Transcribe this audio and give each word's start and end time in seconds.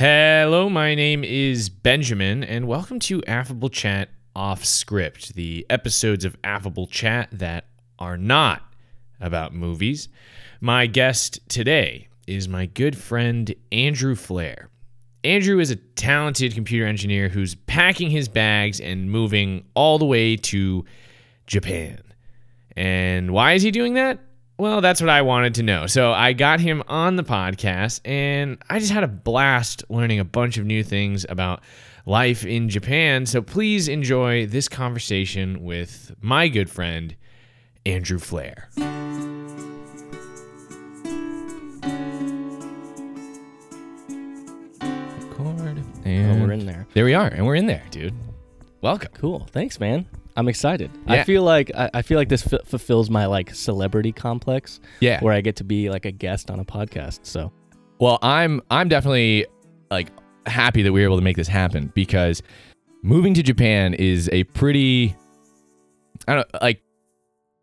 Hello, 0.00 0.70
my 0.70 0.94
name 0.94 1.24
is 1.24 1.68
Benjamin, 1.68 2.42
and 2.42 2.66
welcome 2.66 3.00
to 3.00 3.22
Affable 3.24 3.68
Chat 3.68 4.08
Off 4.34 4.64
Script, 4.64 5.34
the 5.34 5.66
episodes 5.68 6.24
of 6.24 6.38
Affable 6.42 6.86
Chat 6.86 7.28
that 7.32 7.66
are 7.98 8.16
not 8.16 8.62
about 9.20 9.52
movies. 9.52 10.08
My 10.58 10.86
guest 10.86 11.46
today 11.50 12.08
is 12.26 12.48
my 12.48 12.64
good 12.64 12.96
friend 12.96 13.54
Andrew 13.72 14.14
Flair. 14.14 14.70
Andrew 15.22 15.60
is 15.60 15.70
a 15.70 15.76
talented 15.76 16.54
computer 16.54 16.86
engineer 16.86 17.28
who's 17.28 17.54
packing 17.54 18.08
his 18.08 18.26
bags 18.26 18.80
and 18.80 19.10
moving 19.10 19.66
all 19.74 19.98
the 19.98 20.06
way 20.06 20.34
to 20.34 20.82
Japan. 21.46 22.00
And 22.74 23.32
why 23.32 23.52
is 23.52 23.62
he 23.62 23.70
doing 23.70 23.92
that? 23.92 24.18
Well, 24.60 24.82
that's 24.82 25.00
what 25.00 25.08
I 25.08 25.22
wanted 25.22 25.54
to 25.54 25.62
know. 25.62 25.86
So 25.86 26.12
I 26.12 26.34
got 26.34 26.60
him 26.60 26.82
on 26.86 27.16
the 27.16 27.24
podcast, 27.24 28.02
and 28.04 28.58
I 28.68 28.78
just 28.78 28.92
had 28.92 29.02
a 29.02 29.08
blast 29.08 29.82
learning 29.88 30.18
a 30.20 30.24
bunch 30.24 30.58
of 30.58 30.66
new 30.66 30.84
things 30.84 31.24
about 31.30 31.62
life 32.04 32.44
in 32.44 32.68
Japan. 32.68 33.24
So 33.24 33.40
please 33.40 33.88
enjoy 33.88 34.44
this 34.44 34.68
conversation 34.68 35.64
with 35.64 36.14
my 36.20 36.48
good 36.48 36.68
friend, 36.68 37.16
Andrew 37.86 38.18
Flair. 38.18 38.68
Record. 44.82 45.78
Oh, 45.78 46.08
And 46.08 46.42
we're 46.42 46.52
in 46.52 46.66
there. 46.66 46.86
there 46.94 47.04
we 47.04 47.14
are, 47.14 47.26
and 47.28 47.46
we're 47.46 47.54
in 47.54 47.66
there, 47.66 47.84
dude. 47.90 48.14
Welcome. 48.80 49.10
Cool. 49.14 49.46
Thanks, 49.50 49.78
man. 49.80 50.06
I'm 50.36 50.48
excited. 50.48 50.90
Yeah. 51.06 51.14
I 51.14 51.24
feel 51.24 51.42
like 51.42 51.70
I, 51.74 51.90
I 51.94 52.02
feel 52.02 52.18
like 52.18 52.28
this 52.28 52.52
f- 52.52 52.66
fulfills 52.66 53.10
my 53.10 53.26
like 53.26 53.54
celebrity 53.54 54.12
complex, 54.12 54.80
Yeah. 55.00 55.20
where 55.20 55.34
I 55.34 55.40
get 55.40 55.56
to 55.56 55.64
be 55.64 55.90
like 55.90 56.04
a 56.04 56.12
guest 56.12 56.50
on 56.50 56.60
a 56.60 56.64
podcast. 56.64 57.20
So 57.24 57.52
Well, 57.98 58.18
I'm 58.22 58.60
I'm 58.70 58.88
definitely 58.88 59.46
like 59.90 60.08
happy 60.46 60.82
that 60.82 60.92
we 60.92 61.00
were 61.00 61.04
able 61.04 61.16
to 61.18 61.22
make 61.24 61.36
this 61.36 61.48
happen 61.48 61.92
because 61.94 62.42
moving 63.02 63.34
to 63.34 63.42
Japan 63.42 63.94
is 63.94 64.28
a 64.32 64.44
pretty 64.44 65.16
I 66.28 66.34
don't 66.36 66.62
like 66.62 66.82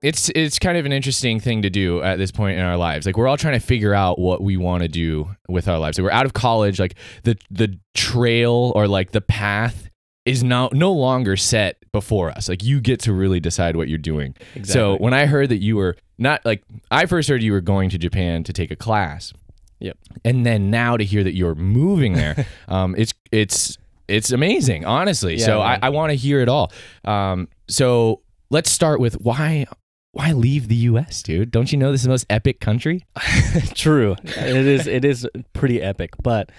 it's 0.04 0.30
it's 0.36 0.60
kind 0.60 0.78
of 0.78 0.86
an 0.86 0.92
interesting 0.92 1.40
thing 1.40 1.64
to 1.64 1.70
do 1.72 2.02
at 2.04 2.18
this 2.18 2.32
point 2.32 2.60
in 2.60 2.64
our 2.64 2.78
lives. 2.78 3.06
Like 3.08 3.18
we're 3.18 3.28
all 3.28 3.38
trying 3.38 3.60
to 3.60 3.66
figure 3.66 3.94
out 3.96 4.20
what 4.20 4.42
we 4.44 4.56
want 4.58 4.84
to 4.84 4.88
do 4.88 5.36
with 5.50 5.68
our 5.68 5.80
lives. 5.80 5.98
Like 5.98 6.04
we're 6.04 6.12
out 6.12 6.26
of 6.28 6.34
college, 6.34 6.80
like 6.80 6.96
the 7.24 7.36
the 7.50 7.80
trail 7.96 8.72
or 8.76 8.88
like 8.88 9.12
the 9.12 9.22
path 9.22 9.87
is 10.28 10.44
now 10.44 10.70
no 10.74 10.92
longer 10.92 11.38
set 11.38 11.78
before 11.94 12.30
us. 12.32 12.50
Like 12.50 12.62
you 12.62 12.82
get 12.82 13.00
to 13.02 13.14
really 13.14 13.40
decide 13.40 13.78
what 13.78 13.88
you're 13.88 13.98
doing. 13.98 14.36
So 14.64 14.98
when 14.98 15.14
I 15.14 15.26
heard 15.26 15.50
that 15.50 15.62
you 15.62 15.78
were 15.78 15.96
not 16.18 16.46
like 16.46 16.64
I 16.92 17.06
first 17.06 17.30
heard 17.30 17.42
you 17.42 17.54
were 17.54 17.62
going 17.62 17.90
to 17.92 17.98
Japan 17.98 18.44
to 18.44 18.54
take 18.54 18.70
a 18.70 18.76
class. 18.76 19.34
Yep. 19.80 19.98
And 20.26 20.46
then 20.46 20.70
now 20.70 20.98
to 20.98 21.06
hear 21.06 21.24
that 21.24 21.34
you're 21.34 21.56
moving 21.56 22.14
there, 22.14 22.46
um, 22.68 22.94
it's 22.98 23.14
it's 23.32 23.78
it's 24.08 24.32
amazing, 24.32 24.86
honestly. 24.86 25.36
Yeah, 25.36 25.46
so 25.46 25.62
I. 25.62 25.80
I 25.82 25.90
want 25.90 26.12
to 26.12 26.16
hear 26.16 26.42
it 26.42 26.50
all. 26.50 26.72
Um, 27.06 27.48
so 27.68 28.22
let's 28.50 28.70
start 28.70 29.00
with 29.00 29.22
why 29.22 29.66
why 30.12 30.32
leave 30.32 30.68
the 30.68 30.76
U.S., 30.76 31.22
dude? 31.22 31.52
Don't 31.52 31.72
you 31.72 31.78
know 31.78 31.92
this 31.92 32.02
is 32.02 32.06
the 32.06 32.10
most 32.10 32.26
epic 32.30 32.60
country? 32.60 33.06
true. 33.76 34.16
it 34.24 34.56
is. 34.56 34.88
It 34.88 35.06
is 35.06 35.28
pretty 35.54 35.82
epic, 35.82 36.12
but. 36.22 36.52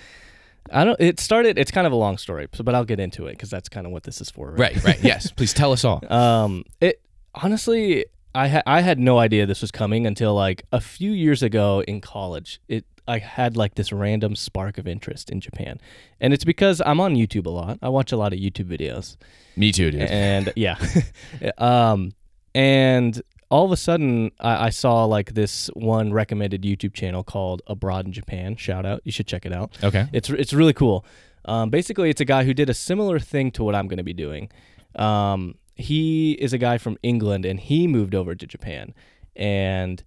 I 0.72 0.84
don't. 0.84 1.00
It 1.00 1.20
started. 1.20 1.58
It's 1.58 1.70
kind 1.70 1.86
of 1.86 1.92
a 1.92 1.96
long 1.96 2.18
story, 2.18 2.46
but 2.62 2.74
I'll 2.74 2.84
get 2.84 3.00
into 3.00 3.26
it 3.26 3.32
because 3.32 3.50
that's 3.50 3.68
kind 3.68 3.86
of 3.86 3.92
what 3.92 4.02
this 4.04 4.20
is 4.20 4.30
for. 4.30 4.52
Right, 4.52 4.82
right. 4.84 5.02
yes, 5.02 5.30
please 5.36 5.52
tell 5.52 5.72
us 5.72 5.84
all. 5.84 6.02
Um, 6.12 6.64
it 6.80 7.00
honestly, 7.34 8.06
I 8.34 8.48
ha- 8.48 8.62
I 8.66 8.80
had 8.82 8.98
no 8.98 9.18
idea 9.18 9.46
this 9.46 9.60
was 9.62 9.70
coming 9.70 10.06
until 10.06 10.34
like 10.34 10.64
a 10.72 10.80
few 10.80 11.12
years 11.12 11.42
ago 11.42 11.82
in 11.86 12.00
college. 12.00 12.60
It 12.68 12.84
I 13.06 13.18
had 13.18 13.56
like 13.56 13.74
this 13.74 13.90
random 13.92 14.36
spark 14.36 14.76
of 14.78 14.86
interest 14.86 15.30
in 15.30 15.40
Japan, 15.40 15.80
and 16.20 16.34
it's 16.34 16.44
because 16.44 16.82
I'm 16.84 17.00
on 17.00 17.14
YouTube 17.14 17.46
a 17.46 17.50
lot. 17.50 17.78
I 17.82 17.88
watch 17.88 18.12
a 18.12 18.16
lot 18.16 18.32
of 18.32 18.38
YouTube 18.38 18.66
videos, 18.66 19.16
Me 19.56 19.72
too, 19.72 19.90
dude. 19.90 20.02
and 20.02 20.52
yeah, 20.56 20.76
um, 21.58 22.12
and 22.54 23.20
all 23.50 23.64
of 23.64 23.72
a 23.72 23.76
sudden 23.76 24.30
I, 24.40 24.66
I 24.66 24.70
saw 24.70 25.04
like 25.04 25.34
this 25.34 25.68
one 25.74 26.12
recommended 26.12 26.62
YouTube 26.62 26.94
channel 26.94 27.24
called 27.24 27.62
Abroad 27.66 28.06
in 28.06 28.12
Japan. 28.12 28.56
Shout 28.56 28.84
out, 28.84 29.00
you 29.04 29.12
should 29.12 29.26
check 29.26 29.46
it 29.46 29.52
out. 29.52 29.76
Okay. 29.82 30.06
It's 30.12 30.30
it's 30.30 30.52
really 30.52 30.72
cool. 30.72 31.04
Um, 31.44 31.70
basically, 31.70 32.10
it's 32.10 32.20
a 32.20 32.26
guy 32.26 32.44
who 32.44 32.52
did 32.52 32.68
a 32.68 32.74
similar 32.74 33.18
thing 33.18 33.50
to 33.52 33.64
what 33.64 33.74
I'm 33.74 33.88
going 33.88 33.98
to 33.98 34.04
be 34.04 34.12
doing. 34.12 34.50
Um, 34.96 35.54
he 35.74 36.32
is 36.32 36.52
a 36.52 36.58
guy 36.58 36.76
from 36.76 36.98
England, 37.02 37.46
and 37.46 37.58
he 37.58 37.86
moved 37.86 38.14
over 38.14 38.34
to 38.34 38.46
Japan, 38.46 38.92
and 39.34 40.02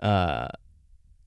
uh, 0.00 0.48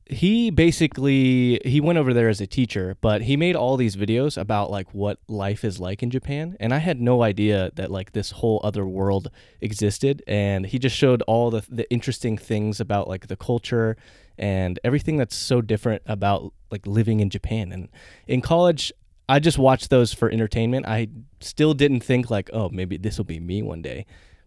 he 0.05 0.51
basically 0.51 1.61
he 1.63 1.79
went 1.79 1.97
over 1.97 2.13
there 2.13 2.29
as 2.29 2.41
a 2.41 2.47
teacher, 2.47 2.97
but 2.99 3.21
he 3.23 3.37
made 3.37 3.55
all 3.55 3.77
these 3.77 3.95
videos 3.95 4.37
about 4.37 4.69
like 4.69 4.93
what 4.93 5.19
life 5.27 5.63
is 5.63 5.79
like 5.79 6.03
in 6.03 6.09
Japan, 6.09 6.57
and 6.59 6.73
I 6.73 6.79
had 6.79 6.99
no 6.99 7.23
idea 7.23 7.71
that 7.75 7.89
like 7.89 8.11
this 8.11 8.31
whole 8.31 8.59
other 8.63 8.85
world 8.85 9.31
existed, 9.61 10.21
and 10.27 10.65
he 10.65 10.77
just 10.77 10.95
showed 10.95 11.21
all 11.23 11.49
the 11.51 11.63
the 11.69 11.89
interesting 11.89 12.37
things 12.37 12.79
about 12.79 13.07
like 13.07 13.27
the 13.27 13.37
culture 13.37 13.95
and 14.37 14.79
everything 14.83 15.17
that's 15.17 15.35
so 15.35 15.61
different 15.61 16.01
about 16.05 16.53
like 16.71 16.85
living 16.85 17.19
in 17.19 17.29
Japan. 17.29 17.71
And 17.71 17.89
in 18.27 18.41
college, 18.41 18.91
I 19.29 19.39
just 19.39 19.57
watched 19.57 19.89
those 19.89 20.13
for 20.13 20.29
entertainment. 20.29 20.85
I 20.85 21.07
still 21.39 21.73
didn't 21.73 22.01
think 22.01 22.29
like, 22.29 22.49
oh, 22.51 22.69
maybe 22.69 22.97
this 22.97 23.17
will 23.17 23.25
be 23.25 23.39
me 23.39 23.61
one 23.61 23.81
day. 23.81 24.05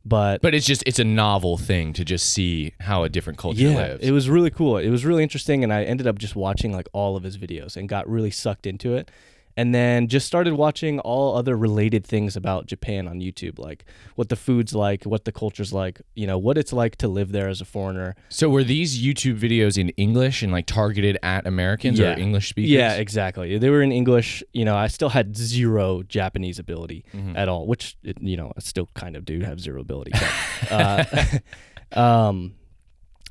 But, 0.08 0.40
But 0.40 0.54
it's 0.54 0.66
just 0.66 0.84
it's 0.86 1.00
a 1.00 1.04
novel 1.04 1.56
thing 1.56 1.92
to 1.94 2.04
just 2.04 2.32
see 2.32 2.74
how 2.80 3.02
a 3.02 3.08
different 3.08 3.38
culture 3.40 3.62
yeah, 3.62 3.76
lives. 3.76 4.04
it 4.04 4.12
was 4.12 4.30
really 4.30 4.50
cool. 4.50 4.78
It 4.78 4.90
was 4.90 5.04
really 5.04 5.24
interesting, 5.24 5.64
and 5.64 5.72
I 5.72 5.82
ended 5.82 6.06
up 6.06 6.18
just 6.18 6.36
watching 6.36 6.72
like 6.72 6.88
all 6.92 7.16
of 7.16 7.24
his 7.24 7.36
videos 7.36 7.76
and 7.76 7.88
got 7.88 8.08
really 8.08 8.30
sucked 8.30 8.66
into 8.66 8.94
it. 8.94 9.10
And 9.58 9.74
then 9.74 10.08
just 10.08 10.26
started 10.26 10.52
watching 10.52 10.98
all 11.00 11.34
other 11.34 11.56
related 11.56 12.04
things 12.06 12.36
about 12.36 12.66
Japan 12.66 13.08
on 13.08 13.20
YouTube, 13.20 13.58
like 13.58 13.86
what 14.14 14.28
the 14.28 14.36
food's 14.36 14.74
like, 14.74 15.04
what 15.04 15.24
the 15.24 15.32
culture's 15.32 15.72
like, 15.72 16.02
you 16.14 16.26
know, 16.26 16.36
what 16.36 16.58
it's 16.58 16.74
like 16.74 16.96
to 16.96 17.08
live 17.08 17.32
there 17.32 17.48
as 17.48 17.62
a 17.62 17.64
foreigner. 17.64 18.14
so 18.28 18.50
were 18.50 18.62
these 18.64 19.02
YouTube 19.02 19.38
videos 19.38 19.78
in 19.78 19.88
English 19.90 20.42
and 20.42 20.52
like 20.52 20.66
targeted 20.66 21.16
at 21.22 21.46
Americans 21.46 21.98
Yeah. 21.98 22.14
or 22.14 22.18
English 22.18 22.50
speakers? 22.50 22.70
Yeah, 22.70 22.94
exactly. 22.96 23.56
They 23.56 23.70
were 23.70 23.80
in 23.82 23.92
English. 23.92 24.42
You 24.52 24.66
know, 24.66 24.76
I 24.76 24.88
still 24.88 25.08
had 25.08 25.34
zero 25.36 26.02
Japanese 26.02 26.58
ability 26.58 27.04
Mm-hmm. 27.14 27.36
at 27.36 27.48
all, 27.48 27.66
which 27.66 27.96
you 28.02 28.36
know 28.36 28.52
I 28.56 28.60
still 28.60 28.88
kind 28.94 29.16
of 29.16 29.24
do 29.24 29.40
have 29.40 29.58
zero 29.60 29.80
ability. 29.80 30.12
But, 30.12 30.70
uh, 31.94 31.98
um, 31.98 32.54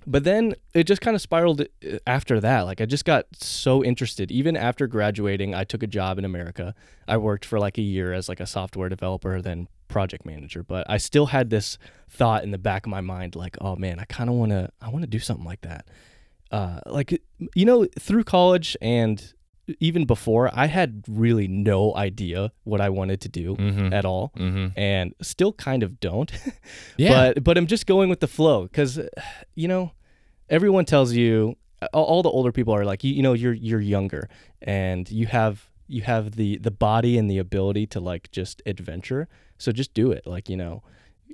but 0.08 0.24
then 0.24 0.56
it 0.74 0.86
just 0.86 1.02
kind 1.02 1.16
of 1.16 1.22
spiraled 1.22 1.62
uh, 1.62 1.98
after 2.06 2.40
that. 2.40 2.62
Like 2.62 2.82
I 2.82 2.86
just 2.86 3.06
got 3.06 3.26
so 3.34 3.84
interested. 3.84 4.32
Even 4.32 4.56
after 4.56 4.88
graduating, 4.88 5.54
I 5.54 5.64
took 5.64 5.84
a 5.84 5.88
job 5.88 6.18
in 6.20 6.26
America. 6.26 6.76
I 7.08 7.18
worked 7.18 7.46
for 7.46 7.60
like 7.60 7.78
a 7.78 7.82
year 7.82 8.14
as 8.14 8.30
like 8.30 8.40
a 8.40 8.46
software 8.46 8.90
developer, 8.90 9.42
then 9.42 9.68
project 9.88 10.26
manager. 10.26 10.64
But 10.64 10.90
I 10.90 10.98
still 10.98 11.28
had 11.28 11.50
this 11.50 11.78
thought 12.10 12.44
in 12.44 12.52
the 12.52 12.58
back 12.58 12.86
of 12.86 12.90
my 12.90 13.02
mind, 13.02 13.36
like, 13.36 13.58
oh 13.62 13.76
man, 13.76 14.00
I 14.00 14.06
kind 14.06 14.30
of 14.30 14.36
want 14.36 14.52
to, 14.52 14.70
I 14.82 14.90
want 14.90 15.04
to 15.04 15.10
do 15.10 15.20
something 15.20 15.46
like 15.46 15.62
that. 15.62 15.88
Uh, 16.52 16.80
like 16.86 17.20
you 17.56 17.66
know, 17.66 17.86
through 18.00 18.24
college 18.24 18.78
and 18.82 19.34
even 19.80 20.06
before, 20.06 20.50
I 20.54 20.68
had 20.68 21.04
really 21.08 21.48
no 21.48 21.96
idea 21.96 22.52
what 22.66 22.82
I 22.82 22.90
wanted 22.90 23.20
to 23.22 23.30
do 23.30 23.56
Mhm. 23.56 23.94
at 23.94 24.06
all, 24.06 24.32
Mm-hmm. 24.38 24.78
and 24.80 25.14
still 25.22 25.54
kind 25.54 25.84
of 25.84 26.00
don't. 26.00 26.32
Yeah. 26.98 27.10
But 27.34 27.44
but 27.44 27.58
I'm 27.58 27.68
just 27.68 27.86
going 27.88 28.10
with 28.10 28.20
the 28.20 28.28
flow 28.28 28.64
because, 28.64 29.00
you 29.56 29.68
know, 29.68 29.92
everyone 30.50 30.86
tells 30.86 31.14
you 31.14 31.56
all, 31.94 32.04
all 32.06 32.24
the 32.24 32.30
older 32.30 32.52
people 32.52 32.74
are 32.74 32.86
like 32.86 33.04
you, 33.04 33.14
you 33.14 33.22
know 33.24 33.34
you're 33.34 33.54
you're 33.54 33.82
younger 33.82 34.30
and 34.62 35.10
you 35.12 35.26
have 35.28 35.70
you 35.88 36.02
have 36.04 36.32
the 36.36 36.58
the 36.58 36.72
body 36.72 37.18
and 37.18 37.30
the 37.30 37.38
ability 37.38 37.86
to 37.88 38.00
like 38.00 38.32
just 38.32 38.62
adventure. 38.66 39.28
So 39.58 39.72
just 39.72 39.94
do 39.94 40.12
it. 40.12 40.26
Like 40.28 40.50
you 40.50 40.58
know, 40.58 40.84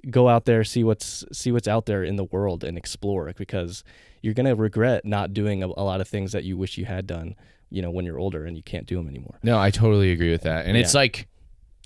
go 0.09 0.27
out 0.29 0.45
there 0.45 0.63
see 0.63 0.83
what's 0.83 1.23
see 1.31 1.51
what's 1.51 1.67
out 1.67 1.85
there 1.85 2.03
in 2.03 2.15
the 2.15 2.23
world 2.25 2.63
and 2.63 2.77
explore 2.77 3.31
because 3.37 3.83
you're 4.21 4.33
gonna 4.33 4.55
regret 4.55 5.05
not 5.05 5.33
doing 5.33 5.63
a, 5.63 5.67
a 5.67 5.83
lot 5.83 6.01
of 6.01 6.07
things 6.07 6.31
that 6.31 6.43
you 6.43 6.57
wish 6.57 6.77
you 6.77 6.85
had 6.85 7.05
done. 7.07 7.35
You 7.71 7.81
know, 7.81 7.89
when 7.89 8.05
you're 8.05 8.19
older 8.19 8.45
and 8.45 8.55
you 8.55 8.61
can't 8.63 8.85
do 8.85 8.95
them 8.97 9.07
anymore. 9.07 9.39
No, 9.43 9.57
I 9.57 9.71
totally 9.71 10.11
agree 10.11 10.31
with 10.31 10.43
that. 10.43 10.65
And 10.67 10.77
it's 10.77 10.93
like 10.93 11.27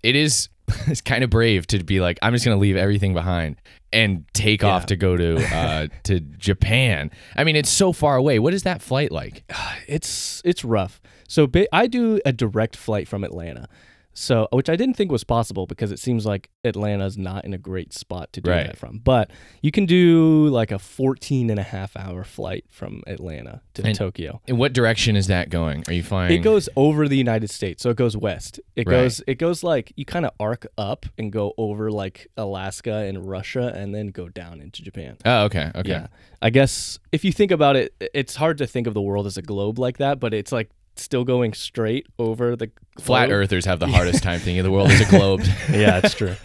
it 0.04 0.16
is 0.16 0.50
it's 0.88 1.02
kind 1.02 1.24
of 1.24 1.30
brave 1.30 1.68
to 1.68 1.84
be 1.84 2.02
like 2.02 2.18
I'm 2.22 2.34
just 2.34 2.44
going 2.44 2.58
to 2.58 2.62
leave 2.62 2.76
everything 2.76 3.14
behind 3.14 3.62
and 3.94 4.26
take 4.34 4.62
Yeah. 4.64 4.70
off 4.70 4.88
to 4.88 4.96
go 4.96 5.16
to 5.16 5.56
uh 5.56 5.88
to 6.04 6.20
Japan. 6.20 7.12
I 7.36 7.44
mean, 7.44 7.56
it's 7.56 7.70
so 7.70 7.94
far 7.94 8.16
away. 8.18 8.40
What 8.40 8.54
is 8.54 8.64
that 8.64 8.82
flight 8.82 9.12
like? 9.12 9.44
it's 9.88 10.42
it's 10.44 10.66
rough. 10.66 11.00
So 11.28 11.48
I 11.72 11.88
do 11.88 12.20
a 12.26 12.34
direct 12.34 12.76
flight 12.76 13.08
from 13.08 13.24
Atlanta. 13.24 13.68
So 14.18 14.48
which 14.54 14.70
I 14.70 14.78
didn't 14.78 14.96
think 14.96 15.12
was 15.12 15.26
possible 15.26 15.68
because 15.68 15.92
it 15.92 16.00
seems 16.00 16.26
like 16.26 16.50
Atlanta's 16.64 17.18
not 17.18 17.44
in 17.44 17.54
a 17.54 17.58
great 17.58 17.94
spot 17.94 18.32
to 18.34 18.42
do 18.42 18.50
Right. 18.50 18.66
that 18.68 18.78
from. 18.78 19.00
But 19.00 19.30
you 19.62 19.72
can 19.72 19.86
do 19.86 20.48
like 20.48 20.72
a 20.72 20.80
14 20.80 21.50
and 21.50 21.60
a 21.60 21.64
half 21.64 21.98
hour 21.98 22.24
flight 22.24 22.64
from 22.70 23.04
Atlanta 23.08 23.62
to 23.74 23.86
And- 23.86 23.94
Tokyo. 23.94 24.42
In 24.48 24.58
what 24.58 24.72
direction 24.72 25.18
is 25.18 25.28
that 25.28 25.50
going? 25.50 25.84
Are 25.88 25.94
you 25.94 26.02
flying 26.02 26.32
It 26.34 26.38
goes 26.44 26.70
over 26.78 27.10
the 27.10 27.18
United 27.18 27.50
States, 27.50 27.84
so 27.84 27.90
it 27.90 27.98
goes 27.98 28.16
west. 28.16 28.60
It 28.78 28.88
Right. 28.88 28.94
goes 29.04 29.22
it 29.28 29.36
goes 29.36 29.64
like 29.64 29.92
you 29.98 30.06
kind 30.06 30.26
of 30.26 30.32
arc 30.40 30.66
up 30.78 31.06
and 31.18 31.30
go 31.32 31.54
over 31.58 31.92
like 31.92 32.28
Alaska 32.38 32.94
and 33.10 33.28
Russia 33.28 33.74
and 33.76 33.94
then 33.94 34.08
go 34.08 34.30
down 34.30 34.62
into 34.62 34.82
Japan. 34.82 35.18
Oh, 35.26 35.44
okay. 35.46 35.72
Okay. 35.76 35.90
Yeah. 35.90 36.08
I 36.42 36.52
guess 36.52 37.00
if 37.12 37.26
you 37.26 37.34
think 37.34 37.52
about 37.52 37.76
it, 37.76 37.94
it's 38.14 38.36
hard 38.36 38.58
to 38.60 38.68
think 38.68 38.88
of 38.88 38.94
the 38.94 39.02
world 39.02 39.26
as 39.28 39.36
a 39.38 39.42
globe 39.42 39.78
like 39.78 39.98
that, 39.98 40.22
but 40.22 40.34
it's 40.34 40.54
like 40.54 40.70
still 41.02 41.24
going 41.24 41.54
straight 41.54 42.08
over 42.20 42.56
the 42.56 42.72
Flat 43.00 43.30
earthers 43.32 43.66
have 43.66 43.80
the 43.80 43.88
hardest 43.98 44.24
time 44.24 44.40
thinking 44.40 44.64
the 44.64 44.72
world 44.72 44.90
is 44.92 45.02
a 45.02 45.06
globe. 45.10 45.42
Yeah, 45.70 46.00
it's 46.04 46.14
true. 46.16 46.36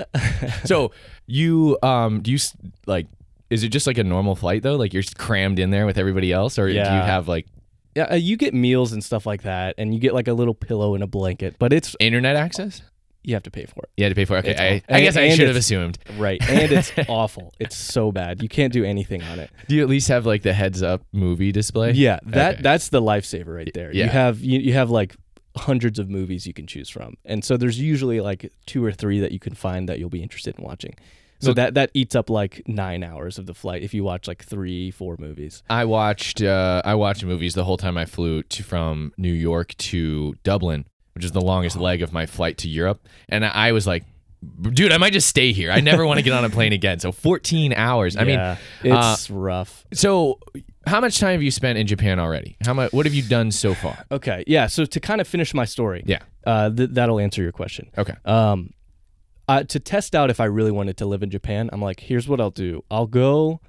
so 0.64 0.92
you 1.26 1.78
um 1.82 2.20
do 2.22 2.30
you 2.30 2.36
s- 2.36 2.56
like 2.86 3.06
is 3.50 3.62
it 3.62 3.68
just 3.68 3.86
like 3.86 3.98
a 3.98 4.04
normal 4.04 4.34
flight 4.36 4.62
though? 4.62 4.76
Like 4.76 4.92
you're 4.92 5.02
just 5.02 5.18
crammed 5.18 5.58
in 5.58 5.70
there 5.70 5.86
with 5.86 5.98
everybody 5.98 6.32
else, 6.32 6.58
or 6.58 6.66
do 6.68 6.74
you 6.74 6.80
have 6.80 7.28
like 7.28 7.46
yeah, 7.94 8.08
uh, 8.10 8.14
you 8.16 8.36
get 8.36 8.52
meals 8.52 8.92
and 8.92 9.02
stuff 9.02 9.24
like 9.24 9.42
that, 9.42 9.74
and 9.78 9.94
you 9.94 10.00
get 10.00 10.12
like 10.12 10.28
a 10.28 10.34
little 10.34 10.52
pillow 10.52 10.94
and 10.94 11.02
a 11.02 11.06
blanket, 11.06 11.56
but 11.58 11.72
it's 11.72 11.96
internet 11.98 12.36
access? 12.36 12.82
You 13.26 13.34
have 13.34 13.42
to 13.42 13.50
pay 13.50 13.66
for 13.66 13.80
it. 13.82 13.90
You 13.98 14.04
had 14.04 14.08
to 14.10 14.14
pay 14.14 14.24
for. 14.24 14.36
it. 14.38 14.46
Okay, 14.46 14.82
I. 14.88 14.94
I 14.96 15.00
guess 15.02 15.16
I 15.16 15.22
And- 15.22 15.30
and 15.32 15.36
should 15.36 15.48
have 15.48 15.56
it's- 15.56 15.66
assumed. 15.66 15.98
right? 16.16 16.40
And 16.48 16.72
it's 16.72 16.92
awful. 17.08 17.52
It's 17.60 17.76
so 17.76 18.10
bad. 18.12 18.42
You 18.42 18.48
can't 18.48 18.72
do 18.72 18.84
anything 18.84 19.22
on 19.24 19.38
it. 19.38 19.50
Do 19.68 19.76
you 19.76 19.82
at 19.82 19.88
least 19.90 20.08
have 20.08 20.24
like 20.24 20.42
the 20.42 20.52
heads 20.54 20.82
up 20.82 21.02
movie 21.12 21.52
display? 21.52 21.92
Yeah, 21.92 22.18
that 22.26 22.54
Okay. 22.54 22.62
that's 22.62 22.88
the 22.88 23.02
lifesaver 23.02 23.54
right 23.56 23.70
there. 23.74 23.92
Yeah. 23.92 24.04
You 24.04 24.10
have 24.10 24.40
you, 24.40 24.58
you 24.60 24.72
have 24.72 24.88
like 24.90 25.14
hundreds 25.56 25.98
of 25.98 26.08
movies 26.10 26.46
you 26.46 26.52
can 26.52 26.66
choose 26.66 26.88
from, 26.88 27.16
and 27.24 27.44
so 27.44 27.56
there's 27.56 27.78
usually 27.80 28.20
like 28.20 28.52
two 28.66 28.84
or 28.84 28.92
three 28.92 29.20
that 29.20 29.32
you 29.32 29.38
can 29.38 29.54
find 29.54 29.88
that 29.88 29.98
you'll 29.98 30.08
be 30.10 30.22
interested 30.22 30.56
in 30.58 30.64
watching. 30.64 30.94
So 31.38 31.52
that 31.52 31.74
that 31.74 31.90
eats 31.92 32.14
up 32.14 32.30
like 32.30 32.62
nine 32.66 33.02
hours 33.04 33.36
of 33.38 33.44
the 33.44 33.52
flight 33.52 33.82
if 33.82 33.92
you 33.92 34.02
watch 34.02 34.26
like 34.26 34.42
three 34.42 34.90
four 34.90 35.16
movies. 35.18 35.62
I 35.68 35.84
watched 35.84 36.40
uh, 36.42 36.80
I 36.82 36.94
watched 36.94 37.24
movies 37.24 37.52
the 37.54 37.64
whole 37.64 37.76
time 37.76 37.98
I 37.98 38.06
flew 38.06 38.42
to, 38.44 38.62
from 38.62 39.12
New 39.18 39.32
York 39.34 39.74
to 39.76 40.34
Dublin, 40.44 40.86
which 41.16 41.24
is 41.24 41.32
the 41.32 41.40
longest 41.40 41.76
leg 41.76 42.02
of 42.02 42.12
my 42.12 42.26
flight 42.26 42.58
to 42.58 42.68
Europe, 42.68 43.00
and 43.28 43.44
I 43.44 43.72
was 43.72 43.86
like, 43.86 44.04
dude, 44.62 44.92
I 44.92 44.98
might 44.98 45.12
just 45.12 45.28
stay 45.28 45.52
here. 45.52 45.72
I 45.72 45.80
never 45.80 46.06
want 46.06 46.18
to 46.18 46.22
get 46.22 46.32
on 46.34 46.44
a 46.44 46.50
plane 46.50 46.72
again. 46.72 47.00
So 47.00 47.10
14 47.10 47.72
hours. 47.72 48.16
I 48.16 48.24
mean, 48.24 48.38
yeah, 48.38 48.56
uh, 48.84 49.12
it's 49.14 49.30
rough. 49.30 49.84
so 49.92 50.38
how 50.86 51.00
much 51.00 51.18
time 51.18 51.32
have 51.32 51.42
you 51.42 51.50
spent 51.50 51.78
in 51.78 51.86
Japan 51.86 52.20
already? 52.20 52.56
How 52.64 52.74
much? 52.74 52.92
What 52.92 53.06
have 53.06 53.14
you 53.14 53.22
done 53.22 53.50
so 53.50 53.74
far? 53.74 54.04
Okay, 54.12 54.44
yeah. 54.46 54.66
So 54.68 54.84
to 54.84 55.00
kind 55.00 55.20
of 55.20 55.26
finish 55.26 55.52
my 55.54 55.64
story, 55.64 56.04
Yeah. 56.06 56.20
uh, 56.46 56.70
th- 56.70 56.90
that'll 56.92 57.18
answer 57.18 57.42
your 57.42 57.50
question. 57.52 57.90
Okay. 57.98 58.14
Um, 58.24 58.70
uh, 59.48 59.62
to 59.64 59.80
test 59.80 60.14
out 60.14 60.28
if 60.30 60.38
I 60.38 60.44
really 60.44 60.70
wanted 60.70 60.96
to 60.98 61.06
live 61.06 61.22
in 61.22 61.30
Japan, 61.30 61.70
I'm 61.72 61.80
like, 61.80 62.00
here's 62.00 62.28
what 62.28 62.40
I'll 62.40 62.50
do. 62.50 62.84
I'll 62.90 63.06
go, 63.06 63.60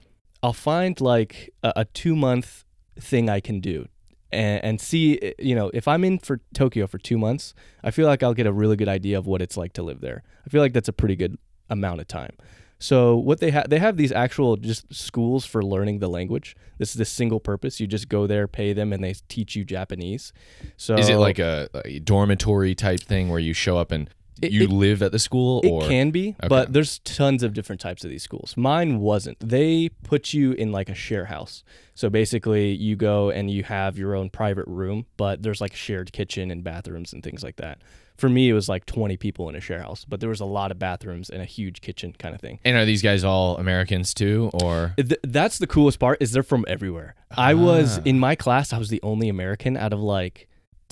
I'll 0.44 0.54
find 0.54 1.00
like 1.00 1.52
a, 1.64 1.74
a 1.78 1.86
two 1.86 2.16
month 2.16 2.66
thing 3.00 3.30
I 3.30 3.40
can 3.40 3.62
do, 3.62 3.88
and, 4.32 4.64
and 4.64 4.82
see, 4.82 5.20
uh, 5.20 5.32
you 5.40 5.56
know, 5.56 5.72
if 5.74 5.88
I'm 5.88 6.04
in 6.04 6.20
for 6.20 6.42
Tokyo 6.54 6.88
for 6.88 6.98
two 6.98 7.18
months, 7.18 7.54
I 7.84 7.92
feel 7.92 8.08
like 8.08 8.24
I'll 8.24 8.34
get 8.34 8.48
a 8.48 8.54
really 8.54 8.76
good 8.76 8.90
idea 8.90 9.18
of 9.18 9.28
what 9.28 9.42
it's 9.42 9.58
like 9.58 9.74
to 9.74 9.84
live 9.84 10.02
there. 10.02 10.24
I 10.46 10.50
feel 10.50 10.62
like 10.62 10.74
that's 10.74 10.90
a 10.90 10.94
pretty 10.94 11.16
good 11.16 11.38
amount 11.70 12.02
of 12.02 12.08
time. 12.08 12.36
So 12.80 13.16
what 13.16 13.40
they 13.40 13.50
have, 13.52 13.70
they 13.70 13.80
have 13.80 13.98
these 13.98 14.12
actual 14.12 14.56
just 14.56 14.94
schools 14.94 15.46
for 15.46 15.64
learning 15.64 16.00
the 16.00 16.08
language. 16.08 16.56
This 16.78 16.90
is 16.90 16.96
the 16.96 17.06
single 17.06 17.40
purpose. 17.40 17.80
You 17.80 17.88
just 17.88 18.08
go 18.08 18.28
there, 18.28 18.48
pay 18.48 18.74
them, 18.74 18.94
and 18.94 19.04
they 19.04 19.16
teach 19.28 19.56
you 19.56 19.66
Japanese. 19.66 20.32
So 20.78 20.96
Is 20.96 21.10
it 21.10 21.16
like 21.16 21.40
a, 21.40 21.70
a 21.86 22.00
dormitory 22.00 22.76
type 22.76 23.00
thing 23.00 23.30
where 23.30 23.40
you 23.40 23.54
show 23.54 23.78
up 23.78 23.92
and 23.92 24.10
It- 24.42 24.52
you 24.52 24.64
it- 24.64 24.70
live 24.70 25.02
at 25.02 25.12
the 25.12 25.20
school? 25.20 25.62
It 25.62 25.70
or 25.70 25.82
can 25.88 26.12
be, 26.12 26.36
Okay. 26.40 26.48
but 26.48 26.74
there's 26.74 27.00
tons 27.00 27.44
of 27.44 27.54
different 27.54 27.82
types 27.82 28.04
of 28.04 28.10
these 28.10 28.24
schools. 28.24 28.56
Mine 28.58 29.00
wasn't. 29.00 29.38
They 29.40 29.90
put 30.04 30.34
you 30.34 30.52
in 30.54 30.72
like 30.72 30.90
a 30.90 30.96
share 30.96 31.26
house. 31.26 31.64
So 31.96 32.10
basically, 32.10 32.74
you 32.74 32.96
go 32.96 33.30
and 33.32 33.50
you 33.50 33.64
have 33.64 33.98
your 33.98 34.16
own 34.16 34.30
private 34.30 34.66
room, 34.68 35.06
but 35.18 35.42
there's 35.44 35.62
like 35.62 35.74
a 35.74 35.78
shared 35.78 36.12
kitchen 36.14 36.52
and 36.52 36.64
bathrooms 36.64 37.14
and 37.14 37.24
things 37.24 37.44
like 37.44 37.56
that. 37.56 37.80
For 38.18 38.30
me, 38.30 38.50
it 38.50 38.54
was 38.54 38.68
like 38.68 38.88
20 38.88 39.16
people 39.18 39.48
in 39.48 39.56
a 39.56 39.60
share 39.62 39.82
house, 39.84 40.04
but 40.04 40.20
there 40.20 40.30
was 40.30 40.40
a 40.40 40.46
lot 40.46 40.72
of 40.72 40.80
bathrooms 40.80 41.30
and 41.30 41.40
a 41.40 41.46
huge 41.46 41.82
kitchen 41.82 42.16
kind 42.18 42.34
of 42.34 42.42
thing. 42.42 42.60
And 42.66 42.76
are 42.76 42.84
these 42.86 43.04
guys 43.04 43.24
all 43.24 43.58
Americans 43.58 44.12
too, 44.16 44.50
or 44.56 44.94
Th- 44.98 45.20
that's 45.24 45.60
the 45.60 45.68
coolest 45.68 46.00
part 46.00 46.18
is 46.20 46.32
they're 46.32 46.42
from 46.42 46.66
everywhere. 46.68 47.14
I 47.30 47.54
was 47.54 48.00
Ah. 48.00 48.02
in 48.06 48.18
my 48.20 48.34
class. 48.34 48.74
I 48.74 48.80
was 48.80 48.90
the 48.90 49.00
only 49.04 49.30
American 49.30 49.78
out 49.78 49.94
of 49.94 50.00
like 50.00 50.48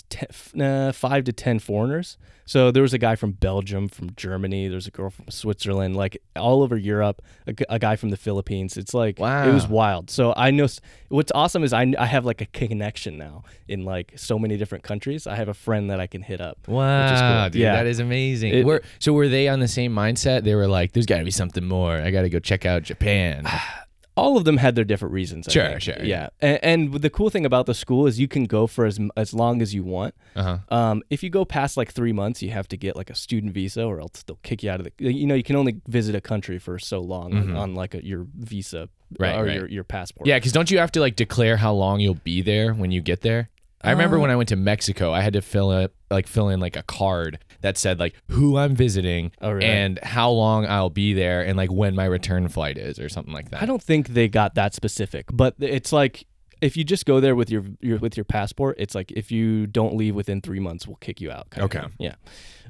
ten, 0.09 0.61
uh, 0.61 0.91
five 0.91 1.23
to 1.25 1.33
ten 1.33 1.59
foreigners. 1.59 2.17
So 2.47 2.69
there 2.69 2.83
was 2.83 2.93
a 2.93 2.99
guy 2.99 3.15
from 3.15 3.31
Belgium, 3.31 3.87
from 3.87 4.11
Germany. 4.15 4.67
There's 4.67 4.85
a 4.85 4.91
girl 4.91 5.09
from 5.09 5.25
Switzerland, 5.29 5.95
like 5.95 6.21
all 6.35 6.61
over 6.61 6.77
Europe. 6.77 7.23
A 7.47 7.79
guy 7.79 7.95
from 7.95 8.09
the 8.09 8.17
Philippines. 8.17 8.77
It's 8.77 8.93
like 8.93 9.19
wow. 9.19 9.47
it 9.47 9.51
was 9.51 9.67
wild. 9.67 10.11
So 10.11 10.33
I 10.37 10.51
know 10.51 10.67
what's 11.09 11.31
awesome 11.33 11.63
is 11.63 11.73
I, 11.73 11.93
I 11.97 12.05
have 12.05 12.23
like 12.23 12.41
a 12.41 12.45
connection 12.45 13.17
now 13.17 13.43
in 13.67 13.83
like 13.83 14.13
so 14.15 14.37
many 14.37 14.57
different 14.57 14.83
countries. 14.83 15.25
I 15.25 15.35
have 15.35 15.47
a 15.47 15.55
friend 15.55 15.89
that 15.89 15.99
I 15.99 16.05
can 16.05 16.21
hit 16.21 16.39
up. 16.39 16.67
Wow, 16.67 17.13
is 17.13 17.21
cool. 17.21 17.49
dude, 17.49 17.61
Yeah. 17.63 17.73
that 17.73 17.87
is 17.87 17.99
amazing. 17.99 18.53
It- 18.53 18.65
were, 18.65 18.83
so 18.99 19.13
were 19.13 19.27
they 19.27 19.47
on 19.47 19.59
the 19.59 19.67
same 19.67 19.93
mindset? 19.93 20.43
They 20.43 20.55
were 20.55 20.67
like, 20.67 20.91
"There's 20.91 21.07
got 21.07 21.17
to 21.17 21.25
be 21.25 21.31
something 21.31 21.65
more. 21.65 21.95
I 21.95 22.11
got 22.11 22.21
to 22.21 22.29
go 22.29 22.39
check 22.39 22.65
out 22.65 22.83
Japan." 22.83 23.47
all 24.17 24.37
of 24.37 24.45
them 24.45 24.57
had 24.57 24.75
their 24.75 24.85
different 24.85 25.13
reasons. 25.13 25.47
I 25.47 25.51
Sure, 25.51 25.67
think. 25.69 25.81
sure, 25.81 26.03
Yeah, 26.03 26.29
and, 26.39 26.59
and 26.63 26.93
the 27.01 27.09
cool 27.09 27.29
thing 27.29 27.45
about 27.45 27.65
the 27.65 27.73
school 27.73 28.07
is 28.07 28.19
you 28.19 28.27
can 28.27 28.45
go 28.45 28.65
for 28.67 28.85
as 28.85 28.99
as 29.17 29.33
long 29.33 29.61
as 29.61 29.73
you 29.73 29.83
want. 29.83 30.15
Uh 30.35 30.43
huh. 30.43 30.57
Um, 30.75 31.03
if 31.09 31.21
you 31.23 31.29
go 31.29 31.43
past 31.45 31.75
like 31.77 31.91
three 31.91 32.13
months, 32.13 32.41
you 32.41 32.51
have 32.51 32.67
to 32.69 32.77
get 32.77 32.95
like 32.95 33.09
a 33.09 33.15
student 33.15 33.53
visa, 33.53 33.83
or 33.83 33.99
else 33.99 34.23
they'll 34.25 34.39
kick 34.43 34.63
you 34.63 34.69
out 34.71 34.79
of 34.79 34.85
the. 34.85 35.11
You 35.13 35.27
know, 35.27 35.35
you 35.35 35.43
can 35.43 35.55
only 35.55 35.81
visit 35.87 36.15
a 36.15 36.21
country 36.21 36.59
for 36.59 36.79
so 36.79 36.99
long 37.01 37.33
on, 37.35 37.47
Mhm. 37.47 37.57
on 37.57 37.75
like 37.75 37.93
a, 37.93 38.05
your 38.05 38.25
visa 38.37 38.89
Right, 39.19 39.35
or 39.37 39.43
right. 39.45 39.55
your 39.55 39.67
your 39.69 39.83
passport. 39.83 40.27
Yeah, 40.27 40.37
because 40.37 40.51
don't 40.51 40.71
you 40.71 40.79
have 40.79 40.91
to 40.93 40.99
like 41.01 41.15
declare 41.15 41.57
how 41.57 41.73
long 41.73 41.99
you'll 41.99 42.15
be 42.23 42.41
there 42.41 42.73
when 42.73 42.91
you 42.91 43.01
get 43.01 43.21
there? 43.21 43.49
I 43.81 43.91
remember 43.91 44.17
Uh, 44.17 44.21
when 44.21 44.31
I 44.31 44.35
went 44.35 44.49
to 44.49 44.55
Mexico, 44.55 45.11
I 45.11 45.21
had 45.21 45.33
to 45.33 45.41
fill 45.41 45.71
it 45.73 45.93
like 46.09 46.25
fill 46.27 46.49
in 46.49 46.59
like 46.59 46.75
a 46.75 46.81
card 46.83 47.37
that 47.61 47.77
said 47.77 47.99
like 47.99 48.13
who 48.29 48.57
I'm 48.57 48.75
visiting 48.75 49.31
Oh, 49.41 49.51
really? 49.51 49.65
and 49.65 49.99
how 50.03 50.29
long 50.29 50.65
I'll 50.65 50.89
be 50.89 51.13
there 51.13 51.41
and 51.45 51.55
like 51.57 51.71
when 51.71 51.95
my 51.95 52.05
return 52.05 52.47
flight 52.49 52.77
is 52.77 52.99
or 52.99 53.09
something 53.09 53.33
like 53.33 53.51
that. 53.51 53.61
I 53.61 53.65
don't 53.65 53.81
think 53.81 54.09
they 54.09 54.27
got 54.27 54.55
that 54.55 54.73
specific, 54.73 55.25
but 55.31 55.55
it's 55.59 55.91
like 55.91 56.25
if 56.61 56.77
you 56.77 56.83
just 56.83 57.05
go 57.05 57.19
there 57.19 57.35
with 57.35 57.49
your, 57.49 57.63
your 57.81 57.97
with 57.99 58.15
your 58.17 58.23
passport, 58.23 58.75
it's 58.79 58.95
like 58.95 59.11
if 59.11 59.31
you 59.31 59.67
don't 59.67 59.95
leave 59.95 60.15
within 60.15 60.41
three 60.41 60.59
months, 60.59 60.87
we'll 60.87 60.95
kick 60.97 61.19
you 61.21 61.29
out. 61.31 61.49
kind 61.49 61.65
Okay. 61.65 61.83
Yeah. 61.99 62.15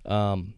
Um. 0.05 0.55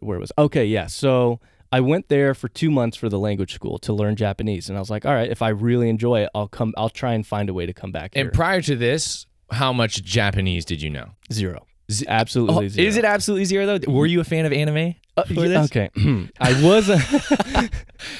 Where 0.00 0.18
was 0.18 0.32
okay? 0.38 0.64
Yeah. 0.64 0.86
So 0.86 1.38
I 1.70 1.80
went 1.80 2.08
there 2.08 2.32
for 2.34 2.48
two 2.48 2.70
months 2.70 2.96
for 2.96 3.08
the 3.08 3.18
language 3.18 3.52
school 3.52 3.78
to 3.80 3.92
learn 3.92 4.16
Japanese, 4.16 4.68
and 4.68 4.78
I 4.78 4.80
was 4.80 4.88
like, 4.90 5.04
all 5.04 5.12
right, 5.12 5.30
if 5.30 5.42
I 5.42 5.48
really 5.50 5.88
enjoy 5.90 6.20
it, 6.22 6.30
I'll 6.34 6.48
come. 6.48 6.72
I'll 6.78 6.88
try 6.88 7.12
and 7.12 7.26
find 7.26 7.50
a 7.50 7.54
way 7.54 7.66
to 7.66 7.74
come 7.74 7.92
back 7.92 8.14
here. 8.14 8.24
And 8.24 8.32
prior 8.32 8.62
to 8.62 8.74
this, 8.76 9.26
how 9.50 9.72
much 9.72 10.02
Japanese 10.02 10.64
did 10.64 10.80
you 10.80 10.88
know? 10.90 11.10
zero. 11.32 11.66
Z- 11.90 12.04
Absolutely 12.08 12.66
Oh, 12.66 12.68
zero. 12.68 12.88
is 12.88 12.96
it 12.96 13.04
absolutely 13.04 13.44
zero 13.44 13.78
though? 13.78 13.92
Were 13.92 14.06
you 14.06 14.20
a 14.20 14.24
fan 14.24 14.44
of 14.44 14.52
anime? 14.52 14.94
Uh, 15.16 15.22
for 15.24 15.48
this? 15.48 15.64
Okay. 15.66 15.88
I 16.40 16.62
was. 16.62 16.88
A 16.90 16.98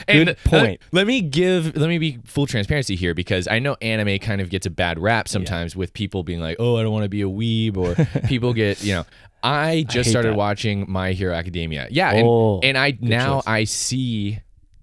And, 0.08 0.26
Good 0.26 0.38
point. 0.44 0.80
uh, 0.82 0.86
let 0.92 1.06
me 1.06 1.20
give, 1.20 1.76
let 1.76 1.88
me 1.88 1.98
be 1.98 2.18
full 2.24 2.46
transparency 2.46 2.96
here 2.96 3.12
because 3.12 3.46
I 3.46 3.58
know 3.58 3.76
anime 3.82 4.18
kind 4.18 4.40
of 4.40 4.48
gets 4.50 4.66
a 4.66 4.70
bad 4.70 4.98
rap 4.98 5.28
sometimes 5.28 5.76
with 5.76 5.92
people 5.92 6.22
being 6.22 6.40
like, 6.40 6.56
"Oh, 6.58 6.76
I 6.76 6.82
don't 6.82 6.92
want 6.92 7.02
to 7.02 7.08
be 7.10 7.20
a 7.22 7.26
weeb," 7.28 7.76
or 7.76 7.94
people 8.28 8.54
get, 8.54 8.82
you 8.82 8.94
know. 8.94 9.04
I 9.42 9.82
just 9.88 10.06
hate 10.06 10.10
started 10.12 10.32
that. 10.32 10.36
watching 10.38 10.86
My 10.88 11.12
Hero 11.12 11.34
Academia. 11.34 11.86
Yeah, 11.90 12.10
and, 12.12 12.26
Oh, 12.26 12.60
and 12.62 12.78
I 12.78 12.96
now 13.00 13.36
choice. 13.40 13.46
I 13.46 13.64
see 13.64 14.38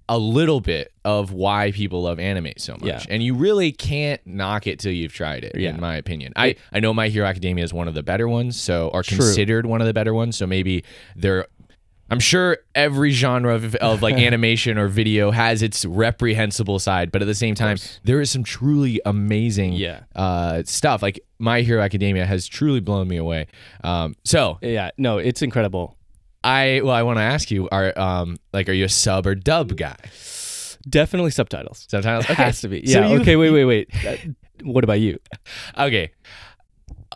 a 0.09 0.17
little 0.17 0.59
bit 0.59 0.91
of 1.05 1.31
why 1.31 1.71
people 1.71 2.03
love 2.03 2.19
anime 2.19 2.51
so 2.57 2.73
much. 2.73 2.83
Yeah. 2.83 3.03
And 3.09 3.23
you 3.23 3.33
really 3.35 3.71
can't 3.71 4.19
knock 4.27 4.67
it 4.67 4.79
till 4.79 4.91
you've 4.91 5.13
tried 5.13 5.43
it, 5.43 5.55
Yeah. 5.55 5.69
in 5.71 5.79
my 5.79 5.95
opinion. 5.95 6.33
I, 6.35 6.55
I 6.73 6.79
know 6.81 6.93
My 6.93 7.07
Hero 7.07 7.25
Academia 7.27 7.63
is 7.63 7.73
one 7.73 7.87
of 7.87 7.93
the 7.93 8.03
better 8.03 8.27
ones, 8.27 8.59
so 8.59 8.89
are 8.93 9.03
considered 9.03 9.65
one 9.65 9.79
of 9.81 9.87
the 9.87 9.93
better 9.93 10.13
ones. 10.13 10.35
So 10.37 10.45
maybe 10.45 10.83
they're 11.15 11.47
I'm 12.11 12.19
sure 12.19 12.57
every 12.75 13.09
genre 13.11 13.55
of, 13.55 13.73
of 13.75 14.01
like 14.03 14.15
animation 14.17 14.77
or 14.77 14.87
video 14.87 15.31
has 15.31 15.63
its 15.63 15.83
reprehensible 15.85 16.77
side, 16.77 17.11
but 17.11 17.21
at 17.23 17.25
the 17.25 17.33
same 17.33 17.55
time, 17.55 17.77
there 18.03 18.21
is 18.21 18.29
some 18.29 18.43
truly 18.43 19.01
amazing 19.05 19.73
Yeah. 19.73 20.01
uh, 20.15 20.61
stuff. 20.65 21.01
Like 21.01 21.21
My 21.39 21.61
Hero 21.61 21.81
Academia 21.81 22.25
has 22.25 22.45
truly 22.45 22.81
blown 22.81 23.07
me 23.07 23.17
away. 23.17 23.47
Um, 23.83 24.15
so 24.25 24.59
yeah. 24.61 24.91
No, 24.97 25.17
it's 25.17 25.41
incredible. 25.41 25.97
I 26.43 26.81
well, 26.83 26.93
I 26.95 27.03
want 27.03 27.17
to 27.17 27.23
ask 27.23 27.51
you: 27.51 27.69
Are 27.71 27.97
um 27.97 28.37
like 28.51 28.67
are 28.69 28.73
you 28.73 28.85
a 28.85 28.89
sub 28.89 29.25
or 29.27 29.35
dub 29.35 29.75
guy? 29.77 29.95
Definitely 30.89 31.31
subtitles. 31.31 31.85
Subtitles 31.89 32.29
It 32.29 32.35
has 32.35 32.61
to 32.61 32.67
be. 32.67 32.85
So 32.85 32.99
Yeah. 32.99 33.07
you- 33.07 33.21
okay. 33.21 33.35
Wait. 33.37 33.51
Wait. 33.51 33.65
Wait. 33.65 33.89
Uh, 34.05 34.17
what 34.63 34.83
about 34.83 34.99
you? 34.99 35.17
Okay, 35.77 36.11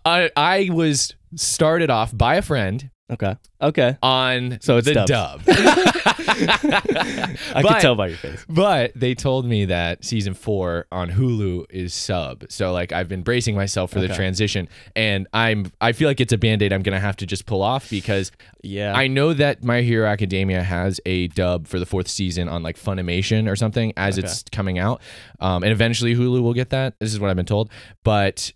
I 0.06 0.30
I 0.36 0.70
was 0.72 1.14
started 1.36 1.90
off 1.90 2.16
by 2.18 2.36
a 2.36 2.42
friend 2.42 2.90
Okay. 3.10 3.36
Okay. 3.62 3.98
on 4.04 4.58
So 4.62 4.78
it's 4.78 4.88
the 4.88 4.94
dubs. 5.06 5.10
dub. 5.12 5.42
I 5.48 7.36
But- 7.54 7.68
could 7.68 7.80
tell 7.82 7.96
by 7.96 8.08
your 8.08 8.18
face. 8.18 8.46
But 8.50 8.92
they 8.96 9.16
told 9.16 9.46
me 9.46 9.66
that 9.66 10.04
season 10.04 10.34
four 10.34 10.86
on 10.92 11.10
Hulu 11.10 11.66
is 11.70 11.94
sub. 11.94 12.46
So 12.50 12.72
like 12.74 12.92
I've 12.92 13.08
been 13.08 13.24
bracing 13.24 13.56
myself 13.56 13.92
for 13.92 14.00
the 14.00 14.08
transition 14.10 14.68
and 14.96 15.28
I'm 15.34 15.72
I 15.82 15.92
feel 15.94 16.08
like 16.10 16.20
it's 16.20 16.34
a 16.34 16.38
band-aid 16.38 16.74
I'm 16.74 16.84
gonna 16.84 17.00
have 17.00 17.18
to 17.18 17.26
just 17.26 17.46
pull 17.46 17.62
off 17.62 17.90
because 17.90 18.32
Yeah. 18.64 18.94
I 18.96 19.08
know 19.08 19.34
that 19.34 19.64
My 19.64 19.82
Hero 19.82 20.08
Academia 20.08 20.64
has 20.64 21.00
a 21.06 21.28
dub 21.30 21.68
for 21.68 21.80
the 21.80 21.86
fourth 21.86 22.08
season 22.08 22.50
on 22.50 22.64
like 22.64 22.78
Funimation 22.78 23.50
or 23.50 23.56
something 23.56 23.94
as 23.98 24.18
Okay. 24.18 24.28
it's 24.28 24.44
coming 24.52 24.80
out. 24.80 25.02
Um, 25.40 25.64
and 25.64 25.72
eventually 25.72 26.16
Hulu 26.16 26.42
will 26.42 26.54
get 26.54 26.70
that. 26.72 26.96
This 27.00 27.14
is 27.14 27.20
what 27.20 27.30
I've 27.30 27.36
been 27.36 27.46
told. 27.46 27.70
But 28.04 28.52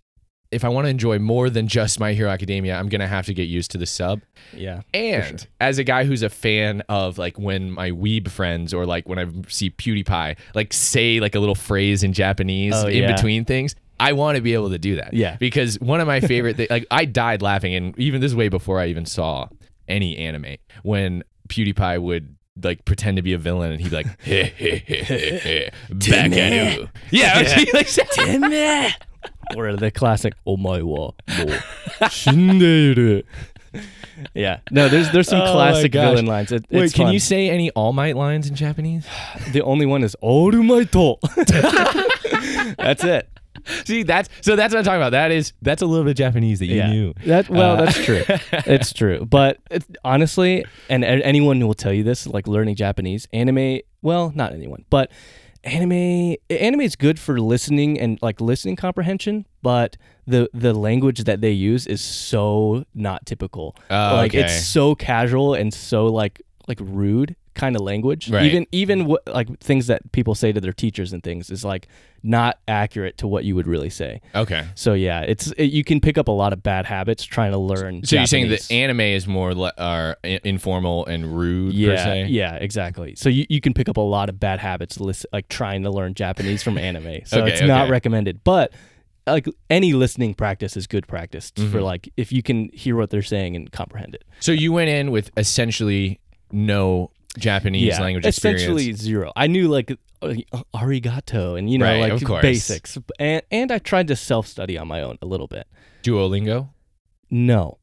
if 0.52 0.66
I 0.66 0.70
want 0.70 0.86
to 0.86 0.90
enjoy 0.90 1.18
more 1.20 1.50
than 1.50 1.68
just 1.68 2.00
My 2.00 2.14
Hero 2.14 2.30
Academia, 2.30 2.76
I'm 2.78 2.90
gonna 2.90 3.08
have 3.08 3.26
to 3.28 3.34
get 3.34 3.44
used 3.44 3.72
to 3.72 3.78
the 3.78 3.86
sub. 3.86 4.22
yeah. 4.54 4.82
And 4.94 5.48
as 5.62 5.78
a 5.78 5.84
guy 5.84 6.04
who's 6.04 6.24
a 6.24 6.30
fan 6.30 6.82
of 6.90 7.18
like 7.18 7.40
when 7.40 7.72
my 7.72 7.92
weeb 7.92 8.30
friends 8.30 8.74
or 8.74 8.86
like 8.86 9.08
when 9.08 9.18
I 9.20 9.26
see 9.48 9.70
PewDiePie 9.72 10.38
like 10.54 10.74
say 10.74 11.20
like 11.20 11.36
a 11.36 11.40
little 11.40 11.56
phrase 11.56 12.04
in 12.04 12.14
Japanese 12.14 12.74
Oh, 12.76 12.88
in 12.88 13.04
yeah. 13.04 13.16
between 13.16 13.46
things, 13.46 13.76
I 14.00 14.14
want 14.14 14.36
to 14.36 14.42
be 14.42 14.54
able 14.54 14.70
to 14.72 14.78
do 14.80 14.96
that. 14.98 15.14
Yeah. 15.14 15.38
Because 15.40 15.80
one 15.80 16.02
of 16.02 16.08
my 16.08 16.20
favorite 16.32 16.58
things, 16.58 16.70
like 16.70 16.86
I 16.92 17.06
died 17.06 17.42
laughing, 17.42 17.74
and 17.76 17.98
even 17.98 18.20
this 18.20 18.34
way 18.34 18.50
before 18.50 18.80
I 18.80 18.88
even 18.88 19.06
saw 19.06 19.48
any 19.88 20.18
anime, 20.18 20.56
when 20.84 21.24
PewDiePie 21.50 22.02
would 22.02 22.36
like 22.62 22.84
pretend 22.84 23.16
to 23.18 23.22
be 23.24 23.32
a 23.34 23.38
villain 23.38 23.72
and 23.72 23.80
he'd 23.82 23.90
be 23.92 23.96
like, 23.96 24.22
"Heh, 24.22 24.44
heh, 24.44 24.78
heh, 24.86 25.04
heh, 25.04 25.38
heh, 25.40 25.70
back 25.90 26.32
at 26.34 26.78
you. 26.78 26.90
Yeah. 27.12 27.40
Yeah. 27.42 27.66
like, 27.74 28.96
or 29.56 29.76
the 29.76 29.92
classic 29.92 30.34
"Oh 30.46 30.58
my 30.58 30.82
wa 30.82 31.12
mo 31.28 31.46
shinderu." 32.08 33.24
Yeah, 34.34 34.60
no, 34.70 34.90
there's 34.90 35.12
there's 35.12 35.28
some 35.30 35.42
Oh 35.42 35.52
classic 35.54 35.94
villain 35.94 36.26
lines. 36.26 36.52
It, 36.52 36.66
Wait, 36.70 36.84
it's 36.84 36.94
can 36.94 37.06
fun. 37.06 37.14
you 37.14 37.20
say 37.20 37.50
any 37.50 37.72
All 37.72 37.94
Might 37.94 38.16
lines 38.18 38.48
in 38.50 38.56
Japanese? 38.56 39.06
The 39.52 39.62
only 39.62 39.86
one 39.86 40.04
is 40.04 40.16
"Orumaito." 40.22 41.18
That's 42.78 43.04
it. 43.04 43.28
See, 43.86 44.02
that's 44.04 44.28
so 44.42 44.56
that's 44.56 44.74
what 44.74 44.80
I'm 44.80 44.86
talking 44.86 45.02
about. 45.02 45.12
That 45.12 45.32
is 45.32 45.54
that's 45.62 45.82
a 45.82 45.86
little 45.86 46.06
bit 46.06 46.18
Japanese 46.18 46.60
that 46.60 46.66
you 46.66 46.78
yeah. 46.78 46.90
knew. 46.92 47.14
That 47.26 47.48
well, 47.50 47.74
Uh, 47.78 47.86
that's 47.86 48.04
true. 48.04 48.24
It's 48.66 48.92
true. 48.92 49.24
But 49.26 49.60
it, 49.70 49.84
honestly, 50.04 50.66
and 50.90 51.04
a- 51.04 51.24
anyone 51.26 51.60
who 51.62 51.68
will 51.68 51.74
tell 51.76 51.94
you 51.94 52.04
this, 52.04 52.26
like 52.26 52.48
learning 52.48 52.76
Japanese, 52.76 53.28
anime. 53.34 53.80
Well, 54.02 54.32
not 54.36 54.54
anyone, 54.54 54.84
but 54.90 55.12
anime. 55.64 56.36
Anime 56.50 56.82
is 56.82 56.96
good 56.96 57.20
for 57.20 57.40
listening 57.40 58.00
and 58.00 58.20
like 58.22 58.42
listening 58.42 58.76
comprehension. 58.76 59.46
But 59.62 59.98
the 60.26 60.50
the 60.54 60.74
language 60.74 61.24
that 61.26 61.42
they 61.42 61.52
use 61.52 61.88
is 61.88 62.02
so 62.02 62.86
not 62.94 63.26
typical. 63.26 63.76
Oh, 63.90 64.16
like 64.16 64.32
okay. 64.32 64.44
it's 64.46 64.66
so 64.66 64.96
casual 64.96 65.54
and 65.54 65.74
so 65.74 66.08
like 66.08 66.42
like 66.68 66.80
rude 66.82 67.36
kind 67.54 67.76
of 67.76 67.82
language. 67.82 68.30
Right. 68.30 68.44
Even 68.46 68.66
even 68.72 69.06
what 69.06 69.26
like 69.28 69.60
things 69.60 69.88
that 69.88 70.12
people 70.12 70.36
say 70.36 70.52
to 70.52 70.62
their 70.62 70.74
teachers 70.74 71.14
and 71.14 71.22
things 71.24 71.50
is 71.50 71.64
like 71.66 71.88
not 72.24 72.60
accurate 72.68 73.18
to 73.18 73.28
what 73.28 73.44
you 73.46 73.56
would 73.56 73.68
really 73.68 73.90
say. 73.90 74.22
Okay. 74.36 74.68
So 74.76 74.94
yeah, 74.94 75.22
it's 75.22 75.52
it, 75.54 75.66
you 75.66 75.84
can 75.84 76.00
pick 76.00 76.18
up 76.18 76.28
a 76.28 76.32
lot 76.32 76.54
of 76.54 76.62
bad 76.64 76.86
habits 76.86 77.24
trying 77.24 77.52
to 77.52 77.58
learn. 77.58 78.04
So 78.06 78.16
you're 78.16 78.26
saying 78.28 78.50
that 78.50 78.72
anime 78.72 79.02
is 79.02 79.28
more 79.28 79.54
le- 79.56 79.74
uh, 79.78 80.14
informal 80.24 81.06
and 81.08 81.38
rude 81.38 81.74
per 81.74 81.78
yeah, 81.80 82.04
se? 82.04 82.26
yeah, 82.28 82.56
exactly. 82.56 83.16
So 83.16 83.28
you, 83.30 83.46
you 83.50 83.60
can 83.60 83.74
pick 83.74 83.90
up 83.90 83.98
a 83.98 84.02
lot 84.02 84.30
of 84.30 84.40
bad 84.40 84.60
habits, 84.60 85.00
list, 85.00 85.26
like 85.34 85.48
trying 85.50 85.84
to 85.84 85.90
learn 85.90 86.14
Japanese 86.14 86.64
from 86.64 86.78
anime. 86.78 87.22
So 87.26 87.42
Okay, 87.42 87.54
it's 87.54 87.62
not 87.62 87.90
recommended, 87.90 88.44
but 88.44 88.72
like 89.28 89.48
any 89.70 89.94
listening 89.94 90.34
practice 90.34 90.76
is 90.78 90.88
good 90.88 91.08
practice 91.08 91.52
Mm-hmm. 91.52 91.72
for 91.72 91.82
like 91.82 92.12
if 92.18 92.32
you 92.32 92.42
can 92.44 92.70
hear 92.74 92.96
what 92.96 93.10
they're 93.10 93.22
saying 93.22 93.56
and 93.56 93.72
comprehend 93.72 94.16
it. 94.16 94.24
So 94.40 94.52
you 94.52 94.72
went 94.74 94.90
in 94.90 95.12
with 95.12 95.32
essentially 95.38 96.20
no 96.52 97.12
Japanese 97.38 97.84
yeah, 97.88 98.02
language 98.02 98.26
essentially 98.26 98.90
experience. 98.90 99.02
zero. 99.02 99.32
I 99.36 99.48
knew 99.48 99.68
like 99.68 99.92
uh, 100.22 100.34
arigato 100.76 101.58
and 101.58 101.70
you 101.70 101.78
know 101.78 101.86
Right, 101.86 102.12
like 102.22 102.42
basics, 102.42 102.98
and 103.20 103.42
and 103.52 103.72
I 103.72 103.80
tried 103.80 104.08
to 104.10 104.16
self 104.16 104.48
study 104.48 104.78
on 104.78 104.88
my 104.88 105.02
own 105.02 105.18
a 105.22 105.26
little 105.26 105.48
bit. 105.48 105.68
Duolingo. 106.04 106.70
No. 107.30 107.78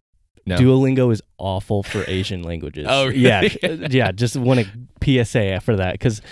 No. 0.47 0.57
Duolingo 0.57 1.13
is 1.13 1.21
awful 1.39 1.83
for 1.83 2.05
Asian 2.09 2.43
languages. 2.43 2.87
Oh, 2.91 3.07
really? 3.07 3.21
yeah, 3.21 3.43
yeah. 3.63 4.13
Just 4.13 4.37
want 4.37 4.61
a 4.61 4.67
PSA 5.25 5.61
for 5.61 5.77
that 5.77 5.93
because 5.93 6.23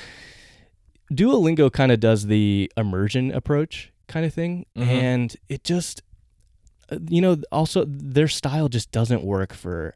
Duolingo 1.13 1.73
kind 1.73 1.93
of 1.93 2.01
does 2.01 2.27
the 2.27 2.71
immersion 2.77 3.31
approach 3.33 3.93
kind 4.09 4.25
of 4.27 4.33
thing, 4.35 4.67
Mhm. 4.77 4.87
and 4.87 5.37
it 5.49 5.65
just, 5.65 6.03
uh, 6.91 6.99
you 7.09 7.21
know, 7.21 7.37
also 7.53 7.85
their 7.87 8.29
style 8.29 8.69
just 8.69 8.91
doesn't 8.93 9.23
work 9.23 9.53
for 9.53 9.95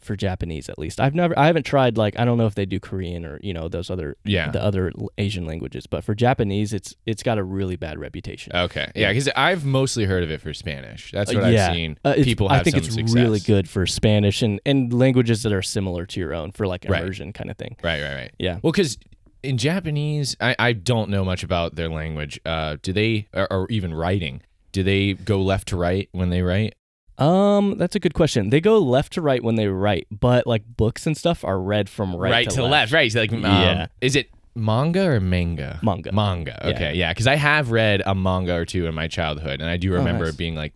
for 0.00 0.16
Japanese 0.16 0.68
at 0.68 0.78
least. 0.78 1.00
I've 1.00 1.14
never, 1.14 1.38
I 1.38 1.46
haven't 1.46 1.64
tried 1.64 1.96
like 1.98 2.18
I 2.18 2.24
don't 2.24 2.38
know 2.38 2.46
if 2.46 2.54
they 2.54 2.66
do 2.66 2.80
Korean 2.80 3.24
or 3.24 3.38
you 3.42 3.52
know 3.52 3.68
those 3.68 3.90
other 3.90 4.16
Yeah. 4.24 4.50
the 4.50 4.62
other 4.62 4.92
Asian 5.18 5.44
languages, 5.46 5.86
but 5.86 6.04
for 6.04 6.14
Japanese, 6.14 6.72
it's 6.72 6.94
it's 7.06 7.22
got 7.22 7.38
a 7.38 7.44
really 7.44 7.76
bad 7.76 7.98
reputation. 7.98 8.54
Okay. 8.54 8.90
Yeah, 8.94 9.10
because 9.10 9.28
I've 9.36 9.64
mostly 9.64 10.04
heard 10.04 10.22
of 10.22 10.30
it 10.30 10.40
for 10.40 10.52
Spanish. 10.54 11.10
That's 11.12 11.30
Uh, 11.34 11.38
what 11.40 11.52
yeah. 11.52 11.68
I've 11.68 11.74
seen. 11.74 11.98
Uh, 12.04 12.14
People 12.24 12.48
have 12.48 12.60
I 12.60 12.64
think 12.64 12.76
some 12.76 12.84
it's 12.84 12.94
success. 12.94 13.14
really 13.14 13.40
good 13.40 13.68
for 13.68 13.86
Spanish 13.86 14.42
and, 14.42 14.60
and 14.66 14.92
languages 14.92 15.42
that 15.42 15.52
are 15.52 15.62
similar 15.62 16.06
to 16.06 16.20
your 16.20 16.34
own 16.34 16.52
for 16.52 16.66
like 16.66 16.86
Right. 16.88 17.02
immersion 17.02 17.32
kind 17.32 17.50
of 17.50 17.56
thing. 17.58 17.76
Right, 17.82 18.02
right, 18.02 18.14
right. 18.14 18.32
Yeah. 18.38 18.58
Well, 18.62 18.72
because 18.72 18.98
in 19.42 19.56
Japanese, 19.58 20.36
I, 20.40 20.54
I 20.58 20.72
don't 20.72 21.10
know 21.10 21.24
much 21.24 21.42
about 21.42 21.74
their 21.74 21.88
language. 21.88 22.40
Uh, 22.44 22.76
do 22.82 22.92
they, 22.92 23.26
or, 23.32 23.50
or 23.52 23.66
even 23.70 23.94
writing, 23.94 24.42
do 24.72 24.82
they 24.82 25.14
go 25.14 25.40
left 25.42 25.68
to 25.68 25.76
right 25.76 26.08
when 26.12 26.30
they 26.30 26.42
write? 26.42 26.74
Um, 27.20 27.76
that's 27.78 27.94
a 27.94 28.00
good 28.00 28.14
question. 28.14 28.50
They 28.50 28.60
go 28.60 28.78
left 28.78 29.12
to 29.14 29.20
right 29.22 29.42
when 29.42 29.56
they 29.56 29.66
write, 29.68 30.06
but 30.10 30.46
like 30.46 30.64
books 30.76 31.06
and 31.06 31.16
stuff 31.16 31.44
are 31.44 31.60
read 31.60 31.88
from 31.88 32.16
right, 32.16 32.48
to, 32.50 32.64
left. 32.64 32.92
Right. 32.92 33.12
So 33.12 33.20
like, 33.20 33.32
um, 33.32 33.42
Yeah. 33.44 33.86
Is 34.00 34.16
it 34.16 34.30
manga 34.54 35.04
or 35.06 35.20
manga? 35.20 35.78
Manga. 35.82 36.12
Manga. 36.12 36.58
Yeah. 36.64 36.70
Okay. 36.70 36.94
Yeah. 36.94 37.12
Because 37.12 37.26
I 37.26 37.36
have 37.36 37.70
read 37.70 38.02
a 38.04 38.14
manga 38.14 38.54
or 38.54 38.64
two 38.64 38.86
in 38.86 38.94
my 38.94 39.06
childhood, 39.08 39.60
and 39.60 39.68
I 39.68 39.76
do 39.76 39.92
remember 39.92 40.24
Oh, 40.24 40.26
nice. 40.28 40.34
it 40.34 40.38
being 40.38 40.54
like, 40.54 40.72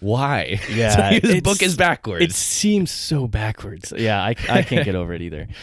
why? 0.00 0.60
Yeah, 0.70 1.10
this 1.18 1.24
it's- 1.24 1.40
book 1.40 1.62
is 1.62 1.76
backwards. 1.76 2.22
It 2.24 2.32
seems 2.32 2.90
so 2.90 3.26
backwards. 3.26 3.92
Yeah, 3.96 4.22
I, 4.22 4.34
I 4.50 4.62
can't 4.62 4.84
get 4.84 4.94
over 4.94 5.12
it 5.14 5.22
either. 5.22 5.48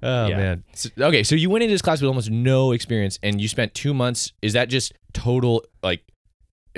Oh 0.00 0.28
Yeah. 0.28 0.36
man. 0.36 0.64
So- 0.74 0.90
okay, 1.00 1.24
so 1.24 1.34
you 1.34 1.50
went 1.50 1.64
into 1.64 1.74
this 1.74 1.82
class 1.82 2.00
with 2.00 2.06
almost 2.06 2.30
no 2.30 2.70
experience, 2.70 3.18
and 3.20 3.40
you 3.40 3.48
spent 3.48 3.74
two 3.74 3.92
months. 3.92 4.32
Is 4.42 4.52
that 4.52 4.68
just 4.68 4.92
total 5.12 5.64
like 5.82 6.02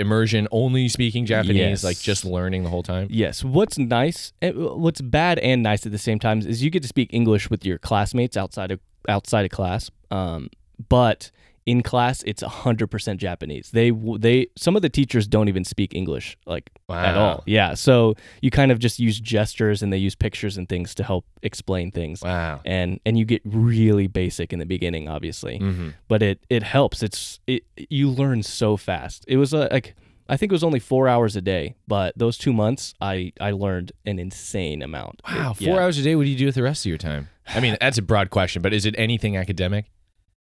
immersion, 0.01 0.49
only 0.51 0.89
speaking 0.89 1.27
Japanese, 1.27 1.57
Yes. 1.57 1.85
like 1.85 1.99
just 2.01 2.25
learning 2.25 2.65
the 2.65 2.71
whole 2.71 2.83
time? 2.83 3.07
Yes. 3.11 3.45
What's 3.45 3.79
nice, 3.79 4.33
eh, 4.43 4.51
what's 4.53 5.01
bad 5.01 5.39
and 5.39 5.63
nice 5.63 5.87
at 5.87 5.93
the 5.93 5.99
same 5.99 6.19
time 6.19 6.41
is 6.41 6.63
you 6.63 6.71
get 6.71 6.83
to 6.83 6.89
speak 6.89 7.11
English 7.13 7.51
with 7.51 7.65
your 7.65 7.79
classmates 7.79 8.37
outside 8.37 8.71
of 8.71 8.81
outside 9.09 9.45
of 9.45 9.51
class. 9.51 9.91
Um, 10.11 10.51
but 10.89 11.31
in 11.67 11.83
class, 11.83 12.23
it's 12.25 12.43
hundred 12.43 12.89
percent 12.89 13.21
Japanese. 13.21 13.71
They 13.73 13.91
they 14.19 14.47
some 14.57 14.77
of 14.77 14.83
the 14.83 14.89
teachers 14.89 15.29
don't 15.29 15.49
even 15.49 15.65
speak 15.65 15.95
English 15.95 16.37
like 16.47 16.71
at 16.89 17.17
all. 17.17 17.43
Yeah. 17.47 17.75
So 17.75 18.15
you 18.43 18.51
kind 18.51 18.73
of 18.73 18.79
just 18.79 18.99
use 18.99 19.21
gestures 19.21 19.83
and 19.83 19.93
they 19.93 19.99
use 19.99 20.15
pictures 20.15 20.57
and 20.57 20.69
things 20.69 20.95
to 20.97 21.05
help 21.05 21.27
explain 21.43 21.91
things. 21.91 22.23
Wow. 22.23 22.61
And 22.65 22.99
and 23.05 23.19
you 23.19 23.25
get 23.25 23.43
really 23.45 24.07
basic 24.07 24.53
in 24.53 24.59
the 24.59 24.67
beginning, 24.67 25.09
obviously, 25.09 25.59
Mm-hmm. 25.59 25.91
but 26.09 26.23
it 26.23 26.41
it 26.49 26.63
helps. 26.63 27.03
It's 27.03 27.41
it 27.47 27.65
you 27.89 28.09
learn 28.11 28.43
so 28.43 28.77
fast. 28.77 29.25
It 29.29 29.37
was 29.37 29.53
uh, 29.55 29.69
like 29.71 29.95
I 30.29 30.37
think 30.37 30.53
it 30.53 30.55
was 30.55 30.65
only 30.65 30.79
four 30.81 31.09
hours 31.09 31.35
a 31.37 31.41
day, 31.41 31.75
but 31.89 32.15
those 32.17 32.39
two 32.39 32.53
months 32.53 32.95
I 33.01 33.33
I 33.41 33.51
learned 33.51 33.93
an 34.07 34.19
insane 34.19 34.81
amount. 34.83 35.21
Wow. 35.29 35.53
Four 35.55 35.67
yeah. 35.67 35.79
hours 35.79 35.99
a 35.99 36.03
day. 36.03 36.17
What 36.17 36.25
do 36.25 36.31
you 36.31 36.39
do 36.39 36.47
with 36.47 36.55
the 36.55 36.63
rest 36.63 36.87
of 36.87 36.89
your 36.89 36.99
time? 36.99 37.29
I 37.49 37.61
mean, 37.61 37.77
that's 37.81 37.99
a 37.99 38.03
broad 38.03 38.31
question, 38.31 38.63
but 38.63 38.73
is 38.73 38.87
it 38.87 38.95
anything 38.97 39.37
academic? 39.37 39.87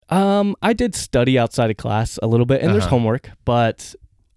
Um, 0.08 0.56
I 0.62 0.72
did 0.72 0.94
study 0.94 1.38
outside 1.38 1.70
of 1.70 1.76
class 1.76 2.18
a 2.22 2.26
little 2.26 2.46
bit, 2.46 2.60
and 2.62 2.72
there's 2.72 2.84
Uh-huh. 2.84 2.90
homework, 2.96 3.30
but 3.44 3.94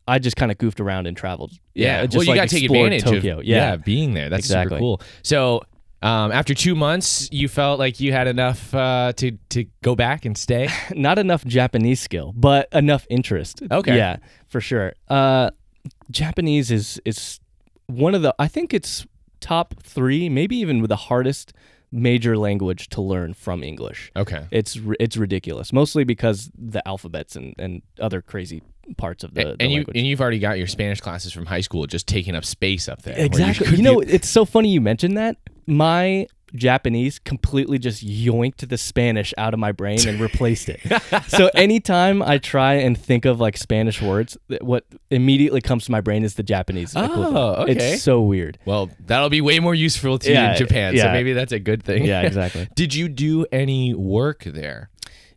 I 0.08 0.20
just 0.20 0.36
kind 0.38 0.52
of 0.52 0.58
goofed 0.58 0.80
around 0.80 1.08
and 1.08 1.18
traveled. 1.18 1.54
Yeah. 1.74 2.06
just 2.06 2.16
well, 2.18 2.24
you 2.24 2.30
like 2.32 2.38
got 2.38 2.50
to 2.50 2.56
take 2.56 2.64
explored 2.66 2.94
advantage 2.94 3.22
Tokyo. 3.22 3.40
of 3.40 3.46
yeah. 3.46 3.76
being 3.76 4.14
there. 4.14 4.30
That's 4.30 4.48
super 4.48 4.60
Exactly. 4.62 4.80
cool. 4.80 5.02
So. 5.24 5.62
Um, 6.02 6.32
after 6.32 6.54
two 6.54 6.76
months, 6.76 7.28
you 7.32 7.48
felt 7.48 7.80
like 7.80 8.00
you 8.00 8.12
had 8.12 8.28
enough 8.28 8.76
uh, 8.76 9.14
to 9.16 9.32
to 9.50 9.66
go 9.82 9.96
back 9.96 10.24
and 10.26 10.38
stay. 10.38 10.70
not 10.96 11.18
enough 11.18 11.44
Japanese 11.46 12.00
skill, 12.00 12.32
but 12.36 12.68
enough 12.74 13.08
interest. 13.10 13.64
Okay. 13.72 13.96
Yeah, 13.98 14.18
for 14.48 14.62
sure. 14.62 14.94
Uh, 15.08 15.50
Japanese 16.12 16.70
is 16.70 17.02
is 17.06 17.40
one 17.88 18.14
of 18.14 18.22
the 18.22 18.36
I 18.38 18.48
think 18.48 18.72
it's 18.72 19.08
top 19.40 19.74
three, 19.82 20.30
maybe 20.30 20.58
even 20.58 20.84
the 20.84 20.96
hardest 20.96 21.54
major 21.96 22.38
language 22.38 22.90
to 22.90 23.02
learn 23.02 23.34
from 23.34 23.64
English. 23.64 24.12
Okay. 24.16 24.46
It's 24.52 24.78
it's 25.00 25.18
ridiculous, 25.18 25.72
mostly 25.72 26.04
because 26.04 26.52
the 26.58 26.86
alphabets 26.88 27.36
and, 27.36 27.56
and 27.58 27.82
other 28.00 28.22
crazy 28.22 28.62
parts 28.98 29.24
of 29.24 29.34
the, 29.34 29.50
and, 29.50 29.60
the 29.60 29.64
and 29.64 29.72
you 29.72 29.86
and 29.88 30.06
you've 30.06 30.22
already 30.22 30.40
got 30.40 30.58
your 30.58 30.68
Spanish 30.68 31.02
classes 31.02 31.34
from 31.34 31.46
high 31.46 31.62
school 31.62 31.88
just 31.88 32.08
taking 32.08 32.36
up 32.36 32.46
space 32.46 32.88
up 32.88 33.02
there. 33.02 33.18
Exactly. 33.18 33.68
could 33.68 33.78
You, 33.78 33.84
know, 33.84 34.00
it's 34.02 34.30
so 34.30 34.46
funny 34.46 34.70
you 34.70 34.82
mentioned 34.82 35.18
that. 35.18 35.38
My 35.66 36.28
Japanese 36.54 37.20
completely 37.20 37.80
just 37.80 38.06
yoinked 38.06 38.68
the 38.68 38.78
Spanish 38.78 39.34
out 39.38 39.54
of 39.54 39.60
my 39.60 39.72
brain 39.72 40.08
and 40.08 40.20
replaced 40.20 40.70
it. 40.70 40.80
so 41.28 41.50
anytime 41.56 42.22
I 42.22 42.38
try 42.38 42.76
and 42.76 42.98
think 42.98 43.26
of 43.26 43.40
like 43.40 43.58
Spanish 43.58 44.02
words, 44.02 44.38
what 44.62 44.86
immediately 45.10 45.62
comes 45.62 45.86
to 45.86 45.92
my 45.92 46.02
brain 46.02 46.24
is 46.24 46.36
the 46.36 46.44
Japanese 46.44 46.96
oh, 46.96 47.04
equivalent. 47.04 47.36
Oh, 47.36 47.64
okay. 47.64 47.94
It's 47.94 48.04
so 48.04 48.22
weird. 48.22 48.58
well, 48.66 48.90
that'll 49.06 49.30
be 49.30 49.42
way 49.42 49.60
more 49.60 49.76
useful 49.76 50.20
to 50.20 50.32
you 50.32 50.38
in 50.38 50.56
Japan. 50.56 50.98
So 50.98 51.12
maybe 51.12 51.34
that's 51.34 51.52
a 51.52 51.60
good 51.60 51.84
thing. 51.84 52.06
Yeah, 52.06 52.22
exactly. 52.22 52.68
Did 52.76 52.94
you 52.94 53.10
do 53.10 53.46
any 53.52 53.94
work 53.94 54.44
there? 54.44 54.90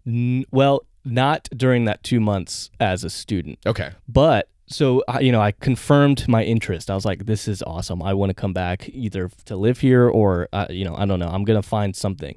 N- 0.07 0.45
well, 0.50 0.85
not 1.05 1.49
during 1.57 1.85
that 1.87 2.03
two 2.03 2.21
months 2.21 2.71
as 2.81 3.05
a 3.05 3.11
student, 3.11 3.59
Okay. 3.67 3.91
but 4.09 4.49
so 4.69 5.03
you 5.21 5.33
know, 5.33 5.41
I 5.41 5.53
confirmed 5.53 6.27
my 6.29 6.45
interest. 6.45 6.91
I 6.91 6.95
was 6.95 7.05
like, 7.05 7.27
"This 7.27 7.49
is 7.49 7.63
awesome. 7.63 8.03
I 8.03 8.15
want 8.15 8.31
to 8.31 8.35
come 8.35 8.53
back 8.53 8.89
either 8.91 9.31
to 9.47 9.57
live 9.57 9.81
here 9.81 10.09
or 10.09 10.49
uh, 10.53 10.67
you 10.71 10.85
know, 10.85 10.95
I 10.97 11.07
don't 11.07 11.19
know. 11.19 11.29
I'm 11.29 11.45
gonna 11.45 11.63
find 11.63 11.97
something." 11.97 12.37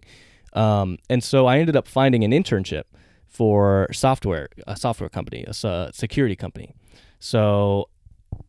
Um, 0.54 0.98
and 1.10 1.24
so 1.24 1.46
I 1.46 1.60
ended 1.60 1.76
up 1.76 1.88
finding 1.88 2.24
an 2.24 2.32
internship 2.32 2.84
for 3.28 3.88
software, 3.94 4.50
a 4.68 4.76
software 4.76 5.10
company, 5.10 5.46
a 5.48 5.54
security 5.94 6.36
company. 6.36 6.76
So 7.20 7.90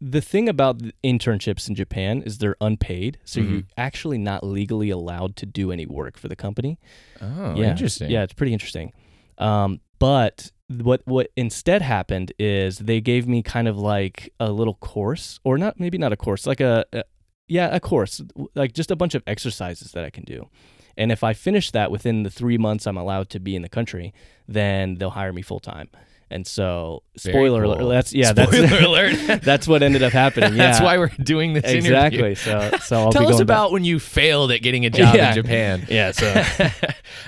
the 0.01 0.21
thing 0.21 0.49
about 0.49 0.79
internships 1.05 1.69
in 1.69 1.75
Japan 1.75 2.23
is 2.23 2.39
they're 2.39 2.57
unpaid, 2.61 3.19
so 3.25 3.41
you're 3.41 3.63
actually 3.77 4.19
not 4.19 4.45
legally 4.45 4.91
allowed 4.91 5.37
to 5.37 5.47
do 5.47 5.71
any 5.71 5.87
work 5.87 6.19
for 6.19 6.29
the 6.29 6.37
company. 6.37 6.79
Oh, 7.21 7.55
yeah, 7.55 7.71
interesting. 7.71 8.11
Yeah, 8.11 8.23
it's 8.23 8.33
pretty 8.33 8.53
interesting. 8.53 8.93
Um, 9.39 9.81
but 10.03 10.51
what 10.69 11.01
what 11.05 11.31
instead 11.37 11.81
happened 11.81 12.33
is 12.37 12.79
they 12.79 13.01
gave 13.01 13.29
me 13.29 13.41
kind 13.41 13.69
of 13.69 13.79
like 13.79 14.33
a 14.41 14.51
little 14.51 14.75
course, 14.75 15.39
or 15.45 15.57
not 15.57 15.79
maybe 15.79 15.97
not 15.97 16.13
a 16.13 16.17
course, 16.17 16.45
like 16.45 16.61
a, 16.61 16.85
a 16.93 17.05
yeah 17.47 17.69
a 17.73 17.79
course, 17.79 18.21
like 18.57 18.73
just 18.73 18.91
a 18.91 18.97
bunch 18.97 19.15
of 19.15 19.23
exercises 19.29 19.93
that 19.93 20.05
I 20.05 20.11
can 20.11 20.25
do. 20.25 20.49
And 20.97 21.13
if 21.13 21.23
I 21.23 21.35
finish 21.35 21.71
that 21.71 21.93
within 21.93 22.25
the 22.25 22.31
three 22.31 22.59
months 22.59 22.85
I'm 22.89 22.97
allowed 22.97 23.31
to 23.31 23.39
be 23.39 23.55
in 23.55 23.63
the 23.63 23.69
country, 23.69 24.13
then 24.49 24.97
they'll 24.97 25.11
hire 25.11 25.33
me 25.33 25.41
full 25.41 25.61
time. 25.61 25.89
And 26.33 26.47
so, 26.47 27.03
spoiler 27.17 27.63
cool. 27.65 27.75
alert. 27.75 27.93
That's 27.95 28.13
yeah. 28.15 28.31
Spoiler 28.31 28.67
that's, 28.67 28.85
alert. 29.29 29.43
that's 29.43 29.69
what 29.69 29.83
ended 29.83 30.03
up 30.03 30.13
happening. 30.13 30.55
Yeah, 30.57 30.71
That's 30.71 30.81
why 30.81 30.99
we're 30.99 31.09
doing 31.23 31.53
this 31.53 31.65
interview. 31.65 31.91
exactly. 31.93 32.35
So, 32.35 32.71
so 32.83 32.97
I'll 33.01 33.07
be 33.11 33.19
Tell 33.19 33.29
us 33.35 33.41
about 33.41 33.71
when 33.73 33.85
you 33.85 33.99
failed 33.99 34.51
at 34.51 34.63
getting 34.63 34.87
a 34.87 34.91
job 34.91 35.15
Yeah. 35.15 35.29
in 35.29 35.35
Japan. 35.35 35.87
Yeah. 35.89 36.11
So 36.13 36.45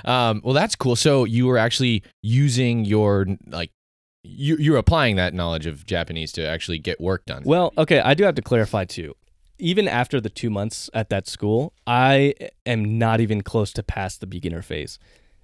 um, 0.05 0.41
well, 0.43 0.53
that's 0.53 0.75
cool. 0.75 0.95
So 0.95 1.23
you 1.23 1.45
were 1.47 1.57
actually 1.57 2.03
using 2.21 2.85
your 2.85 3.25
like 3.47 3.71
you 4.23 4.57
you're 4.57 4.77
applying 4.77 5.15
that 5.17 5.33
knowledge 5.33 5.65
of 5.67 5.85
Japanese 5.85 6.31
to 6.33 6.45
actually 6.47 6.79
get 6.79 6.99
work 6.99 7.25
done. 7.25 7.43
Well, 7.45 7.73
okay, 7.77 7.99
I 7.99 8.13
do 8.15 8.23
have 8.23 8.35
to 8.35 8.41
clarify 8.41 8.85
too. 8.85 9.15
Even 9.59 9.87
after 9.87 10.19
the 10.19 10.29
two 10.29 10.49
months 10.49 10.89
at 10.93 11.09
that 11.09 11.27
school, 11.27 11.73
I 11.87 12.33
am 12.65 12.97
not 12.97 13.21
even 13.21 13.41
close 13.41 13.71
to 13.73 13.83
past 13.83 14.19
the 14.19 14.27
beginner 14.27 14.61
phase. 14.61 14.99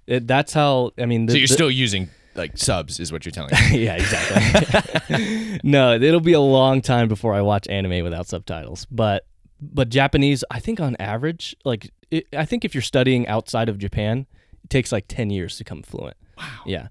It, 0.06 0.26
that's 0.26 0.52
how 0.52 0.90
I 0.98 1.06
mean. 1.06 1.26
The, 1.26 1.32
so 1.32 1.38
you're 1.38 1.46
the- 1.48 1.54
still 1.54 1.70
using 1.70 2.10
like 2.34 2.56
subs, 2.58 2.98
is 3.00 3.12
what 3.12 3.24
you're 3.24 3.32
telling 3.32 3.50
me. 3.70 3.84
yeah, 3.84 3.94
exactly. 3.96 5.60
no, 5.64 5.94
it'll 5.94 6.20
be 6.20 6.32
a 6.32 6.40
long 6.40 6.80
time 6.80 7.08
before 7.08 7.34
I 7.34 7.40
watch 7.40 7.66
anime 7.68 8.02
without 8.04 8.26
subtitles. 8.26 8.86
But 8.90 9.26
but 9.60 9.88
Japanese, 9.90 10.42
I 10.50 10.58
think 10.60 10.80
on 10.80 10.96
average, 10.98 11.54
like 11.64 11.90
it, 12.10 12.26
I 12.36 12.44
think 12.44 12.64
if 12.64 12.74
you're 12.74 12.82
studying 12.82 13.26
outside 13.28 13.68
of 13.68 13.78
Japan, 13.78 14.26
it 14.64 14.70
takes 14.70 14.92
like 14.92 15.06
ten 15.08 15.30
years 15.30 15.56
to 15.58 15.64
come 15.64 15.82
fluent. 15.82 16.16
Wow. 16.38 16.48
Yeah, 16.66 16.88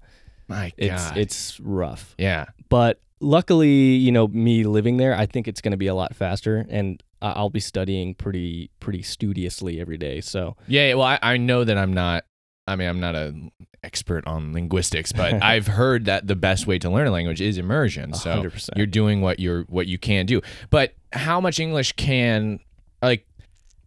My 0.48 0.72
it's 0.76 1.08
God. 1.08 1.16
it's 1.18 1.60
rough. 1.60 2.14
yeah. 2.18 2.46
but 2.68 3.00
luckily 3.24 3.68
you 3.94 4.10
know 4.10 4.26
me 4.26 4.64
living 4.64 4.96
there 4.96 5.14
i 5.14 5.24
think 5.26 5.46
it's 5.46 5.60
going 5.60 5.70
to 5.70 5.76
be 5.76 5.86
a 5.86 5.94
lot 5.94 6.12
faster 6.12 6.66
and 6.68 7.00
i'll 7.20 7.50
be 7.50 7.60
studying 7.60 8.16
pretty 8.16 8.68
pretty 8.80 9.00
studiously 9.00 9.80
every 9.80 9.96
day 9.96 10.20
so 10.20 10.56
Yeah, 10.66 10.94
well, 10.94 11.06
I, 11.06 11.20
I 11.22 11.36
know 11.36 11.62
that 11.62 11.78
I'm 11.78 11.92
not. 11.94 12.24
I 12.66 12.74
mean, 12.74 12.88
I'm 12.88 12.98
not 12.98 13.14
an 13.14 13.52
expert 13.82 14.26
on 14.26 14.52
linguistics, 14.52 15.12
but 15.12 15.34
I've 15.42 15.66
heard 15.66 16.04
that 16.06 16.26
the 16.26 16.36
best 16.36 16.66
way 16.66 16.78
to 16.78 16.90
learn 16.90 17.06
a 17.06 17.10
language 17.10 17.40
is 17.40 17.58
immersion. 17.58 18.14
So 18.14 18.42
100%. 18.42 18.70
you're 18.76 18.86
doing 18.86 19.20
what 19.20 19.40
you're 19.40 19.62
what 19.64 19.86
you 19.86 19.98
can 19.98 20.26
do. 20.26 20.40
But 20.70 20.94
how 21.12 21.40
much 21.40 21.60
English 21.60 21.92
can 21.92 22.60
like 23.02 23.26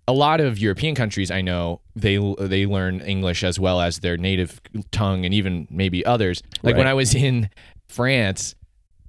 a 0.08 0.14
lot 0.14 0.40
of 0.40 0.60
European 0.60 0.94
countries 0.94 1.32
I 1.32 1.42
know 1.42 1.82
they 1.96 2.18
they 2.40 2.66
learn 2.66 3.02
English 3.02 3.44
as 3.44 3.60
well 3.60 3.82
as 3.82 4.00
their 4.00 4.18
native 4.18 4.62
tongue 4.92 5.26
and 5.26 5.34
even 5.34 5.68
maybe 5.70 6.06
others. 6.06 6.44
Like 6.62 6.78
when 6.78 6.88
I 6.88 6.94
was 6.94 7.16
in 7.16 7.50
France, 7.88 8.56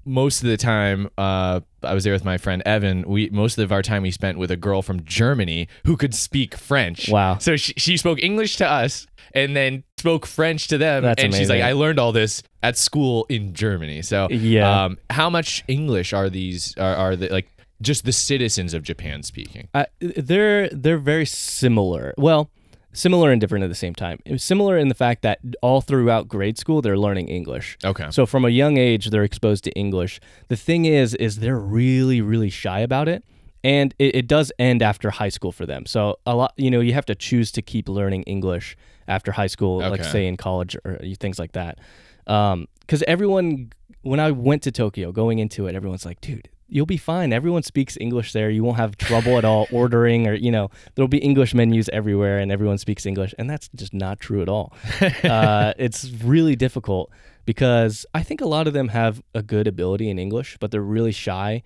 most 0.06 0.42
of 0.42 0.48
the 0.48 0.56
time 0.56 1.08
uh, 1.18 1.60
I 1.82 1.92
was 1.94 2.04
there 2.04 2.12
with 2.12 2.24
my 2.24 2.38
friend 2.38 2.62
Evan. 2.64 3.02
We 3.06 3.28
most 3.30 3.58
of 3.58 3.72
our 3.72 3.82
time 3.82 4.02
we 4.02 4.10
spent 4.10 4.38
with 4.38 4.50
a 4.50 4.56
girl 4.56 4.80
from 4.80 5.04
Germany 5.04 5.68
who 5.84 5.96
could 5.96 6.14
speak 6.14 6.56
French. 6.56 7.08
Wow. 7.08 7.38
So 7.38 7.56
she, 7.56 7.74
she 7.76 7.96
spoke 7.96 8.22
English 8.22 8.56
to 8.56 8.66
us 8.70 9.06
and 9.34 9.54
then 9.56 9.82
spoke 9.98 10.24
French 10.26 10.68
to 10.68 10.78
them. 10.78 11.02
That's 11.02 11.22
and 11.22 11.34
she's 11.34 11.50
like. 11.50 11.62
I 11.62 11.72
learned 11.72 11.98
all 11.98 12.12
this 12.12 12.42
at 12.62 12.78
school 12.78 13.26
in 13.28 13.52
Germany. 13.52 14.02
So 14.02 14.28
Yeah. 14.30 14.84
um, 14.84 14.98
how 15.10 15.28
much 15.28 15.64
English 15.68 16.12
are 16.12 16.30
these? 16.30 16.74
Are, 16.78 16.94
are 16.96 17.16
the 17.16 17.28
like 17.28 17.48
just 17.82 18.04
the 18.04 18.12
citizens 18.12 18.72
of 18.74 18.82
Japan 18.82 19.22
speaking? 19.22 19.68
I, 19.74 19.86
they're 20.00 20.68
they're 20.70 20.98
very 20.98 21.26
similar 21.26 22.14
well 22.16 22.48
similar 22.96 23.30
and 23.30 23.40
different 23.40 23.62
at 23.62 23.68
the 23.68 23.74
same 23.74 23.94
time 23.94 24.18
similar 24.36 24.76
in 24.76 24.88
the 24.88 24.94
fact 24.94 25.22
that 25.22 25.38
all 25.62 25.80
throughout 25.80 26.28
grade 26.28 26.58
school 26.58 26.80
they're 26.82 26.98
learning 26.98 27.28
english 27.28 27.76
Okay. 27.84 28.08
So 28.10 28.26
from 28.26 28.44
a 28.44 28.48
young 28.48 28.76
age, 28.76 29.10
they're 29.10 29.24
exposed 29.24 29.64
to 29.64 29.70
English. 29.72 30.20
The 30.48 30.56
thing 30.56 30.84
is, 30.86 31.14
is 31.14 31.38
they're 31.38 31.58
really, 31.58 32.20
really 32.20 32.50
shy 32.50 32.80
about 32.80 33.08
it, 33.08 33.24
and 33.62 33.94
it, 33.98 34.16
it 34.16 34.26
does 34.26 34.52
end 34.58 34.82
after 34.82 35.10
high 35.10 35.28
school 35.28 35.52
for 35.52 35.66
them. 35.66 35.86
So 35.86 36.18
a 36.26 36.34
lot, 36.34 36.52
you 36.56 36.70
know, 36.70 36.80
you 36.80 36.92
have 36.94 37.06
to 37.06 37.14
choose 37.14 37.52
to 37.52 37.62
keep 37.62 37.88
learning 37.88 38.24
English 38.24 38.76
after 39.08 39.32
high 39.32 39.46
school, 39.46 39.78
like 39.78 40.00
say 40.04 40.26
in 40.26 40.36
college 40.36 40.76
or 40.84 40.98
things 41.18 41.38
like 41.38 41.52
that. 41.52 41.78
Um, 42.26 42.66
because 42.80 43.02
everyone, 43.04 43.72
when 44.02 44.20
I 44.20 44.30
went 44.30 44.62
to 44.62 44.72
Tokyo, 44.72 45.12
going 45.12 45.38
into 45.38 45.66
it, 45.66 45.74
everyone's 45.74 46.04
like, 46.04 46.20
dude. 46.20 46.48
You'll 46.68 46.86
be 46.86 46.96
fine. 46.96 47.32
Everyone 47.32 47.62
speaks 47.62 47.96
English 48.00 48.32
there. 48.32 48.50
You 48.50 48.64
won't 48.64 48.76
have 48.76 48.96
trouble 48.96 49.38
at 49.38 49.44
all 49.44 49.68
ordering, 49.70 50.26
or 50.26 50.34
you 50.34 50.50
know, 50.50 50.68
there'll 50.94 51.08
be 51.08 51.18
English 51.18 51.54
menus 51.54 51.88
everywhere, 51.92 52.38
and 52.38 52.50
everyone 52.50 52.78
speaks 52.78 53.06
English, 53.06 53.34
and 53.38 53.48
that's 53.48 53.68
just 53.74 53.94
not 53.94 54.18
true 54.18 54.42
at 54.42 54.48
all 54.48 54.72
uh, 55.24 55.72
it's 55.78 56.10
really 56.24 56.56
difficult 56.56 57.10
because 57.44 58.04
I 58.14 58.22
think 58.24 58.40
a 58.40 58.46
lot 58.48 58.66
of 58.66 58.72
them 58.72 58.88
have 58.88 59.22
a 59.34 59.42
good 59.42 59.68
ability 59.68 60.10
in 60.10 60.18
English, 60.18 60.56
but 60.58 60.70
they're 60.72 60.80
really 60.82 61.12
shy 61.12 61.62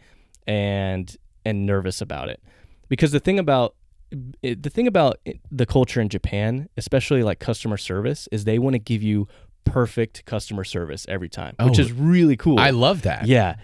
and 0.46 1.16
and 1.44 1.64
nervous 1.66 2.00
about 2.00 2.28
it. 2.28 2.42
Because 2.88 3.12
the 3.12 3.20
thing 3.20 3.38
about 3.38 3.74
it- 4.42 4.62
the 4.62 4.70
thing 4.70 4.86
about 4.86 5.18
the 5.50 5.66
culture 5.66 6.00
in 6.00 6.08
Japan, 6.08 6.68
especially 6.76 7.22
like 7.22 7.38
customer 7.38 7.76
service, 7.76 8.28
is 8.32 8.44
they 8.44 8.58
want 8.58 8.74
to 8.74 8.78
give 8.78 9.02
you 9.02 9.28
perfect 9.64 10.24
customer 10.24 10.64
service 10.64 11.06
every 11.08 11.28
time, 11.28 11.54
which 11.60 11.78
Oh, 11.78 11.82
is 11.82 11.92
really 11.92 12.36
cool. 12.36 12.58
I 12.58 12.70
love 12.70 13.02
that. 13.02 13.26
Yeah. 13.26 13.56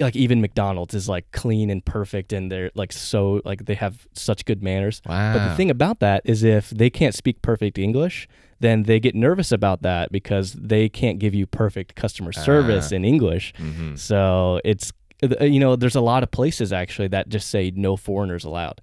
Like 0.00 0.16
even 0.16 0.40
McDonald's 0.40 0.94
is 0.94 1.08
like 1.10 1.30
clean 1.32 1.68
and 1.68 1.84
perfect 1.84 2.32
and 2.32 2.50
they're 2.50 2.70
like 2.74 2.90
so 2.92 3.42
like 3.44 3.66
they 3.66 3.74
have 3.74 4.06
such 4.14 4.44
good 4.46 4.62
manners. 4.62 5.02
Wow. 5.06 5.34
But 5.34 5.48
the 5.50 5.56
thing 5.56 5.70
about 5.70 6.00
that 6.00 6.22
is 6.24 6.42
if 6.42 6.70
they 6.70 6.88
can't 6.88 7.14
speak 7.14 7.42
perfect 7.42 7.78
English, 7.78 8.26
then 8.60 8.84
they 8.84 8.98
get 8.98 9.14
nervous 9.14 9.52
about 9.52 9.82
that 9.82 10.10
because 10.10 10.54
they 10.54 10.88
can't 10.88 11.18
give 11.18 11.34
you 11.34 11.46
perfect 11.46 11.96
customer 11.96 12.32
service 12.32 12.92
Ah. 12.92 12.96
in 12.96 13.04
English. 13.04 13.52
Mhm. 13.58 13.98
So 13.98 14.60
it's 14.64 14.90
uh, 15.22 15.44
you 15.44 15.60
know 15.60 15.76
there's 15.76 15.96
a 15.96 16.00
lot 16.00 16.22
of 16.22 16.30
places 16.30 16.72
actually 16.72 17.08
that 17.08 17.28
just 17.28 17.48
say 17.50 17.70
no 17.74 17.96
foreigners 17.96 18.44
allowed. 18.44 18.80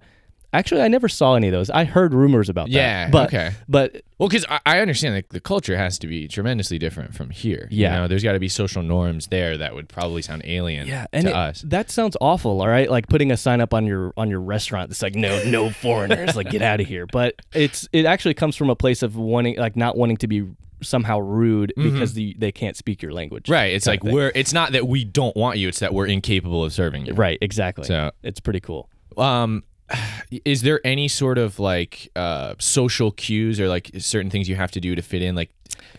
Actually, 0.54 0.82
I 0.82 0.88
never 0.88 1.08
saw 1.08 1.34
any 1.34 1.48
of 1.48 1.52
those. 1.52 1.70
I 1.70 1.84
heard 1.84 2.12
rumors 2.12 2.48
about 2.48 2.68
Yeah. 2.68 3.04
that. 3.04 3.10
But 3.12 3.26
okay. 3.28 3.50
but 3.68 4.02
Well, 4.18 4.28
because 4.28 4.44
I, 4.48 4.60
I 4.66 4.78
understand 4.80 5.14
that 5.16 5.30
the 5.30 5.40
culture 5.40 5.76
has 5.78 5.98
to 6.00 6.06
be 6.06 6.28
tremendously 6.28 6.78
different 6.78 7.14
from 7.14 7.30
here. 7.30 7.68
Yeah. 7.70 7.94
You 7.94 8.00
know, 8.02 8.08
there's 8.08 8.22
got 8.22 8.32
to 8.32 8.38
be 8.38 8.48
social 8.48 8.82
norms 8.82 9.28
there 9.28 9.56
that 9.58 9.74
would 9.74 9.88
probably 9.88 10.20
sound 10.20 10.42
alien 10.44 10.86
yeah, 10.88 11.06
and 11.12 11.24
to 11.24 11.30
it- 11.30 11.34
us. 11.34 11.62
that 11.68 11.90
sounds 11.90 12.16
awful. 12.20 12.60
All 12.60 12.68
right, 12.68 12.90
like 12.90 13.08
putting 13.08 13.30
a 13.32 13.36
sign 13.36 13.60
up 13.62 13.72
on 13.72 13.86
your 13.86 14.12
on 14.16 14.28
your 14.28 14.40
restaurant 14.40 14.90
that's 14.90 15.02
like 15.02 15.14
no 15.14 15.42
no 15.44 15.70
foreigners, 15.70 16.36
like 16.36 16.50
get 16.50 16.60
out 16.62 16.80
of 16.80 16.86
here. 16.86 17.06
But 17.06 17.36
it's 17.54 17.88
it 17.92 18.04
actually 18.04 18.34
comes 18.34 18.54
from 18.54 18.68
a 18.68 18.76
place 18.76 19.02
of 19.02 19.16
wanting 19.16 19.56
like 19.58 19.74
not 19.76 19.96
wanting 19.96 20.18
to 20.18 20.26
be 20.28 20.46
somehow 20.82 21.18
rude 21.20 21.72
because 21.76 22.14
the, 22.14 22.34
they 22.38 22.50
can't 22.50 22.76
speak 22.76 23.00
your 23.02 23.12
language. 23.12 23.44
Mm-hmm. 23.44 23.52
Right. 23.52 23.72
It's 23.72 23.86
like 23.86 24.02
we're. 24.04 24.32
It's 24.34 24.52
not 24.52 24.72
that 24.72 24.86
we 24.86 25.04
don't 25.04 25.34
want 25.36 25.56
you. 25.58 25.68
It's 25.68 25.78
that 25.78 25.94
we're 25.94 26.06
incapable 26.06 26.64
of 26.64 26.72
serving 26.72 27.06
you. 27.06 27.14
right 27.14 27.38
exactly. 27.40 27.84
So, 27.84 28.10
it's 28.22 28.40
pretty 28.40 28.60
cool. 28.60 28.90
um, 29.16 29.62
is 30.44 30.62
there 30.62 30.80
any 30.84 31.08
sort 31.08 31.38
of 31.38 31.58
like 31.58 32.10
uh 32.16 32.54
social 32.58 33.10
cues 33.12 33.60
or 33.60 33.68
like 33.68 33.90
certain 33.98 34.30
things 34.30 34.48
you 34.48 34.56
have 34.56 34.70
to 34.72 34.80
do 34.80 34.94
to 34.94 35.02
fit 35.02 35.22
in? 35.22 35.34
Like, 35.34 35.50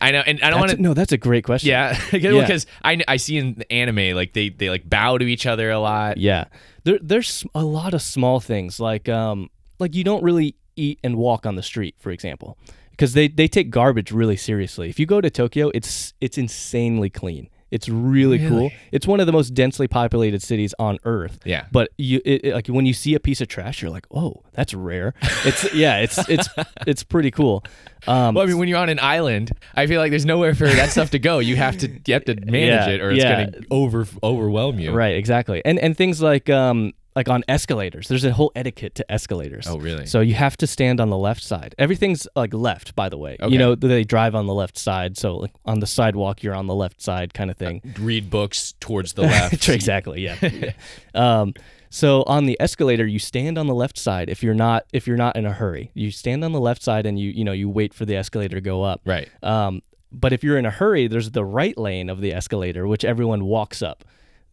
I 0.02 0.12
know, 0.12 0.22
and 0.26 0.42
I 0.42 0.50
don't 0.50 0.60
want 0.60 0.72
to. 0.72 0.82
no, 0.82 0.94
that's 0.94 1.12
a 1.12 1.18
great 1.18 1.44
question. 1.44 1.70
Yeah, 1.70 2.00
Yeah. 2.12 2.42
because 2.42 2.66
I 2.84 3.02
I 3.08 3.18
see 3.18 3.38
in 3.38 3.56
the 3.56 3.72
anime 3.72 4.16
like 4.16 4.34
they 4.34 4.50
they 4.50 4.70
like 4.70 4.90
bow 4.90 5.18
to 5.18 5.26
each 5.26 5.46
other 5.46 5.70
a 5.72 5.80
lot. 5.80 6.18
Yeah. 6.18 6.46
There 6.84 7.00
there's 7.02 7.46
a 7.56 7.64
lot 7.64 7.94
of 7.94 8.02
small 8.02 8.40
things 8.40 8.80
like 8.80 9.08
um 9.10 9.50
like 9.80 9.96
you 9.96 10.04
don't 10.04 10.24
really 10.24 10.56
eat 10.76 11.00
and 11.04 11.16
walk 11.18 11.46
on 11.46 11.56
the 11.56 11.64
street, 11.64 11.96
for 12.00 12.12
example. 12.12 12.58
Because 12.92 13.14
they, 13.14 13.28
they 13.28 13.48
take 13.48 13.72
garbage 13.72 14.12
really 14.12 14.36
seriously. 14.38 14.88
If 14.88 15.00
you 15.00 15.08
go 15.08 15.20
to 15.20 15.30
Tokyo, 15.30 15.72
it's 15.74 16.14
it's 16.22 16.38
insanely 16.38 17.10
clean. 17.10 17.50
It's 17.74 17.90
really, 17.90 18.38
cool. 18.48 18.72
It's 18.92 19.08
one 19.08 19.20
of 19.20 19.26
the 19.26 19.32
most 19.34 19.54
densely 19.54 19.88
populated 19.88 20.42
cities 20.44 20.74
on 20.78 21.00
earth. 21.06 21.40
Yeah. 21.44 21.66
But 21.72 21.90
you 21.98 22.22
it, 22.24 22.46
it- 22.46 22.54
like 22.54 22.68
when 22.68 22.86
you 22.86 22.94
see 22.94 23.16
a 23.16 23.20
piece 23.20 23.42
of 23.42 23.48
trash, 23.48 23.82
you're 23.82 23.90
like, 23.92 24.06
"Oh, 24.12 24.44
that's 24.54 24.74
rare." 24.74 25.14
It's 25.44 25.74
yeah, 25.84 25.98
it's 25.98 26.18
it's 26.30 26.48
it's 26.86 27.04
pretty 27.04 27.32
cool. 27.32 27.64
Um, 28.08 28.36
Well, 28.36 28.44
I 28.44 28.48
mean, 28.48 28.58
when 28.60 28.68
you're 28.68 28.78
on 28.78 28.90
an 28.90 29.00
island, 29.00 29.52
I 29.76 29.88
feel 29.88 30.00
like 30.00 30.12
there's 30.12 30.26
nowhere 30.26 30.54
for 30.54 30.68
that 30.68 30.92
stuff 30.92 31.10
to 31.12 31.20
go. 31.20 31.40
You 31.40 31.56
have 31.56 31.78
to 31.80 31.88
you 32.06 32.14
have 32.14 32.26
to 32.26 32.36
manage 32.46 32.88
Yeah, 32.88 32.94
it, 32.94 33.02
or 33.02 33.12
it's 33.12 33.24
yeah. 33.24 33.46
gonna 33.46 33.58
over 33.72 34.06
overwhelm 34.22 34.80
you. 34.80 34.92
Right, 34.92 35.16
exactly. 35.16 35.62
And 35.66 35.80
and 35.80 35.98
things 35.98 36.22
like 36.22 36.50
um 36.50 36.94
like 37.16 37.30
on 37.30 37.44
escalators. 37.48 38.08
There's 38.08 38.24
a 38.24 38.32
whole 38.32 38.52
etiquette 38.56 38.96
to 38.96 39.12
escalators. 39.12 39.68
Oh, 39.68 39.78
really? 39.78 40.06
So 40.06 40.20
you 40.20 40.34
have 40.34 40.58
to 40.58 40.68
stand 40.68 41.00
on 41.00 41.10
the 41.10 41.18
left 41.18 41.44
side. 41.44 41.76
Everything's 41.78 42.28
like 42.36 42.54
left, 42.54 42.96
by 42.96 43.10
the 43.10 43.18
way. 43.18 43.38
Okay. 43.40 43.52
You 43.52 43.60
know, 43.60 43.76
they 43.76 44.04
drive 44.04 44.36
on 44.36 44.48
the 44.48 44.54
left 44.54 44.78
side, 44.78 45.18
so 45.18 45.38
like 45.38 45.52
on 45.66 45.80
the 45.80 45.88
sidewalk 45.88 46.44
you're 46.44 46.56
on 46.56 46.68
the 46.68 46.76
left 46.76 47.02
side 47.02 47.34
kind 47.34 47.52
of 47.52 47.58
thing. 47.58 47.82
Read 48.00 48.30
books 48.30 48.74
towards 48.80 49.14
the 49.14 49.22
left. 49.24 49.70
exactly, 49.70 50.22
yeah. 50.22 50.38
um 51.14 51.54
so 51.90 52.24
on 52.24 52.48
the 52.48 52.60
escalator 52.60 53.06
you 53.06 53.20
stand 53.20 53.58
on 53.58 53.68
the 53.68 53.74
left 53.76 54.00
side 54.00 54.28
if 54.28 54.42
you're 54.42 54.56
not 54.56 54.86
if 54.94 55.06
you're 55.06 55.18
not 55.18 55.36
in 55.36 55.46
a 55.46 55.54
hurry. 55.54 55.92
You 55.94 56.10
stand 56.12 56.44
on 56.44 56.52
the 56.52 56.60
left 56.60 56.82
side 56.82 57.06
and 57.06 57.20
you 57.20 57.30
you 57.30 57.44
know, 57.44 57.52
you 57.52 57.70
wait 57.70 57.94
for 57.94 58.06
the 58.06 58.16
escalator 58.16 58.56
to 58.56 58.62
go 58.62 58.84
up. 58.84 59.02
Right. 59.06 59.30
Um, 59.44 59.82
but 60.12 60.32
if 60.32 60.44
you're 60.44 60.58
in 60.58 60.66
a 60.66 60.72
hurry, 60.72 61.08
there's 61.08 61.32
the 61.32 61.44
right 61.44 61.78
lane 61.78 62.10
of 62.10 62.22
the 62.22 62.34
escalator, 62.34 62.88
which 62.88 63.04
everyone 63.04 63.46
walks 63.46 63.82
up. 63.82 64.04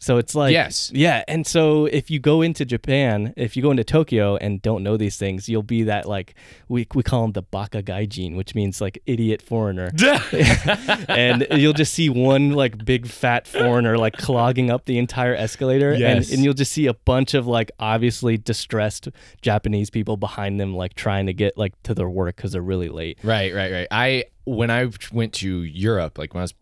So 0.02 0.16
it's 0.16 0.34
like 0.34 0.52
Yes. 0.52 0.90
yeah. 0.94 1.22
And 1.28 1.46
so 1.46 1.84
if 1.84 2.10
you 2.10 2.18
go 2.18 2.40
into 2.42 2.64
Japan, 2.64 3.34
if 3.36 3.54
you 3.56 3.62
go 3.62 3.70
into 3.70 3.84
Tokyo 3.84 4.36
and 4.36 4.60
don't 4.62 4.82
know 4.82 4.96
these 4.96 5.16
things, 5.18 5.46
you'll 5.48 5.62
be 5.62 5.82
that 5.84 6.08
like 6.08 6.34
we 6.68 6.86
we 6.94 7.02
call 7.02 7.22
them 7.22 7.32
the 7.32 7.42
baka 7.42 7.82
gaijin, 7.82 8.34
which 8.34 8.54
means 8.54 8.80
like 8.80 9.02
idiot 9.06 9.42
foreigner. 9.42 9.90
and 11.08 11.46
you'll 11.52 11.72
just 11.74 11.92
see 11.94 12.08
one 12.08 12.52
like 12.52 12.84
big 12.84 13.06
fat 13.06 13.46
foreigner 13.46 13.98
like 13.98 14.16
clogging 14.16 14.70
up 14.70 14.86
the 14.86 14.98
entire 14.98 15.34
escalator 15.34 15.94
Yes. 15.94 16.26
and, 16.28 16.34
and 16.36 16.44
you'll 16.44 16.54
just 16.54 16.72
see 16.72 16.86
a 16.86 16.94
bunch 16.94 17.34
of 17.34 17.46
like 17.46 17.70
obviously 17.78 18.36
distressed 18.36 19.08
japanese 19.42 19.90
people 19.90 20.16
behind 20.16 20.58
them 20.60 20.74
like 20.74 20.94
trying 20.94 21.26
to 21.26 21.32
get 21.32 21.56
like 21.58 21.80
to 21.82 21.94
their 21.94 22.08
work 22.08 22.36
because 22.36 22.52
they're 22.52 22.62
really 22.62 22.88
late 22.88 23.18
Right, 23.22 23.54
right, 23.54 23.72
right. 23.72 23.88
I 23.90 24.24
when 24.44 24.70
I 24.70 24.88
went 25.12 25.34
to 25.34 25.62
Europe, 25.62 26.18
like 26.18 26.34
when 26.34 26.40
I 26.40 26.44
was 26.44 26.54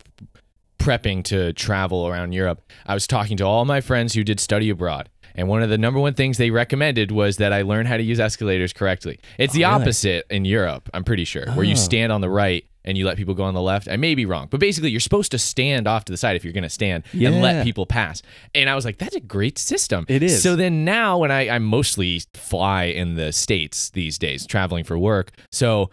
prepping 0.78 1.24
to 1.24 1.52
travel 1.54 2.06
around 2.06 2.32
Europe, 2.32 2.62
I 2.86 2.94
was 2.94 3.06
talking 3.06 3.36
to 3.38 3.44
all 3.44 3.64
my 3.64 3.80
friends 3.80 4.14
who 4.14 4.24
did 4.24 4.40
study 4.40 4.70
abroad. 4.70 5.08
And 5.34 5.46
one 5.48 5.62
of 5.62 5.68
the 5.70 5.78
number 5.78 6.00
one 6.00 6.14
things 6.14 6.36
they 6.38 6.50
recommended 6.50 7.12
was 7.12 7.36
that 7.36 7.52
I 7.52 7.62
learn 7.62 7.86
how 7.86 7.96
to 7.96 8.02
use 8.02 8.18
escalators 8.18 8.72
correctly. 8.72 9.20
It's 9.38 9.52
the 9.52 9.64
Oh, 9.64 9.70
really? 9.72 9.82
opposite 9.82 10.26
in 10.30 10.44
Europe, 10.44 10.88
I'm 10.94 11.04
pretty 11.04 11.24
sure, 11.24 11.46
where 11.52 11.64
you 11.64 11.74
Oh. 11.74 11.76
stand 11.76 12.10
on 12.12 12.20
the 12.20 12.30
right 12.30 12.64
and 12.84 12.96
you 12.96 13.04
let 13.06 13.16
people 13.18 13.34
go 13.34 13.44
on 13.44 13.54
the 13.54 13.60
left. 13.62 13.86
I 13.88 13.96
may 13.96 14.14
be 14.14 14.24
wrong, 14.24 14.48
but 14.50 14.58
basically 14.60 14.90
you're 14.90 14.98
supposed 14.98 15.30
to 15.32 15.38
stand 15.38 15.86
off 15.86 16.06
to 16.06 16.12
the 16.12 16.16
side 16.16 16.34
if 16.36 16.42
you're 16.44 16.54
going 16.54 16.62
to 16.64 16.70
stand 16.70 17.04
and 17.12 17.40
let 17.42 17.62
people 17.62 17.86
pass. 17.86 18.22
And 18.54 18.68
I 18.70 18.74
was 18.74 18.84
like, 18.84 18.98
that's 18.98 19.14
a 19.14 19.20
great 19.20 19.58
system. 19.58 20.06
It 20.08 20.22
is. 20.22 20.42
So 20.42 20.56
then 20.56 20.84
now 20.84 21.18
when 21.18 21.30
I, 21.30 21.48
I 21.50 21.58
mostly 21.58 22.22
fly 22.34 22.84
in 22.84 23.14
the 23.16 23.30
States 23.32 23.90
these 23.90 24.18
days, 24.18 24.46
traveling 24.46 24.84
for 24.84 24.98
work. 24.98 25.32
So 25.52 25.90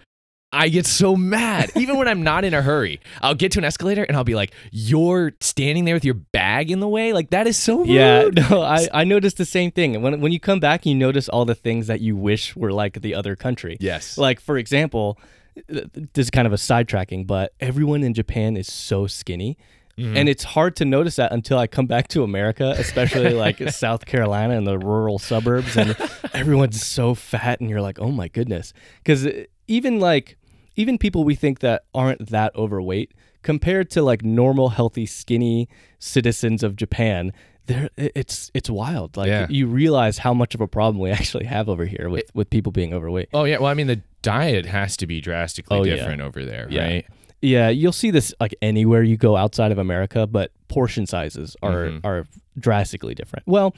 I 0.56 0.70
get 0.70 0.86
so 0.86 1.16
mad. 1.16 1.72
Even 1.76 1.98
when 1.98 2.08
I'm 2.08 2.24
not 2.24 2.44
in 2.46 2.54
a 2.54 2.62
hurry, 2.62 3.02
I'll 3.22 3.36
get 3.36 3.52
to 3.54 3.60
an 3.60 3.66
escalator 3.66 4.04
and 4.04 4.16
I'll 4.16 4.24
be 4.24 4.36
like, 4.36 4.54
You're 4.72 5.34
standing 5.42 5.86
there 5.86 5.94
with 5.96 6.06
your 6.06 6.14
bag 6.14 6.72
in 6.72 6.80
the 6.80 6.88
way? 6.88 7.12
Like, 7.14 7.30
that 7.32 7.46
is 7.48 7.58
so 7.58 7.80
rude. 7.80 7.88
yeah 7.90 8.30
no 8.50 8.62
I, 8.78 8.88
I 8.94 9.04
noticed 9.04 9.38
the 9.38 9.46
same 9.46 9.72
thing 9.72 10.02
when, 10.02 10.22
when 10.22 10.32
you 10.32 10.40
come 10.40 10.60
back 10.60 10.86
you 10.86 10.96
notice 10.96 11.28
all 11.30 11.46
the 11.46 11.56
things 11.56 11.88
that 11.88 12.00
you 12.02 12.16
wish 12.16 12.56
were 12.56 12.72
like 12.72 13.02
the 13.02 13.14
other 13.16 13.36
country 13.36 13.78
Yes. 13.80 14.18
like 14.18 14.40
for 14.40 14.58
example 14.58 15.20
this 15.68 16.26
is 16.26 16.30
kind 16.30 16.46
of 16.48 16.54
a 16.54 16.58
sidetracking 16.58 17.26
but 17.26 17.54
everyone 17.60 18.04
in 18.04 18.14
japan 18.14 18.58
is 18.58 18.72
so 18.72 19.08
skinny 19.08 19.58
Mhm. 19.98 20.18
and 20.18 20.28
it's 20.28 20.44
hard 20.44 20.76
to 20.76 20.84
notice 20.86 21.16
that 21.16 21.32
until 21.32 21.58
I 21.58 21.68
come 21.68 21.86
back 21.88 22.10
to 22.10 22.24
America, 22.24 22.76
especially 22.78 23.30
like 23.46 23.70
South 23.70 24.06
Carolina 24.06 24.58
and 24.58 24.68
the 24.68 24.78
rural 24.78 25.18
suburbs, 25.20 25.78
and 25.78 25.96
everyone's 26.34 26.84
so 26.86 27.16
fat, 27.16 27.62
and 27.62 27.70
you're 27.70 27.80
like, 27.80 27.98
oh 27.98 28.12
my 28.12 28.28
goodness, 28.28 28.74
because 29.02 29.26
even 29.70 30.02
like 30.02 30.36
even 30.76 30.98
people 30.98 31.24
we 31.24 31.36
think 31.36 31.60
that 31.60 31.84
aren't 31.94 32.30
that 32.30 32.56
overweight 32.56 33.12
compared 33.44 33.90
to 33.92 34.02
like 34.02 34.24
normal, 34.24 34.70
healthy, 34.70 35.06
skinny 35.06 35.68
citizens 36.00 36.64
of 36.64 36.76
Japan. 36.76 37.32
There, 37.68 37.90
it's 37.98 38.52
it's 38.54 38.70
wild. 38.70 39.18
Like 39.18 39.28
Yeah. 39.28 39.48
you 39.50 39.66
realize 39.68 40.20
how 40.20 40.34
much 40.34 40.54
of 40.56 40.62
a 40.62 40.68
problem 40.68 41.00
we 41.00 41.10
actually 41.20 41.46
have 41.46 41.68
over 41.70 41.86
here 41.86 42.10
with, 42.10 42.30
with 42.36 42.50
people 42.50 42.72
being 42.72 42.94
overweight. 42.94 43.30
Oh, 43.34 43.44
yeah. 43.46 43.58
Well, 43.58 43.72
I 43.72 43.74
mean, 43.74 43.88
the 43.88 44.02
diet 44.22 44.66
has 44.66 44.96
to 44.98 45.08
be 45.08 45.20
drastically 45.22 45.78
Oh, 45.78 45.84
yeah. 45.84 45.96
different 45.96 46.22
over 46.22 46.46
there, 46.46 46.68
Yeah. 46.70 46.84
right? 46.84 47.06
Yeah, 47.42 47.70
you'll 47.70 47.92
see 47.92 48.12
this 48.12 48.34
like 48.40 48.56
anywhere 48.62 49.04
you 49.04 49.18
go 49.18 49.36
outside 49.36 49.72
of 49.72 49.78
America, 49.78 50.26
but 50.26 50.52
portion 50.68 51.06
sizes 51.06 51.56
are 51.62 51.86
Mhm. 51.86 52.02
are 52.04 52.26
drastically 52.58 53.14
different. 53.14 53.46
Well, 53.48 53.76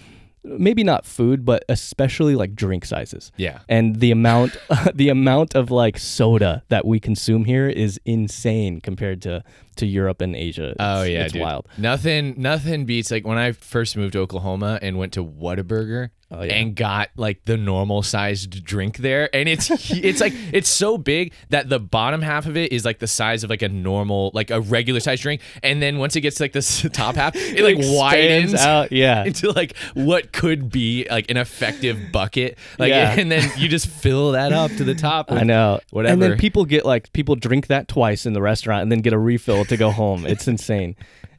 maybe 0.48 0.84
not 0.84 1.06
food, 1.06 1.46
but 1.46 1.64
especially 1.70 2.36
like 2.36 2.56
drink 2.56 2.86
sizes. 2.86 3.32
Yeah. 3.38 3.60
And 3.68 4.00
the 4.00 4.12
amount 4.12 4.58
the 4.94 5.10
amount 5.10 5.56
of 5.56 5.72
like 5.72 5.98
soda 5.98 6.64
that 6.70 6.86
we 6.86 7.00
consume 7.00 7.46
here 7.46 7.68
is 7.68 8.00
insane 8.06 8.82
compared 8.82 9.22
to 9.24 9.44
to 9.78 9.86
Europe 9.86 10.22
and 10.22 10.36
Asia. 10.36 10.70
It's, 10.70 10.76
oh, 10.80 11.04
yeah. 11.04 11.24
it's 11.24 11.34
dude. 11.34 11.42
wild. 11.42 11.68
Nothing, 11.78 12.36
nothing 12.38 12.86
beats 12.86 13.12
like 13.12 13.26
when 13.26 13.38
I 13.38 13.52
first 13.52 13.96
moved 13.98 14.14
to 14.14 14.20
Oklahoma 14.20 14.80
and 14.82 14.98
went 14.98 15.14
to 15.14 15.24
Whataburger. 15.26 16.10
Oh 16.30 16.42
yeah. 16.42 16.56
and 16.56 16.76
got 16.76 17.10
like 17.16 17.46
the 17.46 17.56
normal 17.56 18.04
sized 18.04 18.62
drink 18.66 18.98
there 18.98 19.34
and 19.34 19.48
it's 19.48 19.70
it's 19.92 20.20
like 20.20 20.34
it's 20.52 20.68
so 20.70 20.98
big 20.98 21.32
that 21.52 21.70
the 21.70 21.80
bottom 21.80 22.22
half 22.22 22.48
of 22.48 22.58
it 22.58 22.74
is 22.74 22.84
like 22.84 23.00
the 23.00 23.08
size 23.08 23.46
of 23.46 23.50
like 23.50 23.62
a 23.62 23.70
normal 23.70 24.32
like 24.34 24.52
a 24.52 24.60
regular 24.60 25.00
sized 25.00 25.22
drink 25.22 25.40
and 25.64 25.82
then 25.82 26.00
once 26.00 26.18
it 26.18 26.20
gets 26.20 26.36
to 26.36 26.44
like 26.44 26.52
the 26.52 26.58
s- 26.58 26.86
top 26.92 27.16
half 27.16 27.34
it 27.34 27.64
like 27.64 27.78
widens 27.80 28.54
out. 28.56 28.92
Yeah. 28.92 29.24
into 29.28 29.50
like 29.54 29.78
what 29.94 30.34
could 30.34 30.70
be 30.70 31.08
like 31.10 31.32
an 31.32 31.38
effective 31.38 32.12
bucket 32.12 32.58
like 32.78 32.90
Yeah. 32.90 33.16
and 33.18 33.32
then 33.32 33.50
you 33.56 33.70
just 33.70 33.88
fill 33.88 34.34
that 34.34 34.52
up 34.52 34.72
to 34.72 34.84
the 34.84 34.96
top 34.96 35.32
I 35.32 35.44
know. 35.44 35.80
And 35.96 36.22
then 36.22 36.38
people 36.38 36.66
get 36.66 36.86
like 36.86 37.14
people 37.14 37.38
drink 37.38 37.68
that 37.68 37.88
twice 37.88 38.26
in 38.26 38.34
the 38.34 38.42
restaurant 38.42 38.82
and 38.82 38.92
then 38.92 39.00
get 39.00 39.14
a 39.14 39.18
refill 39.18 39.64
to 39.68 39.78
go 39.78 39.92
home. 39.92 40.26
It's 40.26 40.48
insane. 40.54 40.96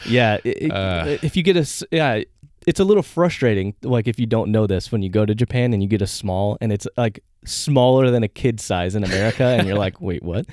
Yeah. 0.07 0.38
it- 0.45 0.62
it- 0.62 0.73
Uh. 0.73 1.19
if 1.23 1.37
you 1.37 1.43
get 1.43 1.57
a 1.57 1.87
yeah, 1.91 2.23
it's 2.67 2.81
a 2.81 2.85
little 2.85 3.03
frustrating. 3.03 3.75
Like 3.83 4.07
if 4.09 4.19
you 4.21 4.27
don't 4.27 4.51
know 4.53 4.67
this, 4.67 4.93
when 4.93 5.03
you 5.03 5.11
go 5.11 5.25
to 5.27 5.35
Japan 5.35 5.73
and 5.73 5.83
you 5.83 5.88
get 5.88 6.03
a 6.03 6.07
small 6.07 6.59
and 6.61 6.73
it's 6.73 6.87
like 6.97 7.21
smaller 7.45 8.11
than 8.11 8.23
a 8.23 8.29
kid 8.29 8.61
size 8.61 8.95
in 8.95 9.05
America, 9.05 9.45
and 9.45 9.67
you're 9.67 9.79
like, 9.79 10.01
wait, 10.01 10.23
what? 10.23 10.47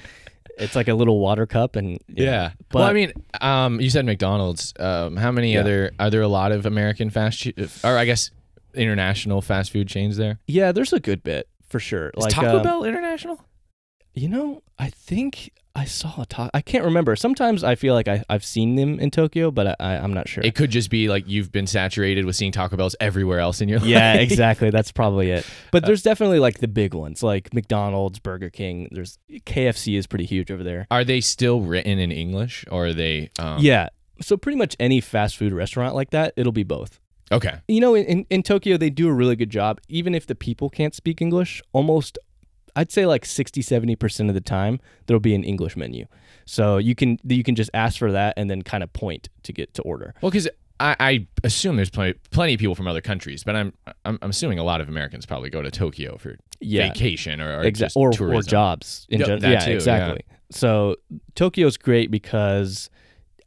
It's 0.58 0.76
like 0.76 0.88
a 0.88 0.94
little 0.94 1.20
water 1.20 1.46
cup, 1.46 1.76
and 1.76 2.00
yeah. 2.08 2.52
But 2.70 2.80
well, 2.80 2.88
I 2.88 2.94
mean, 2.94 3.12
um, 3.42 3.82
you 3.82 3.90
said 3.90 4.06
McDonald's. 4.06 4.74
Um, 4.80 5.18
how 5.18 5.30
many 5.32 5.54
Yeah. 5.54 5.60
other 5.62 5.92
are 6.00 6.10
there? 6.10 6.22
A 6.22 6.30
lot 6.30 6.54
of 6.54 6.66
American 6.66 7.10
fast, 7.10 7.46
or 7.84 7.98
I 7.98 8.06
guess 8.06 8.32
international 8.74 9.42
fast 9.42 9.72
food 9.72 9.88
chains 9.90 10.16
there. 10.18 10.40
yeah, 10.48 10.72
there's 10.72 10.94
a 10.94 11.00
good 11.02 11.24
bit 11.24 11.50
for 11.68 11.80
sure. 11.80 12.12
Is 12.16 12.24
like 12.24 12.32
Taco 12.34 12.58
um, 12.58 12.64
Bell 12.64 12.84
international? 12.86 13.42
You 14.14 14.30
know, 14.30 14.62
I 14.80 14.90
think 14.90 15.52
I 15.76 15.86
saw 15.86 16.22
a 16.22 16.26
talk. 16.26 16.52
I 16.54 16.62
can't 16.62 16.86
remember. 16.86 17.16
Sometimes 17.16 17.64
I 17.64 17.76
feel 17.76 17.94
like 17.94 18.08
I, 18.08 18.24
I've 18.30 18.46
seen 18.46 18.76
them 18.76 19.00
in 19.00 19.12
Tokyo, 19.12 19.52
but 19.52 19.68
I, 19.68 19.76
I, 19.80 19.98
I'm 19.98 20.14
not 20.14 20.30
sure. 20.30 20.44
It 20.44 20.56
could 20.56 20.70
just 20.72 20.90
be 20.90 21.10
like 21.10 21.28
you've 21.28 21.52
been 21.52 21.68
saturated 21.68 22.26
with 22.26 22.36
seeing 22.36 22.52
Taco 22.54 22.78
Bells 22.78 22.96
everywhere 23.02 23.40
else 23.40 23.60
in 23.60 23.68
your 23.68 23.80
life. 23.80 23.88
yeah, 23.90 24.14
exactly. 24.14 24.70
That's 24.70 24.92
probably 24.92 25.32
it. 25.32 25.46
But 25.72 25.86
there's 25.86 26.02
definitely 26.02 26.40
like 26.40 26.60
the 26.60 26.68
big 26.70 26.94
ones, 26.94 27.22
like 27.22 27.54
McDonald's, 27.54 28.20
Burger 28.20 28.50
King. 28.50 28.88
There's 28.92 29.20
KFC 29.30 29.98
is 29.98 30.08
pretty 30.08 30.26
huge 30.26 30.50
over 30.50 30.64
there. 30.64 30.88
Are 30.90 31.04
they 31.04 31.20
still 31.22 31.62
written 31.62 32.00
in 32.00 32.12
English 32.12 32.66
or 32.72 32.88
are 32.88 32.94
they? 32.94 33.30
Um, 33.38 33.60
Yeah. 33.60 33.90
So 34.22 34.38
pretty 34.38 34.58
much 34.58 34.78
any 34.80 35.02
fast 35.02 35.36
food 35.36 35.52
restaurant 35.52 35.94
like 35.94 36.12
that, 36.12 36.34
it'll 36.38 36.54
be 36.54 36.64
both. 36.64 37.02
Okay. 37.32 37.60
You 37.68 37.82
know, 37.82 37.96
in, 37.96 38.26
in 38.30 38.44
Tokyo, 38.44 38.78
they 38.78 38.90
do 38.90 39.10
a 39.10 39.14
really 39.14 39.36
good 39.36 39.50
job. 39.50 39.82
Even 39.90 40.16
if 40.16 40.26
the 40.26 40.36
people 40.36 40.70
can't 40.70 40.94
speak 40.96 41.22
English, 41.22 41.62
almost, 41.74 42.18
I'd 42.76 42.92
say 42.92 43.06
like 43.06 43.26
60, 43.26 43.62
70% 43.62 44.28
of 44.30 44.34
the 44.36 44.42
time, 44.42 44.80
there'll 45.08 45.20
be 45.20 45.36
an 45.36 45.44
English 45.44 45.76
menu. 45.78 46.06
So 46.46 46.78
you 46.78 46.94
can 46.96 47.18
you 47.24 47.44
can 47.44 47.56
just 47.56 47.72
ask 47.74 47.98
for 47.98 48.12
that 48.12 48.34
and 48.38 48.50
then 48.50 48.62
kind 48.62 48.84
of 48.84 48.92
point 48.94 49.30
to 49.44 49.54
get 49.54 49.74
to 49.76 49.82
order. 49.82 50.14
Well, 50.22 50.30
because 50.32 50.48
I, 50.80 50.96
I 51.00 51.28
assume 51.44 51.78
there's 51.78 51.90
plenty 51.90 52.14
plenty 52.32 52.54
of 52.54 52.60
people 52.60 52.76
from 52.76 52.88
other 52.88 53.02
countries, 53.02 53.44
but 53.44 53.56
I'm 53.56 53.74
I'm, 54.06 54.20
I'm 54.22 54.30
assuming 54.30 54.60
a 54.60 54.64
lot 54.64 54.82
of 54.82 54.90
Americans 54.90 55.26
probably 55.26 55.50
go 55.50 55.62
to 55.62 55.72
Tokyo 55.72 56.18
for 56.18 56.38
Yeah. 56.60 56.90
vacation 56.90 57.42
or, 57.42 57.60
or 57.62 57.64
Exa- 57.64 57.78
just 57.78 57.98
or, 57.98 58.12
or 58.22 58.42
jobs 58.42 59.08
in 59.10 59.20
Yeah, 59.20 59.26
general. 59.26 59.42
that 59.42 59.52
Yeah, 59.52 59.60
too, 59.62 59.70
yeah. 59.72 59.76
exactly. 59.76 60.22
So 60.52 60.98
Tokyo's 61.34 61.78
great 61.78 62.12
because 62.12 62.90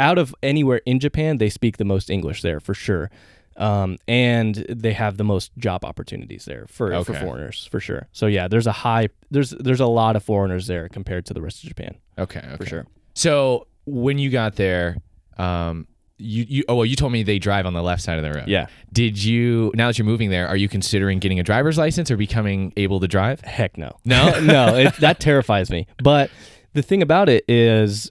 out 0.01 0.19
of 0.19 0.35
anywhere 0.43 0.81
in 0.87 0.99
Japan, 1.01 1.37
they 1.39 1.51
speak 1.51 1.77
the 1.77 1.85
most 1.85 2.09
English 2.11 2.43
there 2.43 2.61
for 2.61 2.75
sure. 2.75 3.11
Um, 3.59 3.99
and 4.07 4.55
they 4.69 4.93
have 4.93 5.17
the 5.17 5.25
most 5.25 5.51
job 5.59 5.85
opportunities 5.85 6.45
there 6.45 6.67
for, 6.69 7.03
for 7.03 7.13
foreigners 7.15 7.67
for 7.71 7.81
sure. 7.81 8.07
So 8.13 8.27
yeah, 8.27 8.47
there's 8.47 8.69
a 8.69 8.73
high 8.73 9.09
there's 9.33 9.51
there's 9.51 9.81
a 9.81 9.87
lot 9.87 10.15
of 10.15 10.23
foreigners 10.23 10.69
there 10.69 10.89
compared 10.89 11.27
to 11.27 11.35
the 11.35 11.43
rest 11.43 11.63
of 11.65 11.69
Japan 11.69 11.97
Okay, 12.17 12.39
okay. 12.39 12.57
for 12.57 12.67
sure. 12.67 12.87
So 13.15 13.67
when 13.85 14.19
you 14.19 14.31
got 14.31 14.55
there, 14.55 14.97
um, 15.39 15.89
you 16.19 16.45
you 16.49 16.65
oh 16.69 16.77
well, 16.77 16.85
you 16.85 16.95
told 16.95 17.11
me 17.13 17.25
they 17.25 17.41
drive 17.41 17.67
on 17.67 17.75
the 17.75 17.83
left 17.83 18.01
side 18.03 18.17
of 18.17 18.23
the 18.25 18.31
road. 18.33 18.47
Yeah, 18.49 18.67
Did 18.93 19.23
you 19.23 19.73
now 19.75 19.89
that 19.89 19.99
you're 19.99 20.07
moving 20.07 20.31
there, 20.31 20.47
are 20.47 20.57
you 20.57 20.69
considering 20.69 21.19
getting 21.19 21.41
a 21.41 21.45
driver's 21.45 21.79
license 21.79 22.13
or 22.13 22.17
becoming 22.17 22.73
able 22.77 23.01
to 23.01 23.09
drive? 23.09 23.41
heck 23.41 23.77
no, 23.77 23.97
No? 24.05 24.39
no, 24.45 24.77
it, 24.77 24.95
that 25.01 25.19
terrifies 25.19 25.69
me. 25.71 25.87
But 26.03 26.31
the 26.75 26.83
thing 26.83 27.03
about 27.03 27.29
it 27.29 27.45
is, 27.49 28.11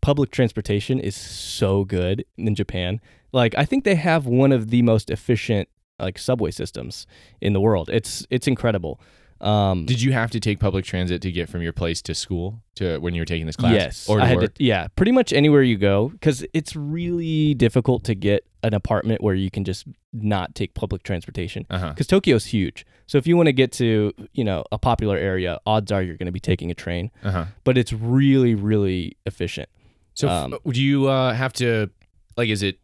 public 0.00 0.30
transportation 0.32 0.98
is 0.98 1.16
so 1.16 1.84
good 1.84 2.24
in 2.36 2.54
Japan. 2.54 3.00
Like 3.32 3.54
I 3.58 3.64
think 3.64 3.84
they 3.84 3.94
have 3.96 4.26
one 4.26 4.52
of 4.52 4.70
the 4.70 4.82
most 4.82 5.10
efficient 5.10 5.68
like 5.98 6.18
subway 6.18 6.50
systems 6.50 7.06
in 7.40 7.52
the 7.52 7.60
world. 7.60 7.88
It's 7.90 8.26
it's 8.30 8.46
incredible. 8.46 9.00
Um, 9.40 9.86
Did 9.86 10.02
you 10.02 10.12
have 10.12 10.32
to 10.32 10.40
take 10.40 10.58
public 10.58 10.84
transit 10.84 11.22
to 11.22 11.30
get 11.30 11.48
from 11.48 11.62
your 11.62 11.72
place 11.72 12.02
to 12.02 12.14
school 12.14 12.60
to 12.74 12.98
when 12.98 13.14
you 13.14 13.20
were 13.20 13.26
taking 13.26 13.46
this 13.46 13.54
class? 13.54 13.72
Yes, 13.72 14.08
Or 14.08 14.20
I 14.20 14.24
had 14.24 14.38
work? 14.38 14.54
to. 14.54 14.64
Yeah, 14.64 14.88
pretty 14.96 15.12
much 15.12 15.32
anywhere 15.32 15.62
you 15.62 15.76
go, 15.78 16.08
because 16.08 16.44
it's 16.52 16.74
really 16.74 17.54
difficult 17.54 18.02
to 18.04 18.16
get 18.16 18.44
an 18.64 18.74
apartment 18.74 19.22
where 19.22 19.36
you 19.36 19.48
can 19.48 19.62
just 19.62 19.86
not 20.12 20.56
take 20.56 20.74
public 20.74 21.04
transportation. 21.04 21.66
uh-huh. 21.70 21.90
Because 21.90 22.08
Tokyo's 22.08 22.46
huge, 22.46 22.84
so 23.06 23.16
if 23.16 23.28
you 23.28 23.36
want 23.36 23.46
to 23.46 23.52
get 23.52 23.70
to 23.72 24.12
you 24.32 24.42
know 24.42 24.64
a 24.72 24.78
popular 24.78 25.16
area, 25.16 25.60
odds 25.66 25.92
are 25.92 26.02
you're 26.02 26.16
going 26.16 26.26
to 26.26 26.32
be 26.32 26.40
taking 26.40 26.72
a 26.72 26.74
train. 26.74 27.12
Uh-huh. 27.22 27.44
But 27.62 27.78
it's 27.78 27.92
really 27.92 28.56
really 28.56 29.16
efficient. 29.24 29.68
So 30.14 30.26
f- 30.28 30.32
Um, 30.46 30.58
do 30.68 30.82
you 30.82 31.06
uh, 31.06 31.32
have 31.32 31.52
to 31.54 31.90
like 32.36 32.48
is 32.48 32.64
it 32.64 32.80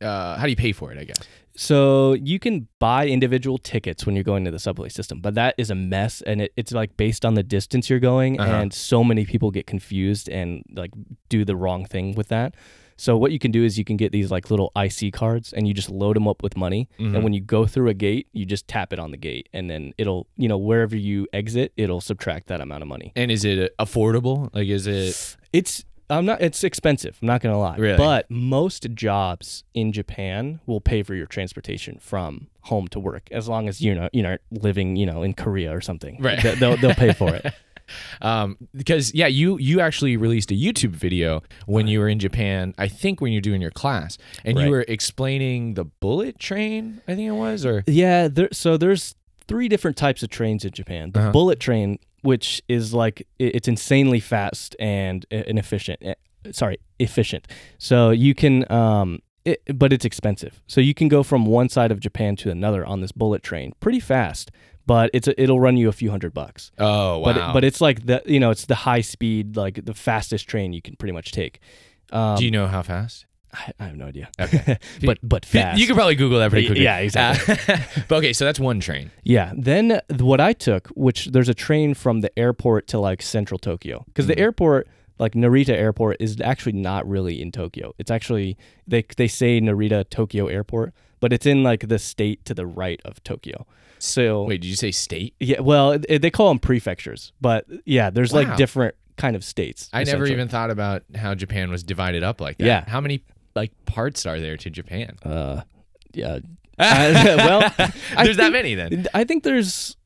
uh, 0.00 0.36
how 0.36 0.44
do 0.44 0.50
you 0.50 0.56
pay 0.56 0.72
for 0.72 0.92
it, 0.92 0.98
I 0.98 1.04
guess? 1.04 1.18
So 1.56 2.12
you 2.14 2.38
can 2.38 2.68
buy 2.78 3.08
individual 3.08 3.58
tickets 3.58 4.06
when 4.06 4.14
you're 4.14 4.22
going 4.24 4.44
to 4.44 4.50
the 4.52 4.60
subway 4.60 4.88
system, 4.90 5.20
but 5.20 5.34
that 5.34 5.54
is 5.58 5.70
a 5.70 5.74
mess, 5.74 6.22
and 6.22 6.40
it, 6.42 6.52
it's 6.56 6.70
like 6.72 6.96
based 6.96 7.24
on 7.24 7.34
the 7.34 7.42
distance 7.42 7.90
you're 7.90 7.98
going, 7.98 8.38
Uh-huh. 8.40 8.52
and 8.54 8.72
so 8.72 9.02
many 9.02 9.24
people 9.26 9.50
get 9.50 9.66
confused 9.66 10.28
and 10.28 10.62
like 10.72 10.92
do 11.28 11.44
the 11.44 11.56
wrong 11.56 11.84
thing 11.84 12.14
with 12.14 12.28
that. 12.28 12.54
So 13.00 13.16
what 13.16 13.30
you 13.30 13.38
can 13.38 13.52
do 13.52 13.62
is 13.64 13.78
you 13.78 13.84
can 13.84 13.96
get 13.96 14.10
these 14.10 14.28
like 14.30 14.50
little 14.50 14.72
IC 14.76 15.12
cards 15.12 15.52
and 15.52 15.68
you 15.68 15.74
just 15.74 15.88
load 15.88 16.16
them 16.16 16.26
up 16.26 16.42
with 16.42 16.56
money. 16.56 16.88
Mhm. 16.98 17.14
And 17.14 17.22
when 17.24 17.32
you 17.32 17.40
go 17.40 17.64
through 17.64 17.88
a 17.90 17.94
gate, 17.94 18.26
you 18.32 18.44
just 18.44 18.66
tap 18.66 18.92
it 18.92 18.98
on 18.98 19.12
the 19.12 19.16
gate 19.16 19.48
and 19.52 19.70
then 19.70 19.92
it'll, 19.98 20.26
you 20.36 20.48
know, 20.48 20.58
wherever 20.58 20.96
you 20.96 21.28
exit, 21.32 21.72
it'll 21.76 22.00
subtract 22.00 22.48
that 22.48 22.60
amount 22.60 22.82
of 22.82 22.88
money. 22.88 23.12
And 23.14 23.30
is 23.30 23.44
it 23.44 23.72
affordable? 23.78 24.52
Like, 24.52 24.66
is 24.66 24.88
it? 24.88 25.36
It's 25.52 25.84
I'm 26.10 26.24
not 26.24 26.40
it's 26.40 26.64
expensive, 26.64 27.18
I'm 27.20 27.26
not 27.26 27.40
going 27.42 27.52
to 27.54 27.58
lie. 27.58 27.76
Really? 27.76 27.96
But 27.98 28.30
most 28.30 28.86
jobs 28.94 29.64
in 29.74 29.92
Japan 29.92 30.60
will 30.66 30.80
pay 30.80 31.02
for 31.02 31.14
your 31.14 31.26
transportation 31.26 31.98
from 32.00 32.48
home 32.62 32.88
to 32.88 33.00
work 33.00 33.28
as 33.30 33.48
long 33.48 33.68
as 33.68 33.80
you 33.80 33.94
know, 33.94 34.08
you 34.12 34.22
know, 34.22 34.36
living, 34.50 34.96
you 34.96 35.06
know, 35.06 35.22
in 35.22 35.34
Korea 35.34 35.74
or 35.74 35.80
something. 35.80 36.16
Right. 36.20 36.42
They- 36.42 36.54
They'll 36.54 36.76
they'll 36.76 36.94
pay 36.94 37.12
for 37.12 37.34
it. 37.34 37.46
Um, 38.20 38.58
because 38.74 39.14
yeah, 39.14 39.28
you 39.28 39.56
you 39.58 39.80
actually 39.80 40.18
released 40.18 40.50
a 40.50 40.54
YouTube 40.54 40.90
video 40.90 41.42
when 41.64 41.86
you 41.86 42.00
were 42.00 42.08
in 42.10 42.18
Japan. 42.18 42.74
I 42.76 42.86
think 42.86 43.22
when 43.22 43.32
you're 43.32 43.40
doing 43.40 43.62
your 43.62 43.70
class, 43.70 44.18
and 44.44 44.58
you 44.58 44.68
were 44.68 44.84
explaining 44.88 45.72
the 45.72 45.84
bullet 45.86 46.38
train. 46.38 47.00
I 47.08 47.14
think 47.14 47.28
it 47.28 47.32
was, 47.32 47.64
or 47.64 47.84
Yeah, 47.86 48.28
there, 48.28 48.50
so 48.52 48.76
there's 48.76 49.14
three 49.46 49.68
different 49.68 49.96
types 49.96 50.22
of 50.22 50.28
trains 50.28 50.66
in 50.66 50.72
Japan. 50.72 51.12
The 51.12 51.20
Uh-huh. 51.20 51.32
bullet 51.32 51.60
train, 51.60 51.98
which 52.22 52.62
is 52.68 52.92
like 52.94 53.26
it's 53.38 53.68
insanely 53.68 54.20
fast 54.20 54.74
and 54.80 55.24
inefficient. 55.30 56.00
eh, 56.02 56.14
Sorry, 56.52 56.78
efficient. 56.98 57.46
So 57.78 58.10
you 58.10 58.34
can, 58.34 58.70
um, 58.72 59.18
it, 59.44 59.60
but 59.74 59.92
it's 59.92 60.04
expensive. 60.04 60.62
So 60.66 60.80
you 60.80 60.94
can 60.94 61.08
go 61.08 61.22
from 61.22 61.46
one 61.46 61.68
side 61.68 61.90
of 61.90 62.00
Japan 62.00 62.36
to 62.36 62.50
another 62.50 62.86
on 62.86 63.00
this 63.00 63.12
bullet 63.12 63.42
train 63.42 63.72
pretty 63.80 64.00
fast. 64.00 64.50
But 64.86 65.10
it's 65.12 65.28
a, 65.28 65.38
it'll 65.42 65.60
run 65.60 65.76
you 65.76 65.88
a 65.88 65.92
few 65.92 66.10
hundred 66.10 66.32
bucks. 66.32 66.70
oh 66.78 67.18
wow, 67.18 67.24
But 67.24 67.36
it, 67.36 67.52
but 67.54 67.64
it's 67.64 67.80
like 67.82 68.06
the 68.06 68.22
you 68.24 68.40
know 68.40 68.50
it's 68.50 68.64
the 68.64 68.74
high 68.74 69.02
speed 69.02 69.54
like 69.56 69.84
the 69.84 69.92
fastest 69.92 70.48
train 70.48 70.72
you 70.72 70.80
can 70.80 70.96
pretty 70.96 71.12
much 71.12 71.30
take. 71.32 71.60
Um, 72.10 72.36
do 72.36 72.44
you 72.46 72.50
know 72.50 72.66
how 72.68 72.82
fast? 72.82 73.26
I, 73.58 73.72
I 73.80 73.84
have 73.86 73.96
no 73.96 74.06
idea. 74.06 74.28
Okay. 74.40 74.78
but 75.04 75.18
but 75.22 75.44
fast. 75.44 75.80
You 75.80 75.86
could 75.86 75.96
probably 75.96 76.14
Google 76.14 76.38
that 76.38 76.50
pretty 76.50 76.66
quickly. 76.66 76.84
yeah, 76.84 76.98
exactly. 76.98 77.54
Uh, 77.74 77.78
but 78.08 78.16
okay, 78.16 78.32
so 78.32 78.44
that's 78.44 78.60
one 78.60 78.80
train. 78.80 79.10
Yeah. 79.24 79.52
Then 79.56 80.00
what 80.18 80.40
I 80.40 80.52
took, 80.52 80.88
which 80.88 81.26
there's 81.26 81.48
a 81.48 81.54
train 81.54 81.94
from 81.94 82.20
the 82.20 82.36
airport 82.38 82.86
to 82.88 82.98
like 82.98 83.20
central 83.22 83.58
Tokyo, 83.58 84.04
because 84.06 84.26
the 84.26 84.38
airport, 84.38 84.86
like 85.18 85.32
Narita 85.32 85.70
Airport, 85.70 86.18
is 86.20 86.40
actually 86.40 86.72
not 86.72 87.08
really 87.08 87.42
in 87.42 87.50
Tokyo. 87.50 87.92
It's 87.98 88.10
actually 88.10 88.56
they 88.86 89.04
they 89.16 89.28
say 89.28 89.60
Narita 89.60 90.08
Tokyo 90.08 90.46
Airport, 90.46 90.94
but 91.20 91.32
it's 91.32 91.46
in 91.46 91.62
like 91.62 91.88
the 91.88 91.98
state 91.98 92.44
to 92.44 92.54
the 92.54 92.66
right 92.66 93.00
of 93.04 93.22
Tokyo. 93.24 93.66
So 93.98 94.44
Wait, 94.44 94.60
did 94.60 94.68
you 94.68 94.76
say 94.76 94.92
state? 94.92 95.34
yeah, 95.40 95.60
well, 95.60 95.92
it, 96.08 96.22
they 96.22 96.30
call 96.30 96.48
them 96.48 96.60
prefectures, 96.60 97.32
but 97.40 97.66
yeah, 97.84 98.10
there's 98.10 98.32
Wow. 98.32 98.42
like 98.42 98.56
different 98.56 98.94
kind 99.16 99.34
of 99.34 99.42
states. 99.42 99.90
I 99.92 100.04
never 100.04 100.26
even 100.26 100.46
thought 100.46 100.70
about 100.70 101.02
how 101.16 101.34
Japan 101.34 101.68
was 101.70 101.82
divided 101.82 102.22
up 102.22 102.40
like 102.40 102.58
that. 102.58 102.64
Yeah. 102.64 102.84
How 102.86 103.00
many 103.00 103.24
like 103.58 103.72
parts 103.86 104.26
are 104.26 104.38
there 104.40 104.56
to 104.56 104.70
Japan? 104.70 105.16
Uh, 105.24 105.62
yeah. 106.14 106.38
I- 106.78 107.34
well, 107.36 107.74
There's 108.24 108.36
that 108.36 108.52
many 108.52 108.74
then. 108.74 109.06
I 109.12 109.24
think 109.24 109.42
there's 109.42 109.96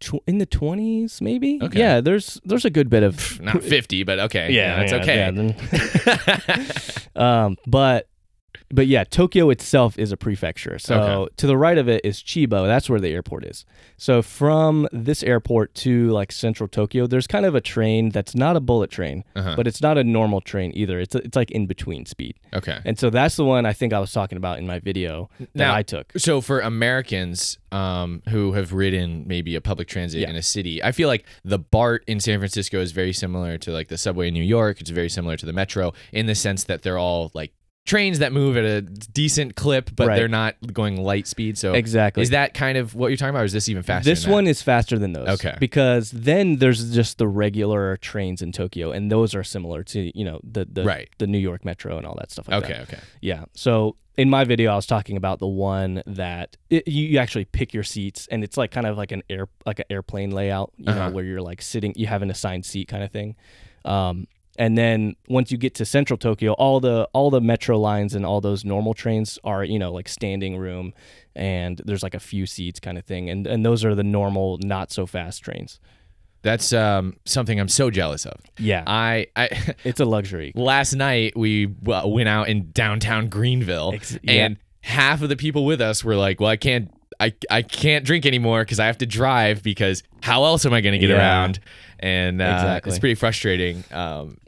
tw- 0.00 0.22
in 0.26 0.38
the 0.38 0.46
20s, 0.46 1.20
maybe. 1.20 1.58
Okay. 1.62 1.78
Yeah, 1.78 2.00
there's 2.00 2.40
there's 2.44 2.64
a 2.64 2.70
good 2.70 2.88
bit 2.88 3.02
of 3.02 3.40
Not 3.40 3.62
50, 3.62 4.04
but 4.04 4.18
okay. 4.20 4.50
yeah, 4.52 4.80
it's 4.80 4.92
yeah, 4.92 4.98
okay. 5.02 6.64
yeah, 7.16 7.44
um, 7.44 7.56
but 7.66 8.08
but 8.70 8.86
yeah, 8.86 9.04
Tokyo 9.04 9.50
itself 9.50 9.98
is 9.98 10.12
a 10.12 10.16
prefecture. 10.16 10.78
So 10.78 10.94
Okay. 11.00 11.34
to 11.38 11.46
the 11.46 11.56
right 11.56 11.78
of 11.78 11.88
it 11.88 12.02
is 12.04 12.18
Chiba. 12.22 12.66
That's 12.66 12.90
where 12.90 13.00
the 13.00 13.08
airport 13.08 13.44
is. 13.44 13.64
So 13.96 14.20
from 14.22 14.86
this 14.92 15.22
airport 15.22 15.74
to 15.76 16.10
like 16.10 16.30
central 16.32 16.68
Tokyo, 16.68 17.06
there's 17.06 17.26
kind 17.26 17.46
of 17.46 17.54
a 17.54 17.60
train 17.60 18.10
that's 18.10 18.34
not 18.34 18.56
a 18.56 18.60
bullet 18.60 18.90
train, 18.90 19.24
Uh-huh. 19.34 19.54
but 19.56 19.66
it's 19.66 19.80
not 19.80 19.96
a 19.96 20.04
normal 20.04 20.40
train 20.40 20.72
either. 20.74 21.00
It's 21.00 21.14
it's 21.14 21.34
like 21.36 21.50
in 21.50 21.66
between 21.66 22.04
speed. 22.06 22.34
okay. 22.54 22.78
And 22.84 22.98
so 22.98 23.10
that's 23.10 23.36
the 23.36 23.44
one 23.44 23.64
I 23.66 23.72
think 23.72 23.92
I 23.92 23.98
was 24.00 24.12
talking 24.12 24.36
about 24.38 24.58
in 24.58 24.66
my 24.66 24.78
video 24.78 25.28
that 25.38 25.48
Now- 25.54 25.74
I 25.74 25.82
took. 25.82 26.12
So 26.18 26.40
for 26.40 26.60
Americans 26.60 27.58
um, 27.70 28.22
who 28.30 28.52
have 28.52 28.72
ridden 28.72 29.24
maybe 29.26 29.54
a 29.54 29.60
public 29.60 29.88
transit 29.88 30.22
Yeah. 30.22 30.30
in 30.30 30.36
a 30.36 30.42
city, 30.42 30.82
I 30.82 30.90
feel 30.92 31.06
like 31.08 31.24
the 31.44 31.58
BART 31.58 32.02
in 32.06 32.18
San 32.18 32.38
Francisco 32.38 32.80
is 32.80 32.92
very 32.92 33.12
similar 33.12 33.58
to 33.58 33.70
like 33.72 33.88
the 33.88 33.98
subway 33.98 34.28
in 34.28 34.34
New 34.34 34.42
York. 34.42 34.80
It's 34.80 34.88
very 34.90 35.10
similar 35.10 35.36
to 35.36 35.44
the 35.46 35.52
metro 35.52 35.92
in 36.12 36.26
the 36.26 36.34
sense 36.34 36.64
that 36.64 36.80
they're 36.82 36.96
all 36.98 37.30
like 37.34 37.52
trains 37.88 38.18
that 38.20 38.32
move 38.32 38.56
at 38.56 38.64
a 38.64 38.82
decent 38.82 39.56
clip, 39.56 39.90
but 39.96 40.08
Right. 40.08 40.16
they're 40.16 40.28
not 40.28 40.54
going 40.72 41.00
light 41.02 41.26
speed. 41.26 41.56
So 41.56 41.72
Exactly. 41.72 42.22
is 42.22 42.30
that 42.30 42.52
kind 42.52 42.76
of 42.76 42.94
what 42.94 43.08
you're 43.08 43.16
talking 43.16 43.30
about, 43.30 43.42
or 43.42 43.46
is 43.46 43.52
this 43.54 43.68
even 43.68 43.82
faster? 43.82 44.08
This 44.10 44.22
than 44.22 44.30
that? 44.30 44.34
one 44.34 44.46
is 44.46 44.60
faster 44.62 44.98
than 44.98 45.12
those. 45.14 45.28
Okay. 45.40 45.56
Because 45.58 46.10
then 46.10 46.56
there's 46.56 46.94
just 46.94 47.16
the 47.18 47.26
regular 47.26 47.96
trains 47.96 48.42
in 48.42 48.52
Tokyo, 48.52 48.92
and 48.92 49.10
those 49.10 49.34
are 49.34 49.42
similar 49.42 49.82
to 49.84 50.16
you 50.16 50.24
know 50.24 50.38
the 50.44 50.66
the 50.70 50.84
Right. 50.84 51.08
the 51.18 51.26
New 51.26 51.38
York 51.38 51.64
Metro 51.64 51.96
and 51.96 52.06
all 52.06 52.14
that 52.18 52.30
stuff 52.30 52.46
like 52.48 52.62
Okay, 52.64 52.74
that. 52.74 52.82
okay. 52.82 52.98
Yeah. 53.22 53.44
So 53.54 53.96
in 54.18 54.28
my 54.28 54.44
video, 54.44 54.72
I 54.72 54.76
was 54.76 54.84
talking 54.86 55.16
about 55.16 55.38
the 55.38 55.46
one 55.46 56.02
that 56.06 56.56
it, 56.70 56.86
you, 56.88 57.06
you 57.06 57.18
actually 57.18 57.46
pick 57.46 57.72
your 57.72 57.84
seats, 57.84 58.28
and 58.30 58.44
it's 58.44 58.56
like 58.58 58.70
kind 58.70 58.86
of 58.86 58.96
like 58.98 59.12
an 59.12 59.22
air 59.30 59.48
like 59.64 59.78
an 59.78 59.86
airplane 59.88 60.30
layout, 60.30 60.72
you 60.76 60.86
Uh-huh. 60.90 61.08
know, 61.08 61.14
where 61.14 61.24
you're 61.24 61.40
like 61.40 61.62
sitting, 61.62 61.94
you 61.96 62.06
have 62.08 62.20
an 62.22 62.30
assigned 62.30 62.66
seat 62.66 62.86
kind 62.88 63.02
of 63.02 63.10
thing. 63.10 63.34
Um, 63.84 64.26
and 64.58 64.76
then 64.76 65.16
once 65.28 65.50
you 65.50 65.56
get 65.56 65.74
to 65.76 65.84
central 65.86 66.18
Tokyo, 66.18 66.52
all 66.52 66.80
the 66.80 67.08
all 67.14 67.30
the 67.30 67.40
metro 67.40 67.78
lines 67.78 68.14
and 68.14 68.26
all 68.26 68.40
those 68.42 68.64
normal 68.64 68.92
trains 68.92 69.38
are 69.44 69.64
you 69.64 69.78
know 69.78 69.92
like 69.92 70.08
standing 70.08 70.56
room, 70.58 70.92
and 71.34 71.80
there's 71.86 72.02
like 72.02 72.14
a 72.14 72.20
few 72.20 72.44
seats 72.44 72.80
kind 72.80 72.98
of 72.98 73.04
thing, 73.04 73.30
and 73.30 73.46
and 73.46 73.64
those 73.64 73.84
are 73.84 73.94
the 73.94 74.04
normal 74.04 74.58
not 74.62 74.90
so 74.92 75.06
fast 75.06 75.42
trains. 75.42 75.80
That's 76.42 76.72
um, 76.72 77.16
something 77.24 77.58
I'm 77.58 77.68
so 77.68 77.90
jealous 77.90 78.24
of. 78.24 78.40
Yeah, 78.58 78.84
I, 78.86 79.26
I 79.34 79.74
it's 79.84 79.98
a 80.00 80.04
luxury. 80.04 80.52
last 80.54 80.94
night 80.94 81.36
we 81.36 81.66
w- 81.66 82.14
went 82.14 82.28
out 82.28 82.48
in 82.48 82.70
downtown 82.70 83.28
Greenville, 83.28 83.92
Ex- 83.94 84.18
yeah. 84.22 84.32
and 84.44 84.56
half 84.82 85.20
of 85.22 85.28
the 85.30 85.36
people 85.36 85.64
with 85.64 85.80
us 85.80 86.04
were 86.04 86.14
like, 86.14 86.38
"Well, 86.40 86.48
I 86.50 86.56
can't, 86.56 86.92
I, 87.18 87.32
I 87.50 87.62
can't 87.62 88.04
drink 88.04 88.24
anymore 88.24 88.62
because 88.62 88.78
I 88.78 88.86
have 88.86 88.98
to 88.98 89.06
drive 89.06 89.64
because 89.64 90.04
how 90.22 90.44
else 90.44 90.64
am 90.64 90.72
I 90.72 90.80
going 90.80 90.92
to 90.92 90.98
get 90.98 91.10
Yeah. 91.10 91.16
around?" 91.18 91.58
And 91.98 92.40
uh, 92.40 92.44
Exactly. 92.44 92.90
it's 92.90 92.98
pretty 93.00 93.14
frustrating. 93.16 93.82
Um, 93.90 94.38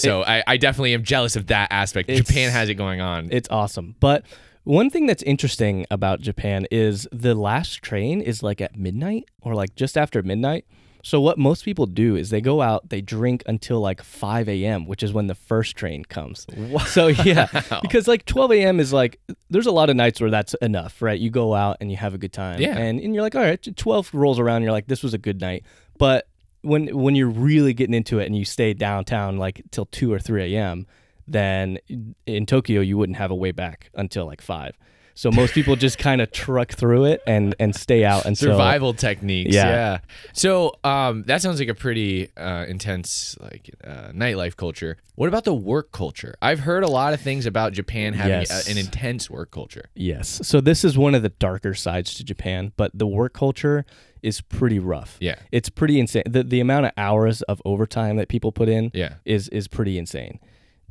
so 0.00 0.22
I, 0.24 0.42
I 0.46 0.56
definitely 0.56 0.94
am 0.94 1.02
jealous 1.04 1.36
of 1.36 1.46
that 1.48 1.68
aspect. 1.70 2.08
Japan 2.08 2.50
has 2.50 2.68
it 2.68 2.74
going 2.74 3.00
on. 3.00 3.28
It's 3.30 3.48
awesome. 3.50 3.94
But 4.00 4.24
one 4.64 4.90
thing 4.90 5.06
that's 5.06 5.22
interesting 5.22 5.86
about 5.90 6.20
Japan 6.20 6.66
is 6.70 7.08
the 7.12 7.34
last 7.34 7.82
train 7.82 8.20
is 8.20 8.42
like 8.42 8.60
at 8.60 8.76
midnight 8.76 9.24
or 9.42 9.54
like 9.54 9.74
just 9.74 9.96
after 9.96 10.22
midnight. 10.22 10.64
So 11.02 11.18
what 11.18 11.38
most 11.38 11.64
people 11.64 11.86
do 11.86 12.14
is 12.14 12.28
they 12.28 12.42
go 12.42 12.60
out, 12.60 12.90
they 12.90 13.00
drink 13.00 13.42
until 13.46 13.80
like 13.80 14.02
5 14.02 14.50
a.m., 14.50 14.86
which 14.86 15.02
is 15.02 15.14
when 15.14 15.28
the 15.28 15.34
first 15.34 15.74
train 15.74 16.04
comes. 16.04 16.46
Wow. 16.54 16.84
So 16.84 17.06
yeah, 17.06 17.46
because 17.82 18.06
like 18.06 18.26
12 18.26 18.52
a.m. 18.52 18.78
is 18.78 18.92
like 18.92 19.18
there's 19.48 19.64
a 19.66 19.70
lot 19.72 19.88
of 19.88 19.96
nights 19.96 20.20
where 20.20 20.28
that's 20.28 20.52
enough, 20.60 21.00
right? 21.00 21.18
You 21.18 21.30
go 21.30 21.54
out 21.54 21.78
and 21.80 21.90
you 21.90 21.96
have 21.96 22.12
a 22.12 22.18
good 22.18 22.34
time, 22.34 22.60
Yeah. 22.60 22.76
and 22.76 23.00
and 23.00 23.14
you're 23.14 23.22
like, 23.22 23.34
all 23.34 23.40
right, 23.40 23.66
12 23.76 24.12
rolls 24.12 24.38
around, 24.38 24.56
and 24.56 24.64
you're 24.64 24.72
like, 24.72 24.88
this 24.88 25.02
was 25.02 25.14
a 25.14 25.18
good 25.18 25.40
night. 25.40 25.64
But 25.96 26.28
when 26.62 26.96
when 26.96 27.14
you're 27.14 27.28
really 27.28 27.74
getting 27.74 27.94
into 27.94 28.18
it 28.18 28.26
and 28.26 28.36
you 28.36 28.44
stay 28.44 28.74
downtown 28.74 29.38
like 29.38 29.62
till 29.70 29.86
2 29.86 30.12
or 30.12 30.18
3 30.18 30.54
a.m., 30.54 30.86
then 31.26 31.78
in 32.26 32.46
Tokyo 32.46 32.80
you 32.80 32.98
wouldn't 32.98 33.18
have 33.18 33.30
a 33.30 33.34
way 33.34 33.52
back 33.52 33.90
until 33.94 34.26
like 34.26 34.40
five. 34.40 34.76
So 35.20 35.30
most 35.30 35.52
people 35.52 35.76
just 35.76 35.98
kind 35.98 36.22
of 36.22 36.32
truck 36.32 36.72
through 36.72 37.04
it 37.04 37.20
and 37.26 37.54
and 37.60 37.76
stay 37.76 38.06
out 38.06 38.24
until 38.24 38.52
Survival 38.52 38.94
techniques, 38.94 39.54
yeah. 39.54 39.68
Yeah. 39.68 39.98
So 40.32 40.72
um, 40.82 41.24
that 41.24 41.42
sounds 41.42 41.58
like 41.58 41.68
a 41.68 41.74
pretty 41.74 42.30
uh, 42.38 42.64
intense 42.66 43.36
like 43.38 43.68
uh, 43.84 44.12
nightlife 44.12 44.56
culture. 44.56 44.96
What 45.16 45.28
about 45.28 45.44
the 45.44 45.52
work 45.52 45.92
culture? 45.92 46.36
I've 46.40 46.60
heard 46.60 46.84
a 46.84 46.88
lot 46.88 47.12
of 47.12 47.20
things 47.20 47.44
about 47.44 47.74
Japan 47.74 48.14
having 48.14 48.30
Yes. 48.40 48.66
a, 48.66 48.70
an 48.70 48.78
intense 48.78 49.28
work 49.28 49.50
culture. 49.50 49.90
Yes. 49.94 50.40
So 50.42 50.58
this 50.62 50.84
is 50.84 50.96
one 50.96 51.14
of 51.14 51.20
the 51.22 51.28
darker 51.28 51.74
sides 51.74 52.14
to 52.14 52.24
Japan, 52.24 52.72
but 52.78 52.90
the 52.94 53.06
work 53.06 53.34
culture 53.34 53.84
is 54.22 54.40
pretty 54.40 54.78
rough. 54.78 55.18
Yeah. 55.20 55.34
It's 55.52 55.68
pretty 55.68 56.00
insane. 56.00 56.22
The 56.24 56.44
the 56.44 56.60
amount 56.60 56.86
of 56.86 56.92
hours 56.96 57.42
of 57.42 57.60
overtime 57.66 58.16
that 58.16 58.28
people 58.28 58.52
put 58.52 58.70
in 58.70 58.90
Yeah. 58.94 59.16
is 59.26 59.50
is 59.50 59.68
pretty 59.68 59.98
insane. 59.98 60.40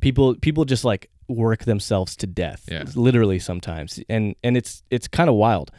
People 0.00 0.34
people 0.36 0.64
just 0.64 0.84
like 0.84 1.10
work 1.28 1.64
themselves 1.64 2.16
to 2.16 2.26
death. 2.26 2.64
Yeah. 2.70 2.84
Literally 2.94 3.38
sometimes. 3.38 4.00
And 4.08 4.34
and 4.42 4.56
it's 4.56 4.82
it's 4.90 5.08
kind 5.08 5.28
of 5.30 5.36
wild. 5.36 5.70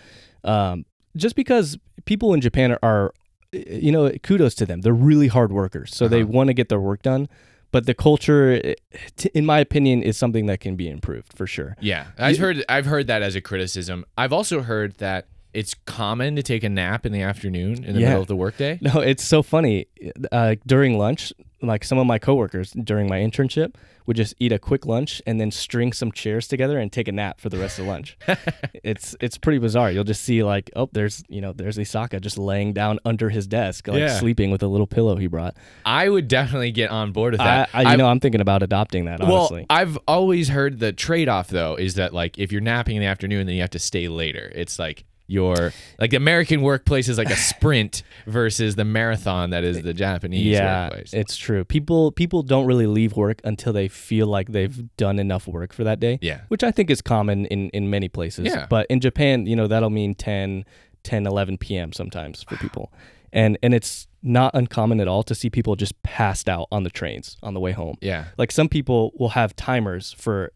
Um 0.44 0.86
just 1.18 1.36
because 1.36 1.78
people 2.06 2.34
in 2.34 2.40
Japan 2.42 2.72
are, 2.72 2.80
are 2.84 3.14
you 3.54 3.92
know, 3.92 4.10
kudos 4.24 4.56
to 4.56 4.66
them. 4.66 4.82
They're 4.82 4.94
really 4.94 5.28
hard 5.28 5.52
workers. 5.52 5.94
So 5.96 6.08
they 6.08 6.22
Uh-huh. 6.22 6.32
want 6.32 6.48
to 6.48 6.54
get 6.54 6.70
their 6.70 6.80
work 6.80 7.02
done. 7.02 7.28
But 7.74 7.86
the 7.86 7.94
culture, 7.94 8.60
eh, 8.64 8.74
t- 9.16 9.30
in 9.34 9.46
my 9.46 9.60
opinion, 9.60 10.04
is 10.04 10.18
something 10.18 10.46
that 10.48 10.60
can 10.60 10.76
be 10.76 10.90
improved 10.90 11.32
for 11.34 11.48
sure. 11.48 11.76
Yeah, 11.80 12.08
I've 12.18 12.38
heard 12.38 12.64
I've 12.70 12.86
heard 12.86 13.08
that 13.08 13.22
as 13.22 13.36
a 13.36 13.42
criticism. 13.42 14.06
I've 14.18 14.34
also 14.34 14.62
heard 14.62 14.96
that 14.98 15.28
it's 15.54 15.74
common 15.86 16.36
to 16.38 16.44
take 16.44 16.64
a 16.64 16.70
nap 16.70 17.06
in 17.06 17.12
the 17.14 17.22
afternoon 17.22 17.84
in 17.84 17.94
the 17.96 18.02
Yeah. 18.02 18.08
middle 18.10 18.22
of 18.22 18.28
the 18.28 18.36
workday. 18.38 18.78
No, 18.82 19.00
it's 19.02 19.24
so 19.24 19.42
funny. 19.44 19.86
Uh, 20.32 20.56
during 20.66 20.98
lunch, 20.98 21.32
like 21.62 21.84
some 21.84 21.97
of 21.97 22.08
my 22.08 22.19
coworkers 22.19 22.71
during 22.71 23.08
my 23.08 23.19
internship 23.19 23.76
would 24.08 24.17
just 24.17 24.34
eat 24.39 24.52
a 24.52 24.58
quick 24.58 24.86
lunch 24.86 25.21
and 25.28 25.39
then 25.39 25.52
string 25.52 25.93
some 25.93 26.12
chairs 26.12 26.47
together 26.47 26.80
and 26.80 26.91
take 26.91 27.08
a 27.08 27.12
nap 27.12 27.39
for 27.39 27.50
the 27.50 27.58
rest 27.58 27.78
of 27.80 27.86
lunch. 27.86 28.17
it's 28.84 29.15
it's 29.21 29.38
pretty 29.38 29.60
bizarre. 29.60 29.91
You'll 29.91 30.04
just 30.04 30.24
see 30.24 30.43
like, 30.43 30.71
oh, 30.76 30.89
there's 30.91 31.24
you 31.30 31.39
know, 31.41 31.54
there's 31.54 31.78
Isaka 31.78 32.19
just 32.21 32.38
laying 32.38 32.74
down 32.74 33.00
under 33.06 33.30
his 33.30 33.47
desk, 33.47 33.88
like 33.88 34.00
Yeah. 34.00 34.17
sleeping 34.19 34.50
with 34.52 34.63
a 34.63 34.67
little 34.67 34.88
pillow 34.88 35.15
he 35.17 35.28
brought. 35.28 35.56
I 35.86 36.10
would 36.10 36.28
definitely 36.28 36.71
get 36.71 36.89
on 36.89 37.12
board 37.12 37.34
with 37.34 37.39
that. 37.39 37.69
I 37.74 37.82
you 37.84 37.88
I've- 37.89 37.97
know, 37.97 38.08
I'm 38.08 38.19
thinking 38.19 38.41
about 38.41 38.63
adopting 38.63 39.06
that. 39.06 39.21
Honestly, 39.21 39.65
Well, 39.69 39.78
I've 39.80 39.97
always 40.08 40.50
heard 40.50 40.80
the 40.80 40.91
trade 40.93 41.30
off 41.30 41.47
though 41.50 41.76
is 41.76 41.95
that 41.95 42.13
like 42.13 42.38
if 42.39 42.52
you're 42.52 42.62
napping 42.62 42.95
in 42.95 43.02
the 43.02 43.08
afternoon, 43.08 43.45
then 43.45 43.56
you 43.56 43.62
have 43.62 43.69
to 43.71 43.80
stay 43.80 44.08
later. 44.08 44.52
It's 44.56 44.80
like 44.80 45.06
your 45.32 45.72
like 46.00 46.12
the 46.12 46.17
American 46.17 46.62
workplace 46.62 47.08
is 47.08 47.17
like 47.17 47.30
a 47.30 47.36
sprint 47.36 48.04
versus 48.28 48.76
the 48.76 48.84
marathon 48.86 49.50
that 49.52 49.63
is 49.63 49.82
the 49.82 49.94
Japanese 49.94 50.46
yeah, 50.46 50.86
workplace. 50.86 51.13
it's 51.13 51.38
true. 51.38 51.63
People 51.63 52.12
people 52.12 52.44
don't 52.44 52.65
really 52.65 52.88
leave 52.88 53.15
work 53.15 53.39
until 53.44 53.72
they 53.74 53.88
feel 53.88 54.28
like 54.28 54.52
they've 54.52 54.96
done 54.98 55.20
enough 55.20 55.48
work 55.48 55.74
for 55.74 55.84
that 55.84 56.00
day. 56.00 56.20
Yeah. 56.22 56.41
which 56.50 56.63
I 56.63 56.72
think 56.72 56.89
is 56.89 57.02
common 57.02 57.46
in 57.48 57.70
in 57.70 57.89
many 57.89 58.10
places. 58.10 58.46
Yeah. 58.48 58.65
but 58.70 58.86
in 58.89 59.00
Japan, 59.00 59.46
you 59.46 59.56
know, 59.56 59.67
that'll 59.67 59.89
mean 59.89 60.15
10, 60.15 60.65
10 61.04 61.26
11 61.26 61.58
p.m. 61.58 61.94
sometimes 61.94 62.44
for 62.44 62.58
people, 62.58 62.91
and 63.32 63.58
and 63.63 63.74
it's 63.74 64.08
not 64.24 64.54
uncommon 64.54 65.00
at 65.00 65.08
all 65.08 65.24
to 65.24 65.34
see 65.34 65.50
people 65.50 65.76
just 65.76 66.02
passed 66.04 66.48
out 66.48 66.67
on 66.72 66.84
the 66.84 66.89
trains 66.91 67.38
on 67.41 67.54
the 67.54 67.60
way 67.60 67.72
home. 67.72 67.98
yeah. 68.02 68.26
Like 68.38 68.52
some 68.52 68.70
people 68.70 69.12
will 69.17 69.30
have 69.30 69.56
timers 69.56 70.13
for. 70.13 70.52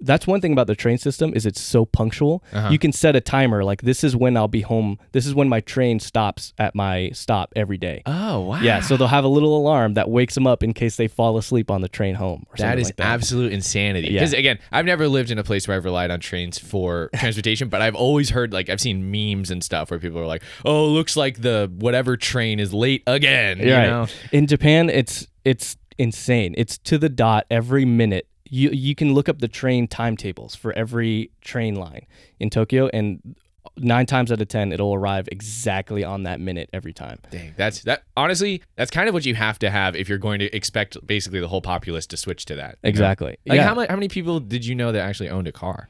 That's 0.00 0.26
one 0.26 0.40
thing 0.40 0.52
about 0.52 0.66
the 0.66 0.74
train 0.74 0.98
system 0.98 1.32
is 1.34 1.46
it's 1.46 1.60
so 1.60 1.84
punctual. 1.84 2.42
Uh-huh. 2.52 2.70
You 2.70 2.78
can 2.78 2.92
set 2.92 3.16
a 3.16 3.20
timer 3.20 3.64
like 3.64 3.82
this 3.82 4.02
is 4.02 4.16
when 4.16 4.36
I'll 4.36 4.48
be 4.48 4.62
home. 4.62 4.98
This 5.12 5.26
is 5.26 5.34
when 5.34 5.48
my 5.48 5.60
train 5.60 6.00
stops 6.00 6.52
at 6.58 6.74
my 6.74 7.10
stop 7.12 7.52
every 7.56 7.76
day. 7.76 8.02
Oh 8.06 8.40
wow. 8.40 8.60
Yeah, 8.60 8.80
so 8.80 8.96
they'll 8.96 9.08
have 9.08 9.24
a 9.24 9.28
little 9.28 9.56
alarm 9.56 9.94
that 9.94 10.08
wakes 10.08 10.34
them 10.34 10.46
up 10.46 10.62
in 10.62 10.72
case 10.72 10.96
they 10.96 11.08
fall 11.08 11.36
asleep 11.36 11.70
on 11.70 11.80
the 11.80 11.88
train 11.88 12.14
home. 12.14 12.46
Or 12.50 12.56
That 12.56 12.76
like 12.78 12.86
that. 12.86 12.96
That 12.96 13.04
is 13.04 13.14
absolute 13.22 13.52
insanity. 13.52 14.08
Yeah. 14.08 14.20
Because 14.20 14.32
again, 14.32 14.58
I've 14.72 14.86
never 14.86 15.08
lived 15.08 15.30
in 15.30 15.38
a 15.38 15.44
place 15.44 15.68
where 15.68 15.76
I've 15.76 15.84
relied 15.84 16.10
on 16.10 16.20
trains 16.20 16.58
for 16.58 17.10
transportation, 17.16 17.68
but 17.68 17.82
I've 17.82 17.94
always 17.94 18.30
heard 18.30 18.52
like 18.52 18.68
I've 18.68 18.80
seen 18.80 19.10
memes 19.10 19.50
and 19.50 19.62
stuff 19.62 19.90
where 19.90 20.00
people 20.00 20.18
are 20.20 20.26
like, 20.26 20.42
"Oh, 20.64 20.86
looks 20.86 21.16
like 21.16 21.42
the 21.42 21.70
whatever 21.78 22.16
train 22.16 22.60
is 22.60 22.72
late 22.72 23.02
again." 23.06 23.58
Yeah. 23.58 23.98
right. 24.00 24.16
In 24.32 24.46
Japan, 24.46 24.88
it's 24.90 25.26
it's 25.44 25.76
insane. 25.98 26.54
It's 26.56 26.78
to 26.78 26.98
the 26.98 27.08
dot 27.08 27.46
every 27.50 27.84
minute. 27.84 28.26
You 28.50 28.70
you 28.70 28.94
can 28.94 29.14
look 29.14 29.28
up 29.28 29.38
the 29.38 29.48
train 29.48 29.86
timetables 29.88 30.54
for 30.54 30.72
every 30.72 31.30
train 31.40 31.76
line 31.76 32.06
in 32.38 32.50
Tokyo, 32.50 32.88
and 32.92 33.36
nine 33.76 34.06
times 34.06 34.32
out 34.32 34.40
of 34.40 34.48
ten, 34.48 34.72
it'll 34.72 34.92
arrive 34.94 35.28
exactly 35.30 36.02
on 36.02 36.24
that 36.24 36.40
minute 36.40 36.68
every 36.72 36.92
time. 36.92 37.18
Dang, 37.30 37.54
that's 37.56 37.82
that. 37.84 38.02
Honestly, 38.16 38.62
that's 38.74 38.90
kind 38.90 39.06
of 39.08 39.14
what 39.14 39.24
you 39.24 39.34
have 39.36 39.58
to 39.60 39.70
have 39.70 39.94
if 39.94 40.08
you're 40.08 40.18
going 40.18 40.40
to 40.40 40.54
expect 40.56 40.96
basically 41.06 41.38
the 41.40 41.46
whole 41.48 41.62
populace 41.62 42.06
to 42.08 42.16
switch 42.16 42.44
to 42.46 42.56
that. 42.56 42.70
you 42.82 42.88
know? 42.88 42.88
Exactly. 42.90 43.36
Like 43.46 43.56
yeah. 43.58 43.62
how 43.68 43.74
many 43.74 43.86
how 43.88 43.94
many 43.94 44.08
people 44.08 44.40
did 44.40 44.66
you 44.66 44.74
know 44.74 44.90
that 44.92 45.00
actually 45.00 45.28
owned 45.30 45.46
a 45.46 45.52
car? 45.52 45.88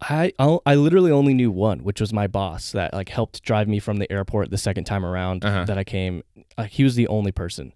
I 0.00 0.32
I 0.64 0.76
literally 0.76 1.10
only 1.10 1.34
knew 1.34 1.50
one, 1.50 1.80
which 1.80 2.00
was 2.00 2.12
my 2.12 2.28
boss 2.28 2.70
that 2.72 2.94
like 2.94 3.08
helped 3.08 3.42
drive 3.42 3.66
me 3.66 3.80
from 3.80 3.96
the 3.96 4.10
airport 4.12 4.50
the 4.50 4.58
second 4.58 4.84
time 4.84 5.04
around 5.04 5.44
Uh-huh. 5.44 5.64
that 5.64 5.76
I 5.76 5.82
came. 5.84 6.22
Like 6.56 6.70
he 6.70 6.84
was 6.84 6.94
the 6.94 7.08
only 7.08 7.32
person. 7.32 7.72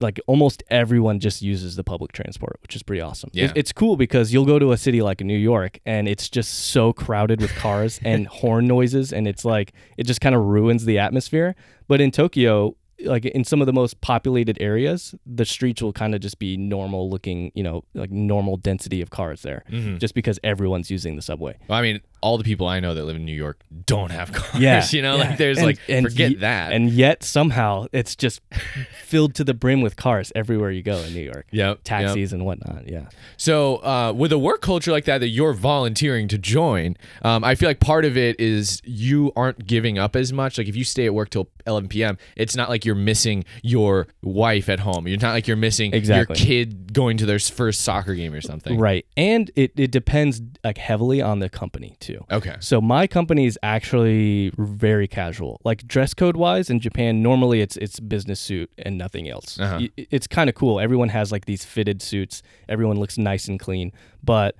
Like 0.00 0.18
almost 0.26 0.62
everyone 0.70 1.20
just 1.20 1.42
uses 1.42 1.76
the 1.76 1.84
public 1.84 2.12
transport, 2.12 2.58
which 2.62 2.74
is 2.74 2.82
pretty 2.82 3.02
awesome. 3.02 3.30
It- 3.34 3.38
Yeah. 3.40 3.52
it's 3.54 3.72
cool 3.72 3.96
because 3.96 4.32
you'll 4.32 4.46
go 4.46 4.58
to 4.58 4.72
a 4.72 4.76
city 4.76 5.02
like 5.02 5.20
New 5.20 5.36
York 5.38 5.78
and 5.84 6.08
it's 6.08 6.28
just 6.30 6.50
so 6.70 6.92
crowded 6.92 7.40
with 7.40 7.54
cars 7.54 8.00
and 8.04 8.26
horn 8.26 8.66
noises, 8.66 9.12
and 9.12 9.28
it's 9.28 9.44
like 9.44 9.72
it 9.98 10.04
just 10.06 10.20
kind 10.20 10.34
of 10.34 10.42
ruins 10.42 10.84
the 10.86 10.98
atmosphere. 10.98 11.54
But 11.86 12.00
in 12.00 12.10
Tokyo, 12.10 12.76
like 13.04 13.24
in 13.24 13.44
some 13.44 13.60
of 13.62 13.66
the 13.66 13.72
most 13.72 14.00
populated 14.02 14.58
areas, 14.60 15.14
the 15.26 15.44
streets 15.46 15.80
will 15.82 15.92
kind 15.92 16.14
of 16.14 16.20
just 16.20 16.38
be 16.38 16.56
normal 16.58 17.08
looking, 17.08 17.50
you 17.54 17.62
know, 17.62 17.82
like 17.94 18.10
normal 18.10 18.56
density 18.58 19.00
of 19.00 19.08
cars 19.10 19.40
there, 19.42 19.64
Mm-hmm. 19.70 19.96
just 19.98 20.14
because 20.14 20.38
everyone's 20.44 20.90
using 20.90 21.16
the 21.16 21.22
subway. 21.22 21.56
Well, 21.68 21.78
I 21.78 21.82
mean, 21.82 22.00
all 22.22 22.38
the 22.38 22.44
people 22.44 22.66
I 22.66 22.80
know 22.80 22.94
that 22.94 23.04
live 23.04 23.16
in 23.16 23.24
New 23.24 23.34
York 23.34 23.60
don't 23.86 24.10
have 24.10 24.32
cars. 24.32 24.60
Yeah, 24.62 24.84
you 24.90 25.02
know, 25.02 25.16
yeah. 25.16 25.28
like 25.30 25.38
there's 25.38 25.58
And- 25.58 25.66
like 25.66 25.78
and 25.88 26.06
forget 26.06 26.30
ye- 26.30 26.36
that. 26.38 26.72
And 26.72 26.90
yet 26.90 27.22
somehow 27.22 27.86
it's 27.92 28.14
just 28.16 28.40
filled 29.04 29.34
to 29.36 29.44
the 29.44 29.54
brim 29.54 29.80
with 29.80 29.96
cars 29.96 30.32
everywhere 30.34 30.70
you 30.70 30.82
go 30.82 30.96
in 30.98 31.14
New 31.14 31.22
York. 31.22 31.46
Yep, 31.50 31.68
yep. 31.68 31.80
Taxis 31.84 32.32
and 32.32 32.44
whatnot. 32.44 32.88
Yeah. 32.88 33.08
So, 33.36 33.76
uh, 33.76 34.12
with 34.16 34.32
a 34.32 34.38
work 34.38 34.60
culture 34.60 34.92
like 34.92 35.04
that 35.06 35.18
that 35.18 35.28
you're 35.28 35.52
volunteering 35.54 36.28
to 36.28 36.38
join, 36.38 36.96
um, 37.22 37.42
I 37.44 37.54
feel 37.54 37.68
like 37.68 37.80
part 37.80 38.04
of 38.04 38.16
it 38.16 38.38
is 38.40 38.80
you 38.84 39.32
aren't 39.36 39.66
giving 39.66 39.98
up 39.98 40.16
as 40.16 40.32
much. 40.32 40.58
Like 40.58 40.68
if 40.68 40.76
you 40.76 40.84
stay 40.84 41.06
at 41.06 41.14
work 41.14 41.30
till 41.30 41.48
11 41.66 41.88
p.m., 41.88 42.18
it's 42.36 42.56
not 42.56 42.68
like 42.68 42.84
you're 42.84 42.94
missing 42.94 43.44
your 43.62 44.08
wife 44.22 44.68
at 44.68 44.80
home. 44.80 45.06
You're 45.08 45.18
not 45.18 45.32
like 45.32 45.46
you're 45.46 45.56
missing 45.56 45.94
Exactly. 45.94 46.38
your 46.38 46.46
kid 46.46 46.92
going 46.92 47.16
to 47.18 47.26
their 47.26 47.38
first 47.38 47.80
soccer 47.82 48.14
game 48.14 48.34
or 48.34 48.40
something. 48.40 48.78
Right. 48.78 49.06
And 49.16 49.50
it, 49.56 49.72
it 49.76 49.90
depends 49.90 50.40
like 50.64 50.78
heavily 50.78 51.20
on 51.22 51.38
the 51.38 51.48
company 51.48 51.96
too. 52.00 52.09
Okay. 52.30 52.56
So 52.60 52.80
my 52.80 53.06
company 53.06 53.46
is 53.46 53.58
actually 53.62 54.52
very 54.56 55.08
casual. 55.08 55.60
Like 55.64 55.86
dress 55.86 56.14
code 56.14 56.36
wise 56.36 56.70
in 56.70 56.80
Japan, 56.80 57.22
normally 57.22 57.60
it's 57.60 57.76
it's 57.76 58.00
business 58.00 58.40
suit 58.40 58.70
and 58.78 58.98
nothing 58.98 59.28
else. 59.28 59.58
Uh-huh. 59.58 59.80
It's 59.96 60.26
kind 60.26 60.48
of 60.48 60.54
cool. 60.54 60.80
Everyone 60.80 61.08
has 61.08 61.32
like 61.32 61.46
these 61.46 61.64
fitted 61.64 62.02
suits. 62.02 62.42
Everyone 62.68 62.98
looks 62.98 63.18
nice 63.18 63.48
and 63.48 63.58
clean. 63.58 63.92
But 64.22 64.56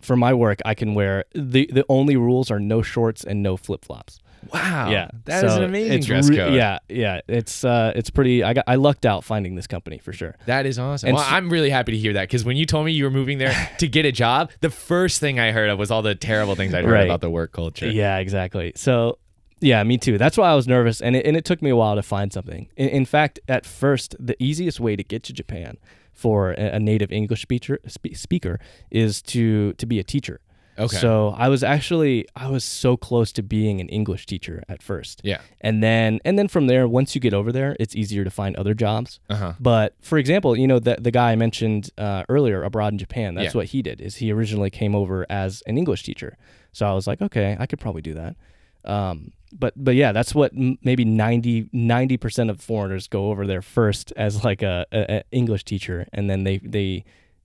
for 0.00 0.16
my 0.16 0.32
work, 0.34 0.60
I 0.64 0.74
can 0.74 0.94
wear 0.94 1.24
the 1.34 1.68
the 1.72 1.84
only 1.88 2.16
rules 2.16 2.50
are 2.50 2.60
no 2.60 2.82
shorts 2.82 3.24
and 3.24 3.42
no 3.42 3.56
flip 3.56 3.84
flops. 3.84 4.20
Wow. 4.52 4.90
yeah, 4.90 5.10
That 5.24 5.44
is 5.44 5.52
so 5.52 5.58
an 5.58 5.64
amazing 5.64 5.98
it's 5.98 6.06
dress 6.06 6.28
re- 6.28 6.36
code. 6.36 6.54
Yeah, 6.54 6.78
yeah, 6.88 7.20
it's 7.28 7.64
uh, 7.64 7.92
it's 7.96 8.10
pretty. 8.10 8.42
I 8.44 8.52
got 8.54 8.64
I 8.66 8.74
lucked 8.76 9.04
out 9.06 9.24
finding 9.24 9.54
this 9.54 9.66
company 9.66 9.98
for 9.98 10.12
sure. 10.12 10.36
That 10.46 10.66
is 10.66 10.78
awesome. 10.78 11.08
And 11.08 11.16
well, 11.16 11.24
s- 11.24 11.32
I'm 11.32 11.48
really 11.50 11.70
happy 11.70 11.92
to 11.92 11.98
hear 11.98 12.12
that 12.14 12.22
because 12.22 12.44
when 12.44 12.56
you 12.56 12.66
told 12.66 12.86
me 12.86 12.92
you 12.92 13.04
were 13.04 13.10
moving 13.10 13.38
there 13.38 13.54
to 13.78 13.88
get 13.88 14.04
a 14.04 14.12
job, 14.12 14.50
the 14.60 14.70
first 14.70 15.20
thing 15.20 15.38
I 15.40 15.52
heard 15.52 15.70
of 15.70 15.78
was 15.78 15.90
all 15.90 16.02
the 16.02 16.14
terrible 16.14 16.54
things 16.54 16.74
I'd 16.74 16.84
heard 16.84 16.92
Right. 16.92 17.04
about 17.06 17.20
the 17.20 17.30
work 17.30 17.52
culture. 17.52 17.88
Yeah, 17.90 18.18
exactly. 18.18 18.72
So, 18.76 19.18
yeah, 19.60 19.82
me 19.84 19.98
too. 19.98 20.18
That's 20.18 20.36
why 20.36 20.48
I 20.50 20.54
was 20.54 20.68
nervous, 20.68 21.00
and 21.00 21.16
it, 21.16 21.24
and 21.26 21.36
it 21.36 21.44
took 21.44 21.62
me 21.62 21.70
a 21.70 21.76
while 21.76 21.94
to 21.96 22.02
find 22.02 22.32
something. 22.32 22.68
In, 22.76 22.88
in 22.88 23.04
fact, 23.06 23.40
at 23.48 23.64
first, 23.64 24.14
the 24.20 24.36
easiest 24.42 24.80
way 24.80 24.96
to 24.96 25.02
get 25.02 25.22
to 25.24 25.32
Japan 25.32 25.78
for 26.12 26.52
a, 26.52 26.76
a 26.76 26.80
native 26.80 27.10
English 27.12 27.42
speaker 27.42 27.78
spe- 27.86 28.14
speaker 28.14 28.58
is 28.90 29.20
to 29.22 29.72
to 29.74 29.86
be 29.86 29.98
a 29.98 30.04
teacher. 30.04 30.40
Okay. 30.78 30.96
So 30.96 31.34
I 31.36 31.48
was 31.48 31.62
actually 31.64 32.26
I 32.36 32.48
was 32.48 32.64
so 32.64 32.96
close 32.96 33.32
to 33.32 33.42
being 33.42 33.80
an 33.80 33.88
English 33.88 34.26
teacher 34.26 34.62
at 34.68 34.82
first. 34.82 35.20
Yeah. 35.24 35.40
And 35.60 35.82
then 35.82 36.20
and 36.24 36.38
then 36.38 36.48
from 36.48 36.66
there, 36.66 36.86
once 36.88 37.14
you 37.14 37.20
get 37.20 37.32
over 37.34 37.50
there, 37.52 37.76
it's 37.80 37.94
easier 37.96 38.24
to 38.24 38.30
find 38.30 38.54
other 38.56 38.74
jobs. 38.74 39.20
Uh 39.30 39.36
huh. 39.36 39.52
But 39.60 39.94
for 40.00 40.18
example, 40.18 40.56
you 40.56 40.66
know 40.66 40.78
the 40.78 40.96
the 41.00 41.10
guy 41.10 41.32
I 41.32 41.36
mentioned 41.36 41.90
uh, 41.98 42.24
earlier 42.28 42.62
abroad 42.62 42.92
in 42.92 42.98
Japan. 42.98 43.34
That's 43.34 43.54
Yeah. 43.54 43.58
what 43.58 43.66
he 43.68 43.82
did. 43.82 44.00
Is 44.00 44.16
he 44.16 44.30
originally 44.32 44.70
came 44.70 44.94
over 44.94 45.24
as 45.30 45.62
an 45.66 45.78
English 45.78 46.02
teacher. 46.04 46.36
So 46.72 46.86
I 46.86 46.92
was 46.92 47.06
like, 47.06 47.22
okay, 47.22 47.56
I 47.58 47.66
could 47.66 47.80
probably 47.80 48.02
do 48.02 48.14
that. 48.14 48.36
Um, 48.84 49.32
but 49.52 49.72
but 49.76 49.94
yeah, 49.94 50.12
that's 50.12 50.34
what 50.34 50.52
m- 50.52 50.78
maybe 50.82 51.04
90 51.04 52.16
percent 52.18 52.50
of 52.50 52.60
foreigners 52.60 53.08
go 53.08 53.30
over 53.30 53.46
there 53.46 53.62
first 53.62 54.12
as 54.16 54.44
like 54.44 54.62
a, 54.62 54.86
a, 54.92 55.16
a 55.18 55.22
English 55.32 55.64
teacher, 55.64 56.06
and 56.12 56.28
then 56.30 56.44
they 56.44 56.58
they 56.58 57.04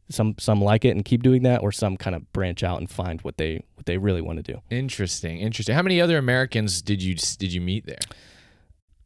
some 0.10 0.36
some 0.38 0.62
like 0.62 0.86
it 0.86 0.92
and 0.92 1.06
keep 1.06 1.24
doing 1.24 1.44
that, 1.44 1.62
or 1.62 1.72
some 1.72 1.98
kind 1.98 2.16
of 2.16 2.32
branch 2.34 2.64
out 2.64 2.80
and 2.80 2.90
find 2.90 3.22
what 3.22 3.38
they 3.38 3.64
what 3.76 3.86
they 3.86 3.98
really 3.98 4.22
want 4.22 4.44
to 4.44 4.54
do. 4.54 4.62
Interesting. 4.70 5.40
Interesting. 5.40 5.76
How 5.76 5.82
many 5.82 6.02
other 6.02 6.18
Americans 6.18 6.82
did 6.82 7.02
you 7.02 7.16
did 7.16 7.54
you 7.54 7.62
meet 7.62 7.86
there? 7.86 8.00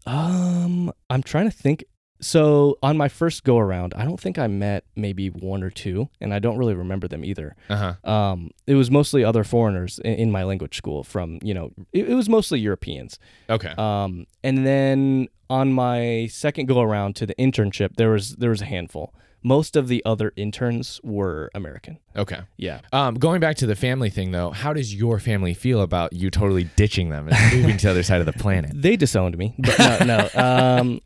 Um, 0.06 0.92
I'm 1.10 1.24
trying 1.24 1.50
to 1.50 1.56
think. 1.56 1.86
So 2.22 2.78
on 2.82 2.96
my 2.96 3.10
first 3.10 3.44
go 3.44 3.58
around, 3.58 3.94
I 3.94 4.06
don't 4.06 4.20
think 4.20 4.40
I 4.40 4.48
met 4.48 4.86
maybe 4.96 5.28
one 5.28 5.64
or 5.64 5.70
two, 5.70 6.10
and 6.22 6.34
I 6.34 6.40
don't 6.40 6.58
really 6.58 6.74
remember 6.74 7.08
them 7.08 7.26
either. 7.26 7.56
Uh 7.70 7.94
huh. 8.04 8.10
Um, 8.10 8.52
it 8.66 8.76
was 8.76 8.90
mostly 8.90 9.24
other 9.24 9.44
foreigners 9.44 10.00
in, 10.00 10.14
in 10.14 10.32
my 10.32 10.44
language 10.44 10.78
school. 10.78 11.04
From 11.04 11.40
you 11.44 11.54
know, 11.54 11.72
it, 11.92 12.10
it 12.10 12.16
was 12.16 12.30
mostly 12.30 12.60
Europeans. 12.60 13.20
Okay. 13.50 13.74
Um, 13.78 14.28
and 14.44 14.66
then 14.66 15.28
on 15.50 15.74
my 15.74 16.28
second 16.32 16.68
go 16.68 16.82
around 16.82 17.16
to 17.18 17.26
the 17.26 17.36
internship, 17.36 17.98
there 17.98 18.12
was 18.12 18.38
there 18.38 18.50
was 18.50 18.62
a 18.62 18.66
handful. 18.66 19.14
Most 19.46 19.76
of 19.76 19.88
the 19.88 20.02
other 20.06 20.34
interns 20.36 21.00
were 21.04 21.52
American. 21.54 22.00
Okay. 22.16 22.40
Yeah. 22.58 22.82
Um, 22.92 23.14
going 23.16 23.40
back 23.40 23.58
to 23.58 23.68
the 23.68 23.76
family 23.76 24.10
thing, 24.10 24.32
though, 24.32 24.50
how 24.50 24.74
does 24.74 24.94
your 24.96 25.20
family 25.20 25.54
feel 25.54 25.82
about 25.82 26.14
you 26.14 26.32
totally 26.32 26.64
ditching 26.76 27.10
them 27.10 27.28
and 27.30 27.56
moving 27.56 27.78
to 27.78 27.86
the 27.86 27.92
other 27.92 28.04
side 28.04 28.20
of 28.22 28.26
the 28.26 28.34
planet? 28.34 28.72
They 28.86 28.96
disowned 28.98 29.38
me, 29.38 29.54
but 29.60 29.78
no, 30.06 30.28
no. 30.34 30.44
Um, 30.80 31.00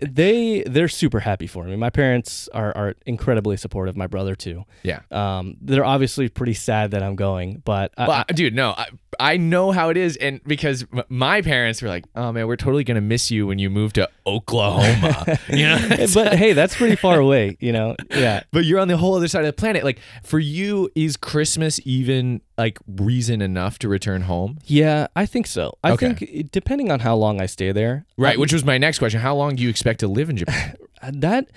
they 0.00 0.62
they're 0.66 0.88
super 0.88 1.20
happy 1.20 1.46
for 1.46 1.64
me. 1.64 1.76
My 1.76 1.90
parents 1.90 2.48
are 2.52 2.76
are 2.76 2.94
incredibly 3.06 3.56
supportive. 3.56 3.96
My 3.96 4.06
brother 4.08 4.34
too. 4.34 4.64
Yeah. 4.82 5.00
Um, 5.10 5.56
they're 5.60 5.84
obviously 5.84 6.28
pretty 6.28 6.54
sad 6.54 6.90
that 6.90 7.02
I'm 7.02 7.16
going, 7.16 7.62
but 7.64 7.92
I, 7.96 8.08
Well, 8.08 8.24
I- 8.28 8.32
dude, 8.32 8.54
no, 8.54 8.70
I, 8.70 8.86
I 9.20 9.36
know 9.36 9.70
how 9.72 9.88
it 9.90 9.96
is, 9.96 10.16
and 10.16 10.40
because 10.44 10.84
m- 10.92 11.02
my 11.08 11.42
parents 11.42 11.82
were 11.82 11.88
like, 11.88 12.04
"Oh 12.14 12.32
man, 12.32 12.46
we're 12.46 12.56
totally 12.56 12.84
gonna 12.84 13.00
miss 13.00 13.30
you 13.30 13.46
when 13.46 13.58
you 13.58 13.70
move 13.70 13.92
to 13.94 14.08
Oklahoma," 14.26 15.38
you 15.48 15.64
know. 15.64 16.06
but 16.14 16.34
hey, 16.36 16.52
that's 16.52 16.74
pretty 16.76 16.96
far 16.96 17.18
away, 17.18 17.56
you 17.60 17.72
know. 17.72 17.96
Yeah. 18.10 18.42
but 18.52 18.64
you're 18.64 18.80
on 18.80 18.88
the 18.88 18.96
whole 18.96 19.14
other 19.14 19.28
side 19.28 19.40
of 19.40 19.46
the 19.46 19.52
planet. 19.52 19.84
Like 19.84 19.98
for 20.22 20.38
you, 20.38 20.90
is 20.94 21.16
Christmas 21.16 21.80
even 21.84 22.40
like 22.56 22.78
reason 22.86 23.42
enough 23.42 23.78
to 23.80 23.88
return 23.88 24.22
home? 24.22 24.58
Yeah, 24.64 25.08
I 25.16 25.26
think 25.26 25.46
so. 25.46 25.76
I 25.82 25.92
Okay. 25.92 26.14
think 26.14 26.50
depending 26.52 26.90
on 26.90 27.00
how 27.00 27.16
long 27.16 27.40
I 27.40 27.46
stay 27.46 27.72
there, 27.72 28.06
Right. 28.16 28.38
Which 28.38 28.52
was 28.52 28.64
my 28.64 28.78
next 28.78 28.98
question. 28.98 29.20
How 29.20 29.34
long 29.34 29.56
do 29.56 29.62
you 29.62 29.68
expect 29.68 30.00
to 30.00 30.08
live 30.08 30.30
in 30.30 30.36
Japan? 30.36 30.76
that 31.12 31.48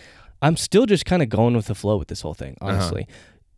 I'm 0.41 0.57
still 0.57 0.85
just 0.85 1.05
kind 1.05 1.21
of 1.21 1.29
going 1.29 1.55
with 1.55 1.65
the 1.67 1.75
flow 1.75 1.97
with 1.97 2.07
this 2.09 2.21
whole 2.21 2.33
thing, 2.33 2.55
Uh-huh. 2.61 2.71
honestly. 2.73 3.07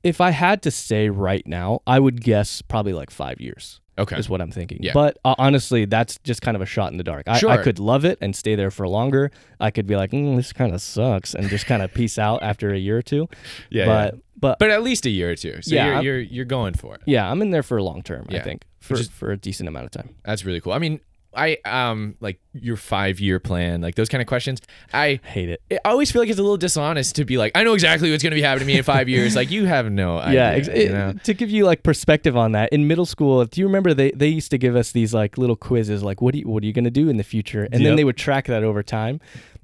If 0.02 0.22
I 0.22 0.30
had 0.32 0.62
to 0.62 0.72
say 0.72 1.10
right 1.10 1.46
now, 1.46 1.82
I 1.86 2.00
would 2.00 2.22
guess 2.24 2.62
probably 2.62 2.94
like 2.94 3.10
five 3.12 3.42
years 3.42 3.82
Okay. 4.00 4.18
is 4.18 4.30
what 4.30 4.42
I'm 4.42 4.52
thinking. 4.52 4.80
Yeah. 4.82 4.94
But 4.94 5.18
uh, 5.26 5.36
honestly, 5.38 5.86
that's 5.86 6.18
just 6.24 6.42
kind 6.42 6.56
of 6.56 6.62
a 6.62 6.66
shot 6.66 6.92
in 6.92 6.98
the 6.98 7.04
dark. 7.04 7.24
I, 7.28 7.40
I 7.48 7.58
could 7.58 7.80
love 7.80 8.06
it 8.06 8.18
and 8.22 8.36
stay 8.36 8.56
there 8.56 8.72
for 8.72 8.88
longer. 8.88 9.32
I 9.60 9.72
could 9.72 9.86
be 9.88 9.96
like, 9.96 10.12
mm, 10.12 10.36
this 10.36 10.54
kind 10.54 10.74
of 10.74 10.82
sucks, 10.82 11.34
and 11.36 11.48
just 11.50 11.66
kind 11.66 11.82
of 11.84 11.94
peace 11.94 12.18
out 12.18 12.42
after 12.50 12.74
a 12.74 12.78
year 12.78 12.98
or 12.98 13.02
two. 13.02 13.28
Yeah, 13.70 13.86
but 13.86 14.14
yeah. 14.16 14.20
but 14.38 14.60
But 14.60 14.72
at 14.72 14.82
least 14.84 15.06
a 15.06 15.10
year 15.10 15.32
or 15.32 15.36
two. 15.36 15.62
So 15.62 15.76
Yeah, 15.76 15.86
you're, 15.86 15.96
I'm- 15.96 16.04
you're 16.06 16.20
you're 16.20 16.46
going 16.46 16.74
for 16.74 16.96
it. 16.96 17.02
yeah, 17.06 17.30
I'm 17.30 17.42
in 17.42 17.52
there 17.52 17.64
for 17.64 17.82
long 17.82 18.02
term. 18.02 18.26
I 18.30 18.40
think 18.40 18.64
for 18.80 18.96
is- 18.96 19.10
for 19.10 19.32
a 19.32 19.38
decent 19.38 19.68
amount 19.70 19.86
of 19.86 19.92
time. 19.92 20.16
That's 20.26 20.46
really 20.46 20.62
cool. 20.62 20.74
I 20.74 20.80
mean, 20.80 21.00
I 21.36 21.58
um 21.66 22.16
like 22.20 22.40
your 22.54 22.76
five 22.76 23.20
year 23.20 23.40
plan, 23.40 23.82
like 23.82 23.96
those 23.96 24.10
kind 24.10 24.22
of 24.22 24.28
questions. 24.28 24.60
I 24.92 25.20
Hate 25.24 25.50
it. 25.50 25.62
I 25.86 25.90
always 25.90 26.12
feel 26.12 26.22
like 26.22 26.30
it's 26.30 26.40
a 26.40 26.42
little 26.42 26.58
dishonest 26.58 27.16
to 27.18 27.26
be 27.26 27.38
like, 27.38 27.52
I 27.56 27.64
know 27.64 27.74
exactly 27.74 28.10
what's 28.10 28.24
going 28.24 28.32
to 28.32 28.36
be 28.36 28.42
happening 28.42 28.68
to 28.68 28.74
me 28.74 28.78
in 28.78 28.84
five 28.84 29.08
years. 29.08 29.36
Like 29.36 29.52
you 29.52 29.66
have 29.66 29.92
no 29.92 30.18
idea. 30.20 30.40
yeah, 30.40 30.50
ex- 30.58 30.68
you 30.68 30.74
it- 30.74 31.24
to 31.26 31.34
give 31.36 31.50
you 31.52 31.66
like 31.66 31.84
perspective 31.84 32.36
on 32.36 32.54
that, 32.54 32.74
in 32.74 32.88
middle 32.88 33.06
school, 33.06 33.46
do 33.46 33.62
you 33.62 33.68
remember 33.68 33.94
they, 33.94 34.12
they 34.12 34.28
used 34.28 34.50
to 34.52 34.58
give 34.58 34.76
us 34.76 34.92
these 34.92 35.14
like 35.14 35.38
little 35.38 35.56
quizzes, 35.56 36.02
like 36.04 36.22
what 36.22 36.34
do 36.34 36.40
you, 36.40 36.48
what 36.48 36.64
are 36.64 36.66
you 36.66 36.74
gonna 36.74 36.90
do 36.90 37.10
in 37.10 37.18
the 37.18 37.24
future, 37.24 37.64
and 37.66 37.76
Yep. 37.76 37.84
then 37.84 37.96
they 37.96 38.04
would 38.04 38.18
track 38.18 38.46
that 38.48 38.64
over 38.64 38.82
time. 38.82 39.20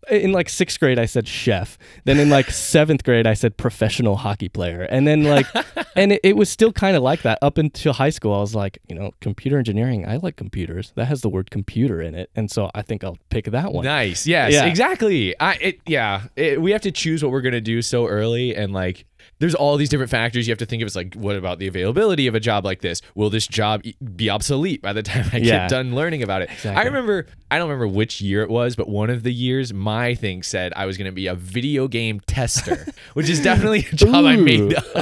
In 0.10 0.32
like 0.32 0.50
sixth 0.50 0.80
grade, 0.80 1.00
I 1.00 1.06
said 1.06 1.28
chef. 1.28 1.78
Then 2.04 2.20
in 2.20 2.30
like 2.30 2.50
seventh 2.52 3.04
grade, 3.04 3.26
I 3.28 3.34
said 3.34 3.58
professional 3.58 4.18
hockey 4.18 4.50
player, 4.50 4.84
and 4.84 5.08
then 5.08 5.24
like, 5.24 5.48
and 5.96 6.14
it, 6.14 6.22
it 6.24 6.36
was 6.36 6.50
still 6.50 6.72
kind 6.72 6.96
of 6.96 7.04
like 7.04 7.22
that 7.24 7.40
up 7.42 7.58
until 7.58 7.94
high 7.94 8.10
school. 8.10 8.34
I 8.34 8.40
was 8.40 8.56
like, 8.56 8.80
you 8.88 8.96
know, 8.96 9.12
computer 9.22 9.58
engineering. 9.58 10.08
I 10.08 10.18
like 10.18 10.36
computers. 10.36 10.92
That 10.96 11.06
has 11.06 11.22
the 11.22 11.30
word 11.30 11.52
computer 11.52 12.02
in 12.02 12.16
it, 12.16 12.30
and 12.36 12.50
so 12.52 12.70
I 12.76 12.82
think 12.82 13.04
I'll 13.04 13.18
pick 13.30 13.46
that 13.46 13.74
one. 13.74 13.86
Nice. 13.86 14.28
Yes. 14.28 14.54
Yeah. 14.54 14.66
Exactly. 14.66 15.40
I. 15.40 15.56
It. 15.56 15.80
Yeah. 15.86 16.24
It, 16.36 16.62
we 16.62 16.72
have 16.72 16.82
to 16.82 16.92
choose 16.92 17.24
what 17.24 17.32
we're 17.32 17.42
gonna 17.42 17.62
do 17.62 17.82
so 17.82 18.08
early, 18.08 18.56
and 18.56 18.74
like, 18.74 19.06
there's 19.40 19.56
all 19.56 19.76
these 19.78 19.90
different 19.90 20.10
factors 20.12 20.48
you 20.48 20.52
have 20.52 20.60
to 20.60 20.66
think 20.66 20.82
of. 20.82 20.88
It's 20.88 20.96
like, 20.96 21.14
what 21.16 21.36
about 21.36 21.60
the 21.60 21.68
availability 21.68 22.28
of 22.28 22.36
a 22.36 22.40
job 22.40 22.64
like 22.66 22.82
this? 22.82 23.02
Will 23.16 23.30
this 23.30 23.48
job 23.48 23.84
be 24.16 24.30
obsolete 24.30 24.82
by 24.82 24.94
the 24.94 25.04
time 25.12 25.26
I 25.34 25.38
Yeah. 25.38 25.60
get 25.64 25.70
done 25.70 25.94
learning 25.96 26.24
about 26.24 26.42
it? 26.42 26.50
I 26.66 26.84
remember. 26.84 27.28
I 27.52 27.58
don't 27.58 27.70
remember 27.70 27.88
which 27.88 28.22
year 28.22 28.44
it 28.44 28.50
was, 28.50 28.76
but 28.76 28.88
one 28.90 29.10
of 29.10 29.24
the 29.24 29.34
years, 29.34 29.74
my 29.74 30.16
thing 30.16 30.42
said 30.44 30.74
I 30.76 30.86
was 30.86 30.98
gonna 30.98 31.12
be 31.12 31.28
a 31.28 31.36
video 31.36 31.88
game 31.88 32.22
tester, 32.28 32.86
which 33.14 33.30
is 33.30 33.42
definitely 33.44 33.80
a 33.92 33.96
job 33.96 34.26
I 34.26 34.36
made 34.36 34.74
up. 34.74 34.86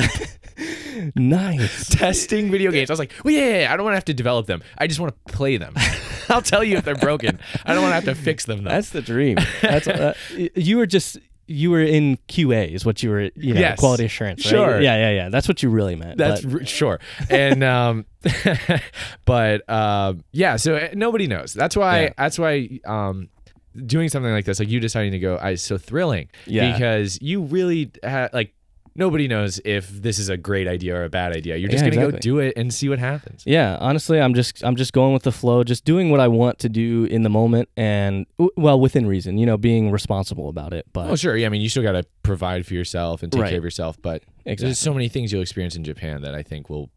Nice. 1.16 1.90
testing 1.90 2.52
video 2.52 2.72
games. 2.72 2.90
I 2.90 2.94
was 2.94 3.00
like, 3.00 3.12
well, 3.24 3.34
yeah, 3.34 3.46
yeah, 3.50 3.60
yeah, 3.62 3.74
I 3.74 3.76
don't 3.76 3.84
want 3.84 3.94
to 3.94 3.98
have 3.98 4.06
to 4.06 4.14
develop 4.14 4.46
them. 4.46 4.62
I 4.78 4.88
just 4.88 5.00
want 5.00 5.14
to 5.26 5.34
play 5.34 5.58
them. 5.58 5.74
I'll 6.30 6.42
tell 6.42 6.64
you 6.64 6.78
if 6.78 6.86
they're 6.86 6.96
broken. 6.96 7.40
I 7.66 7.74
don't 7.74 7.82
want 7.82 7.92
to 7.92 7.96
have 7.96 8.06
to 8.06 8.16
fix 8.16 8.46
them 8.46 8.64
though. 8.64 8.70
That's 8.70 8.92
the 8.92 9.02
dream. 9.02 9.38
That's 9.62 9.88
uh, 9.88 10.14
you 10.56 10.78
were 10.78 10.86
just 10.86 11.18
you 11.48 11.72
were 11.72 11.82
in 11.82 12.18
QA 12.30 12.72
is 12.72 12.86
what 12.86 13.04
you 13.04 13.10
were 13.10 13.30
you 13.36 13.54
know 13.54 13.60
Yes. 13.60 13.80
quality 13.80 14.06
assurance. 14.06 14.46
Right? 14.46 14.50
Sure. 14.52 14.82
Yeah, 14.82 14.96
yeah, 14.96 15.10
yeah. 15.12 15.30
That's 15.30 15.48
what 15.48 15.62
you 15.62 15.70
really 15.70 15.96
meant. 15.96 16.18
That's 16.18 16.42
but- 16.42 16.62
r- 16.62 16.66
sure. 16.66 17.00
And 17.30 17.64
um 17.64 18.06
but 19.26 19.68
uh 19.70 20.14
yeah, 20.32 20.56
so 20.56 20.76
uh, 20.76 20.90
nobody 20.94 21.28
knows. 21.28 21.54
That's 21.54 21.76
why 21.76 22.04
Yeah. 22.04 22.14
that's 22.18 22.40
why 22.40 22.80
um 22.86 23.30
doing 23.86 24.10
something 24.10 24.32
like 24.32 24.46
this 24.46 24.60
like 24.60 24.70
you 24.70 24.80
deciding 24.80 25.12
to 25.14 25.20
go 25.20 25.36
is 25.38 25.62
so 25.62 25.78
thrilling 25.78 26.30
Yeah. 26.46 26.72
because 26.74 27.20
you 27.22 27.42
really 27.42 27.92
ha- 28.04 28.30
like 28.32 28.54
nobody 28.96 29.28
knows 29.28 29.60
if 29.66 29.90
this 29.90 30.20
is 30.20 30.30
a 30.30 30.38
great 30.38 30.68
idea 30.68 30.96
or 30.96 31.04
a 31.04 31.10
bad 31.10 31.36
idea. 31.36 31.58
You're 31.58 31.70
just 31.70 31.84
Yeah, 31.84 31.90
going 31.92 32.06
to 32.12 32.12
go 32.14 32.20
do 32.20 32.40
it 32.40 32.54
and 32.56 32.74
see 32.74 32.90
what 32.90 33.00
happens. 33.00 33.44
yeah, 33.46 33.78
honestly, 33.80 34.20
I'm 34.22 34.34
just 34.34 34.64
I'm 34.64 34.76
just 34.76 34.94
going 34.94 35.14
with 35.14 35.24
the 35.24 35.32
flow, 35.32 35.64
just 35.64 35.86
doing 35.86 36.10
what 36.12 36.20
I 36.20 36.28
want 36.28 36.60
to 36.60 36.70
do 36.70 37.06
in 37.06 37.24
the 37.24 37.30
moment, 37.30 37.70
and 37.78 38.26
well 38.58 38.80
within 38.80 39.06
reason. 39.08 39.38
You 39.38 39.46
know, 39.46 39.58
being 39.58 39.92
responsible 39.92 40.50
about 40.50 40.74
it. 40.74 40.86
But 40.94 41.10
Oh, 41.10 41.16
sure. 41.16 41.36
Yeah, 41.36 41.48
I 41.48 41.50
mean, 41.50 41.62
you 41.62 41.70
still 41.70 41.84
got 41.84 41.94
to 41.94 42.04
provide 42.24 42.66
for 42.66 42.74
yourself 42.74 43.24
and 43.24 43.32
take 43.32 43.42
Right. 43.42 43.50
care 43.50 43.58
of 43.60 43.64
yourself, 43.64 43.98
but 44.02 44.24
exactly. 44.46 44.66
there's 44.68 44.80
so 44.80 44.94
many 44.94 45.10
things 45.10 45.32
you'll 45.32 45.42
experience 45.42 45.76
in 45.76 45.84
Japan 45.84 46.22
that 46.22 46.36
I 46.36 46.44
think 46.44 46.70
will 46.70 46.90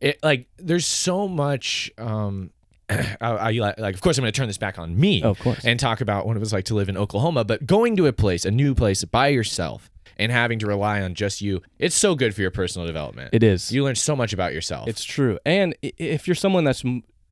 it 0.00 0.18
like 0.22 0.48
there's 0.58 0.86
so 0.86 1.28
much 1.28 1.90
um 1.98 2.50
I, 2.90 3.06
I 3.20 3.50
like 3.52 3.94
of 3.94 4.00
course 4.00 4.16
I'm 4.18 4.22
going 4.22 4.32
to 4.32 4.36
turn 4.36 4.48
this 4.48 4.58
back 4.58 4.78
on 4.78 4.98
me 4.98 5.22
Oh, 5.22 5.30
of 5.30 5.38
course. 5.38 5.64
and 5.64 5.78
talk 5.78 6.00
about 6.00 6.26
what 6.26 6.36
it 6.36 6.40
was 6.40 6.52
like 6.52 6.64
to 6.66 6.74
live 6.74 6.88
in 6.88 6.96
Oklahoma, 6.96 7.44
but 7.44 7.66
going 7.66 7.96
to 7.96 8.06
a 8.06 8.12
place, 8.12 8.44
a 8.44 8.50
new 8.50 8.74
place 8.74 9.04
by 9.04 9.28
yourself 9.28 9.89
and 10.20 10.30
having 10.30 10.58
to 10.60 10.66
rely 10.66 11.00
on 11.00 11.14
just 11.14 11.40
you, 11.40 11.62
it's 11.78 11.96
so 11.96 12.14
good 12.14 12.34
for 12.34 12.42
your 12.42 12.50
personal 12.50 12.86
development. 12.86 13.30
it 13.32 13.42
is. 13.42 13.72
you 13.72 13.82
learn 13.82 13.94
so 13.96 14.14
much 14.14 14.32
about 14.32 14.52
yourself. 14.52 14.86
It's 14.86 15.02
true. 15.02 15.38
And 15.44 15.74
if 15.82 16.28
you're 16.28 16.34
someone 16.34 16.62
that's 16.64 16.84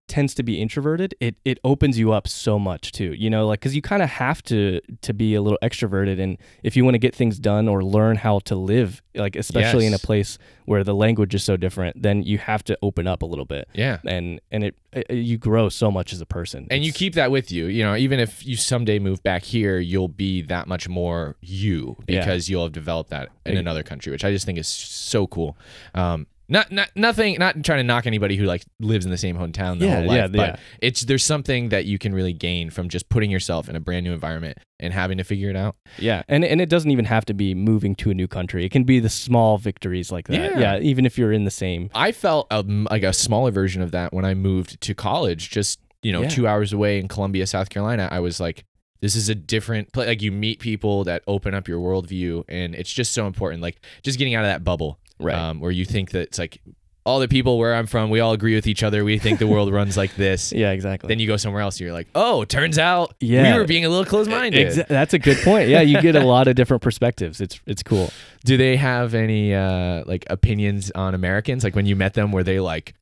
tends 0.08 0.34
to 0.34 0.42
be 0.42 0.60
introverted, 0.60 1.14
it 1.20 1.36
it 1.44 1.58
opens 1.62 1.98
you 1.98 2.12
up 2.12 2.26
so 2.26 2.58
much 2.58 2.92
too. 2.92 3.12
You 3.12 3.30
know, 3.30 3.46
like 3.46 3.60
cuz 3.60 3.74
you 3.76 3.82
kind 3.82 4.02
of 4.02 4.08
have 4.10 4.42
to 4.44 4.80
to 5.02 5.12
be 5.14 5.34
a 5.34 5.42
little 5.42 5.58
extroverted 5.62 6.20
and 6.20 6.38
if 6.62 6.76
you 6.76 6.84
want 6.84 6.94
to 6.94 6.98
get 6.98 7.14
things 7.14 7.38
done 7.38 7.68
or 7.68 7.84
learn 7.84 8.16
how 8.16 8.38
to 8.40 8.54
live, 8.56 9.02
like 9.14 9.36
especially 9.36 9.86
in 9.86 9.94
a 9.94 9.98
place 9.98 10.38
where 10.64 10.82
the 10.84 10.94
language 10.94 11.34
is 11.34 11.44
so 11.44 11.56
different, 11.56 12.02
then 12.02 12.22
you 12.22 12.38
have 12.38 12.64
to 12.64 12.76
open 12.82 13.06
up 13.06 13.22
a 13.22 13.26
little 13.26 13.44
bit. 13.44 13.68
yeah. 13.74 13.98
And 14.06 14.40
and 14.50 14.64
it, 14.64 14.74
it 14.92 15.10
you 15.12 15.36
grow 15.38 15.68
so 15.68 15.90
much 15.90 16.12
as 16.12 16.20
a 16.20 16.26
person. 16.26 16.66
And 16.70 16.84
you 16.84 16.92
keep 16.92 17.14
that 17.14 17.30
with 17.30 17.52
you. 17.52 17.66
You 17.66 17.84
know, 17.84 17.94
even 17.96 18.18
if 18.20 18.46
you 18.46 18.56
someday 18.56 18.98
move 18.98 19.22
back 19.22 19.42
here, 19.44 19.78
you'll 19.78 20.08
be 20.08 20.42
that 20.42 20.66
much 20.66 20.88
more 20.88 21.36
you 21.40 21.96
Yeah. 22.08 22.20
because 22.20 22.48
you'll 22.48 22.64
have 22.64 22.72
developed 22.72 23.10
that 23.10 23.28
in 23.44 23.56
another 23.56 23.82
country, 23.82 24.10
which 24.12 24.24
I 24.24 24.30
just 24.32 24.46
think 24.46 24.58
is 24.58 24.68
so 24.68 25.26
cool. 25.26 25.56
Um, 25.94 26.26
not, 26.48 26.72
not 26.72 26.88
nothing. 26.96 27.36
Not 27.38 27.62
trying 27.64 27.78
to 27.80 27.84
knock 27.84 28.06
anybody 28.06 28.36
who 28.36 28.44
like 28.44 28.64
lives 28.80 29.04
in 29.04 29.10
the 29.10 29.18
same 29.18 29.36
hometown 29.36 29.78
the 29.78 29.86
Yeah, 29.86 29.96
whole 29.96 30.06
life, 30.06 30.16
yeah, 30.16 30.26
but 30.28 30.48
yeah. 30.50 30.56
it's 30.80 31.02
there's 31.02 31.24
something 31.24 31.68
that 31.68 31.84
you 31.84 31.98
can 31.98 32.14
really 32.14 32.32
gain 32.32 32.70
from 32.70 32.88
just 32.88 33.08
putting 33.08 33.30
yourself 33.30 33.68
in 33.68 33.76
a 33.76 33.80
brand 33.80 34.04
new 34.04 34.12
environment 34.12 34.58
and 34.80 34.92
having 34.92 35.18
to 35.18 35.24
figure 35.24 35.50
it 35.50 35.56
out. 35.56 35.76
Yeah, 35.98 36.22
and 36.28 36.44
and 36.44 36.60
it 36.60 36.68
doesn't 36.68 36.90
even 36.90 37.04
have 37.04 37.24
to 37.26 37.34
be 37.34 37.54
moving 37.54 37.94
to 37.96 38.10
a 38.10 38.14
new 38.14 38.28
country. 38.28 38.64
It 38.64 38.70
can 38.70 38.84
be 38.84 38.98
the 39.00 39.08
small 39.10 39.58
victories 39.58 40.10
like 40.10 40.28
that. 40.28 40.34
Yeah. 40.52 40.58
Yeah, 40.58 40.78
even 40.80 41.04
if 41.06 41.18
you're 41.18 41.32
in 41.32 41.44
the 41.44 41.50
same. 41.50 41.90
I 41.94 42.12
felt 42.12 42.46
a, 42.50 42.62
like 42.62 43.02
a 43.02 43.12
smaller 43.12 43.50
version 43.50 43.82
of 43.82 43.90
that 43.92 44.12
when 44.12 44.24
I 44.24 44.34
moved 44.34 44.80
to 44.80 44.94
college, 44.94 45.50
just 45.50 45.80
you 46.02 46.12
know, 46.12 46.22
Yeah. 46.22 46.28
two 46.28 46.46
hours 46.46 46.72
away 46.72 46.98
in 47.00 47.08
Columbia, 47.08 47.46
South 47.46 47.68
Carolina. 47.70 48.08
I 48.10 48.20
was 48.20 48.38
like, 48.40 48.64
this 49.00 49.16
is 49.16 49.28
a 49.28 49.34
different 49.34 49.92
place. 49.92 50.06
Like 50.08 50.22
you 50.22 50.32
meet 50.32 50.60
people 50.60 51.04
that 51.04 51.22
open 51.26 51.54
up 51.54 51.66
your 51.68 51.80
worldview, 51.80 52.44
and 52.48 52.74
it's 52.74 52.92
just 52.92 53.12
so 53.12 53.26
important. 53.26 53.62
Like 53.62 53.80
just 54.02 54.16
getting 54.18 54.34
out 54.34 54.44
of 54.44 54.48
that 54.50 54.62
bubble, 54.64 54.98
Right. 55.18 55.34
Um, 55.36 55.60
where 55.60 55.70
you 55.70 55.84
think 55.84 56.10
that 56.12 56.22
it's 56.22 56.38
like 56.38 56.60
all 57.04 57.20
the 57.20 57.28
people 57.28 57.56
where 57.58 57.74
I'm 57.74 57.86
from, 57.86 58.10
we 58.10 58.20
all 58.20 58.32
agree 58.32 58.54
with 58.54 58.66
each 58.66 58.82
other. 58.82 59.02
We 59.02 59.18
think 59.18 59.38
the 59.38 59.46
world 59.46 59.72
runs 59.72 59.96
like 59.96 60.14
this. 60.16 60.52
Yeah, 60.58 60.72
exactly. 60.72 61.08
Then 61.08 61.18
you 61.18 61.26
go 61.26 61.38
somewhere 61.38 61.62
else, 61.62 61.80
you're 61.80 61.92
like, 61.92 62.06
oh, 62.14 62.44
turns 62.44 62.78
out 62.78 63.14
Yeah. 63.20 63.52
we 63.54 63.58
were 63.58 63.66
being 63.66 63.84
a 63.86 63.88
little 63.88 64.04
closed-minded. 64.04 64.68
Exa- 64.68 64.88
that's 64.88 65.14
a 65.14 65.18
good 65.18 65.38
point. 65.38 65.68
Yeah, 65.70 65.80
you 65.80 66.02
get 66.02 66.16
a 66.16 66.24
lot 66.24 66.48
of 66.48 66.54
different 66.56 66.82
perspectives. 66.82 67.40
It's 67.40 67.60
it's 67.66 67.82
cool. 67.82 68.10
Do 68.44 68.56
they 68.58 68.76
have 68.76 69.14
any 69.14 69.54
uh, 69.54 70.02
like 70.06 70.26
opinions 70.28 70.90
on 70.94 71.14
Americans? 71.14 71.64
Like 71.64 71.74
when 71.74 71.86
you 71.86 71.96
met 71.96 72.12
them, 72.14 72.30
were 72.30 72.42
they 72.44 72.60
like, 72.60 72.94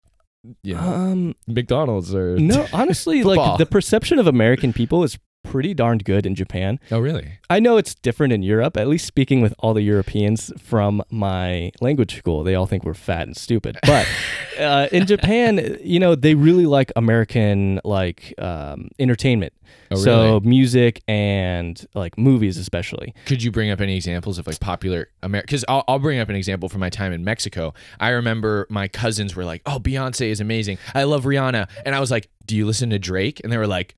you 0.63 0.75
know, 0.77 0.81
Um, 0.81 1.35
McDonald's 1.49 2.15
or 2.15 2.37
no, 2.39 2.65
honestly, 2.73 3.23
like 3.35 3.59
the 3.59 3.67
perception 3.67 4.21
of 4.21 4.29
American 4.29 4.73
people 4.73 5.03
is 5.03 5.19
pretty 5.51 5.75
darned 5.75 6.05
good 6.05 6.27
in 6.27 6.35
Japan. 6.35 6.79
Oh, 6.91 6.99
really? 6.99 7.39
I 7.49 7.61
know 7.61 7.77
it's 7.77 7.95
different 7.95 8.33
in 8.33 8.43
Europe. 8.43 8.77
At 8.77 8.89
least 8.89 9.07
speaking 9.07 9.41
with 9.41 9.55
all 9.59 9.75
the 9.75 9.83
Europeans 9.83 10.53
from 10.59 11.03
my 11.11 11.73
language 11.81 12.17
school, 12.17 12.43
they 12.43 12.55
all 12.55 12.67
think 12.67 12.85
we're 12.85 12.95
fat 12.95 13.27
and 13.27 13.37
stupid. 13.37 13.79
But 13.85 14.07
uh, 14.61 14.89
in 14.93 15.07
Japan, 15.07 15.79
you 15.83 15.99
know, 16.01 16.15
they 16.15 16.35
really 16.35 16.67
like 16.67 16.93
American 16.97 17.81
like 17.85 18.35
um, 18.39 18.89
entertainment. 18.99 19.53
Oh, 19.91 19.97
So 19.97 20.25
really? 20.37 20.41
music 20.49 21.03
and 21.09 21.85
like 21.95 22.17
movies, 22.19 22.57
especially. 22.57 23.15
Could 23.27 23.43
you 23.43 23.51
bring 23.51 23.71
up 23.71 23.81
any 23.81 23.97
examples 23.97 24.39
of 24.39 24.47
like 24.47 24.59
popular 24.61 25.09
American? 25.23 25.47
Because 25.47 25.65
I'll, 25.69 25.85
I'll 25.89 25.99
bring 25.99 26.19
up 26.19 26.29
an 26.29 26.37
example 26.37 26.69
from 26.69 26.81
my 26.81 26.91
time 26.91 27.13
in 27.13 27.25
Mexico. 27.25 27.75
I 28.01 28.11
remember 28.11 28.67
my 28.71 28.89
cousins 28.89 29.35
were 29.37 29.45
like, 29.45 29.63
"Oh, 29.67 29.79
Beyonce 29.79 30.29
is 30.29 30.41
amazing. 30.41 30.79
I 30.95 31.05
love 31.05 31.25
Rihanna," 31.25 31.69
and 31.85 31.95
I 31.95 32.01
was 32.01 32.11
like, 32.11 32.29
"Do 32.47 32.57
you 32.57 32.65
listen 32.67 32.91
to 32.91 32.99
Drake?" 32.99 33.41
And 33.43 33.53
they 33.53 33.59
were 33.59 33.67
like. 33.67 33.96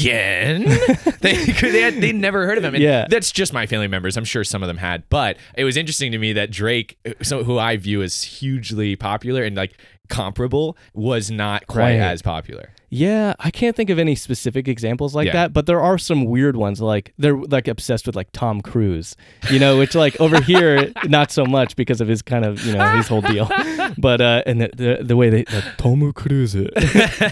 Again, 0.00 0.62
they 1.20 1.34
they 1.46 1.80
had 1.80 1.94
they'd 2.00 2.14
never 2.14 2.46
heard 2.46 2.58
of 2.58 2.64
him. 2.64 2.74
And 2.74 2.82
Yeah. 2.82 3.06
that's 3.08 3.30
just 3.32 3.52
my 3.52 3.66
family 3.66 3.88
members. 3.88 4.16
I'm 4.16 4.24
sure 4.24 4.44
some 4.44 4.62
of 4.62 4.66
them 4.68 4.76
had, 4.78 5.02
but 5.08 5.36
it 5.56 5.64
was 5.64 5.76
interesting 5.76 6.12
to 6.12 6.18
me 6.18 6.32
that 6.34 6.50
Drake, 6.50 6.98
so 7.22 7.44
who 7.44 7.58
I 7.58 7.76
view 7.76 8.02
as 8.02 8.22
hugely 8.22 8.96
popular 8.96 9.42
and 9.42 9.56
like 9.56 9.74
comparable, 10.08 10.76
was 10.94 11.30
not 11.30 11.66
quite 11.66 11.98
Right. 11.98 12.00
as 12.00 12.22
popular. 12.22 12.70
Yeah, 12.90 13.34
I 13.38 13.50
can't 13.50 13.76
think 13.76 13.90
of 13.90 13.98
any 13.98 14.14
specific 14.14 14.66
examples 14.66 15.14
like 15.14 15.26
Yeah. 15.26 15.32
that, 15.34 15.52
but 15.52 15.66
there 15.66 15.80
are 15.80 15.98
some 15.98 16.24
weird 16.24 16.56
ones. 16.56 16.80
Like 16.80 17.12
they're 17.18 17.36
like 17.36 17.68
obsessed 17.68 18.06
with 18.06 18.16
like 18.16 18.28
Tom 18.32 18.60
Cruise, 18.62 19.14
you 19.50 19.58
know, 19.58 19.76
which 19.78 19.94
like 19.94 20.18
over 20.20 20.40
here 20.40 20.90
not 21.04 21.30
so 21.30 21.44
much 21.44 21.76
because 21.76 22.00
of 22.00 22.08
his 22.08 22.22
kind 22.22 22.44
of 22.46 22.64
you 22.64 22.72
know 22.74 22.96
his 22.96 23.08
whole 23.08 23.20
deal. 23.20 23.50
But 23.96 24.20
uh, 24.20 24.42
and 24.46 24.60
the 24.60 24.70
the, 24.76 24.98
the 25.02 25.16
way 25.16 25.30
they 25.30 25.44
the 25.44 25.64
Tom 25.78 26.12
Cruise, 26.12 26.52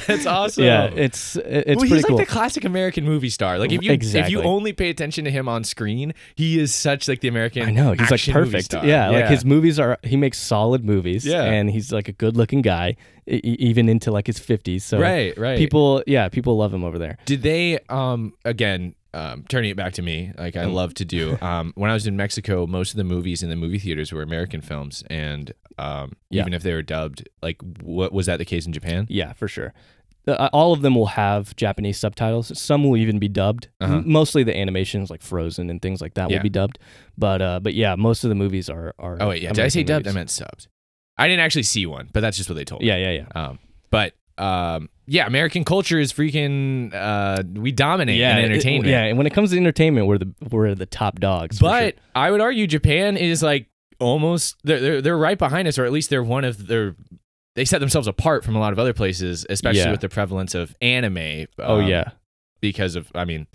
That's 0.07 0.27
awesome. 0.27 0.65
yeah, 0.65 0.87
it's 0.87 1.37
it's 1.37 1.67
well, 1.69 1.77
pretty 1.77 1.95
he's 1.95 2.05
cool. 2.05 2.17
like 2.17 2.27
the 2.27 2.33
classic 2.33 2.65
American 2.65 3.05
movie 3.05 3.29
star. 3.29 3.59
Like 3.59 3.73
if 3.73 3.83
you 3.83 3.93
if 3.93 4.31
you 4.31 4.43
only 4.43 4.73
pay 4.73 4.89
attention 4.91 5.25
to 5.27 5.31
him 5.31 5.49
on 5.49 5.65
screen, 5.65 6.15
he 6.35 6.59
is 6.59 6.75
such 6.75 7.09
like 7.09 7.21
the 7.21 7.29
American. 7.29 7.63
I 7.63 7.71
know 7.71 7.93
he's 7.93 8.11
like 8.11 8.27
perfect. 8.27 8.65
star. 8.67 8.87
Yeah, 8.87 9.11
like 9.11 9.27
his 9.27 9.45
movies 9.45 9.79
are 9.79 9.99
he 10.03 10.17
makes 10.17 10.39
solid 10.39 10.85
movies. 10.85 11.27
Yeah. 11.27 11.43
and 11.45 11.71
he's 11.71 11.93
like 11.93 12.09
a 12.09 12.13
good 12.13 12.37
looking 12.37 12.63
guy, 12.63 12.97
e- 13.29 13.41
even 13.59 13.89
into 13.89 14.11
like 14.11 14.27
his 14.27 14.39
fifties. 14.39 14.85
So 14.85 14.99
right, 14.99 15.37
right. 15.39 15.59
people, 15.59 16.03
yeah, 16.07 16.29
people 16.29 16.57
love 16.57 16.73
him 16.73 16.85
over 16.85 16.99
there. 16.99 17.19
did 17.27 17.43
they 17.43 17.79
um 17.89 18.35
again 18.45 18.95
um, 19.15 19.45
turning 19.49 19.71
it 19.71 19.77
back 19.79 19.95
to 19.95 20.03
me, 20.03 20.33
like 20.37 20.57
I 20.57 20.65
Mm. 20.65 20.75
love 20.75 20.93
to 20.95 21.05
do. 21.07 21.39
Um, 21.41 21.73
when 21.75 21.91
I 21.91 21.95
was 21.95 22.07
in 22.07 22.19
Mexico, 22.19 22.67
most 22.67 22.91
of 22.91 22.99
the 22.99 23.05
movies 23.05 23.43
in 23.43 23.49
the 23.49 23.57
movie 23.57 23.79
theaters 23.79 24.13
were 24.13 24.21
American 24.21 24.61
films, 24.61 25.03
and 25.09 25.53
um, 25.79 26.13
Yeah. 26.29 26.43
even 26.43 26.53
if 26.53 26.63
they 26.63 26.75
were 26.75 26.83
dubbed, 26.83 27.27
like 27.43 27.57
what 27.83 28.13
was 28.13 28.27
that 28.27 28.37
the 28.37 28.45
case 28.45 28.67
in 28.67 28.75
Japan? 28.75 29.07
Yeah, 29.09 29.33
for 29.33 29.49
sure. 29.49 29.73
Uh, 30.29 30.51
all 30.53 30.73
of 30.75 30.83
them 30.83 30.95
will 30.97 31.07
have 31.07 31.57
Japanese 31.57 31.97
subtitles. 31.99 32.59
Some 32.59 32.83
will 32.85 32.97
even 32.99 33.19
be 33.19 33.29
dubbed. 33.29 33.69
Uh-huh. 33.81 34.03
Mostly 34.05 34.43
the 34.43 34.55
animations 34.55 35.09
like 35.09 35.23
Frozen 35.23 35.71
and 35.71 35.81
things 35.81 36.01
like 36.03 36.13
that 36.15 36.29
Yeah. 36.31 36.37
will 36.39 36.43
be 36.43 36.49
dubbed. 36.51 36.79
But 37.17 37.41
uh, 37.41 37.61
but 37.61 37.73
yeah, 37.75 37.95
most 37.95 38.23
of 38.25 38.29
the 38.29 38.35
movies 38.35 38.69
are 38.69 38.93
are. 38.99 39.17
Oh 39.21 39.29
wait, 39.29 39.41
yeah. 39.41 39.53
Did 39.53 39.65
I 39.65 39.69
say 39.69 39.81
American 39.81 40.03
dubbed? 40.05 40.15
I 40.15 40.19
meant 40.19 40.29
subbed. 40.29 40.67
I 41.19 41.29
didn't 41.29 41.41
actually 41.41 41.63
see 41.65 41.87
one, 41.87 42.09
but 42.13 42.21
that's 42.21 42.37
just 42.37 42.49
what 42.49 42.57
they 42.57 42.65
told 42.65 42.83
me. 42.83 42.89
Yeah, 42.89 42.97
yeah, 42.97 43.11
yeah. 43.11 43.27
Um, 43.35 43.59
but 43.91 44.15
um, 44.39 44.91
yeah, 45.07 45.27
American 45.27 45.65
culture 45.65 45.99
is 45.99 46.13
freaking. 46.13 46.93
Uh, 46.95 47.43
we 47.59 47.73
dominate 47.73 48.19
yeah, 48.19 48.37
in 48.37 48.45
it- 48.45 48.51
entertainment. 48.51 48.91
yeah, 48.91 49.05
and 49.05 49.17
when 49.17 49.27
it 49.27 49.33
comes 49.33 49.51
to 49.51 49.57
entertainment, 49.57 50.07
we're 50.07 50.19
the 50.19 50.33
we're 50.51 50.75
the 50.75 50.87
top 50.87 51.19
dogs. 51.21 51.59
But 51.59 51.95
sure. 51.95 52.03
I 52.15 52.31
would 52.31 52.41
argue 52.41 52.67
Japan 52.67 53.17
is 53.17 53.43
like 53.43 53.69
almost 53.99 54.57
they're, 54.65 54.81
they're 54.81 55.03
they're 55.03 55.19
right 55.19 55.39
behind 55.39 55.67
us, 55.69 55.79
or 55.79 55.85
at 55.85 55.93
least 55.93 56.11
they're 56.11 56.23
one 56.25 56.45
of 56.45 56.67
their. 56.67 56.95
They 57.55 57.65
set 57.65 57.79
themselves 57.79 58.07
apart 58.07 58.45
from 58.45 58.55
a 58.55 58.59
lot 58.59 58.75
of 58.75 58.79
other 58.79 58.93
places, 58.93 59.47
especially 59.49 59.81
Yeah. 59.81 59.91
with 59.93 60.01
the 60.03 60.11
prevalence 60.11 60.55
of 60.55 60.77
anime. 60.83 61.47
oh 61.59 61.81
um, 61.81 61.87
yeah, 61.87 62.11
because 62.61 62.97
of 62.97 63.11
I 63.15 63.25
mean, 63.25 63.47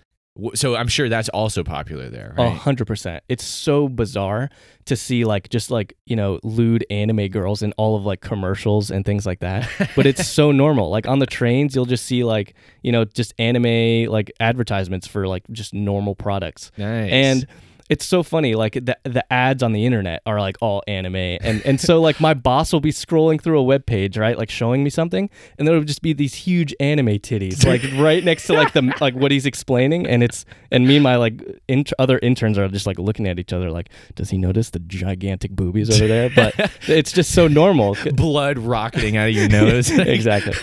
so 0.53 0.75
I'm 0.75 0.87
sure 0.87 1.09
that's 1.09 1.29
also 1.29 1.63
popular 1.63 2.09
there, 2.09 2.33
a 2.37 2.43
right? 2.43 2.57
hundred 2.57 2.87
percent. 2.87 3.23
It's 3.27 3.43
so 3.43 3.89
bizarre 3.89 4.49
to 4.85 4.95
see 4.95 5.25
like 5.25 5.49
just 5.49 5.69
like 5.69 5.95
you 6.05 6.15
know 6.15 6.39
lewd 6.43 6.85
anime 6.89 7.27
girls 7.27 7.61
in 7.61 7.73
all 7.73 7.95
of 7.95 8.05
like 8.05 8.21
commercials 8.21 8.91
and 8.91 9.05
things 9.05 9.25
like 9.25 9.39
that. 9.41 9.69
but 9.95 10.05
it's 10.05 10.25
so 10.27 10.51
normal. 10.63 10.89
Like 10.89 11.05
on 11.07 11.19
the 11.19 11.25
trains, 11.25 11.75
you'll 11.75 11.85
just 11.85 12.05
see 12.05 12.23
like 12.23 12.53
you 12.81 12.91
know 12.91 13.03
just 13.05 13.33
anime 13.39 14.09
like 14.09 14.31
advertisements 14.39 15.05
for 15.05 15.27
like 15.27 15.43
just 15.51 15.73
normal 15.73 16.15
products. 16.15 16.71
nice. 16.77 17.11
And 17.11 17.47
it's 17.91 18.05
so 18.05 18.23
funny, 18.23 18.55
like 18.55 18.75
the 18.75 18.97
the 19.03 19.33
ads 19.33 19.61
on 19.61 19.73
the 19.73 19.85
internet 19.85 20.21
are 20.25 20.39
like 20.39 20.55
all 20.61 20.81
anime, 20.87 21.17
and 21.17 21.61
and 21.65 21.79
so 21.79 21.99
like 21.99 22.21
my 22.21 22.33
boss 22.49 22.71
will 22.71 22.79
be 22.79 22.91
scrolling 22.91 23.39
through 23.39 23.59
a 23.59 23.63
web 23.63 23.85
page, 23.85 24.17
right, 24.17 24.37
like 24.37 24.49
showing 24.49 24.81
me 24.81 24.89
something, 24.89 25.29
and 25.59 25.67
there 25.67 25.77
would 25.77 25.89
just 25.89 26.01
be 26.01 26.13
these 26.13 26.33
huge 26.33 26.73
anime 26.79 27.19
titties, 27.19 27.65
like 27.67 27.83
right 28.01 28.23
next 28.23 28.47
to 28.47 28.53
like 28.53 28.71
the 28.71 28.95
like 29.01 29.13
what 29.13 29.29
he's 29.29 29.45
explaining, 29.45 30.07
and 30.07 30.23
it's 30.23 30.45
and 30.71 30.87
me 30.87 30.95
and 30.95 31.03
my 31.03 31.17
like 31.17 31.43
int- 31.67 31.91
other 31.99 32.17
interns 32.19 32.57
are 32.57 32.69
just 32.69 32.87
like 32.87 32.97
looking 32.97 33.27
at 33.27 33.37
each 33.39 33.51
other, 33.51 33.69
like, 33.69 33.89
does 34.15 34.29
he 34.29 34.37
notice 34.37 34.69
the 34.69 34.79
gigantic 34.79 35.51
boobies 35.51 35.89
over 35.89 36.07
there? 36.07 36.29
But 36.33 36.71
it's 36.87 37.11
just 37.11 37.33
so 37.33 37.49
normal. 37.49 37.97
blood 38.13 38.57
rocketing 38.57 39.17
out 39.17 39.27
of 39.27 39.35
your 39.35 39.49
nose. 39.49 39.91
exactly. 39.91 40.53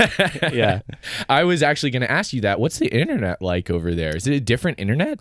Yeah. 0.51 0.81
I 1.29 1.45
was 1.45 1.63
actually 1.63 1.91
going 1.91 2.03
to 2.03 2.11
ask 2.11 2.33
you 2.33 2.41
that. 2.41 2.59
What's 2.59 2.79
the 2.79 2.89
internet 2.89 3.43
like 3.43 3.69
over 3.69 3.95
there? 3.95 4.17
Is 4.17 4.27
it 4.27 4.33
a 4.33 4.41
different 4.41 4.81
internet? 4.81 5.21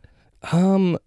Um, 0.51 0.97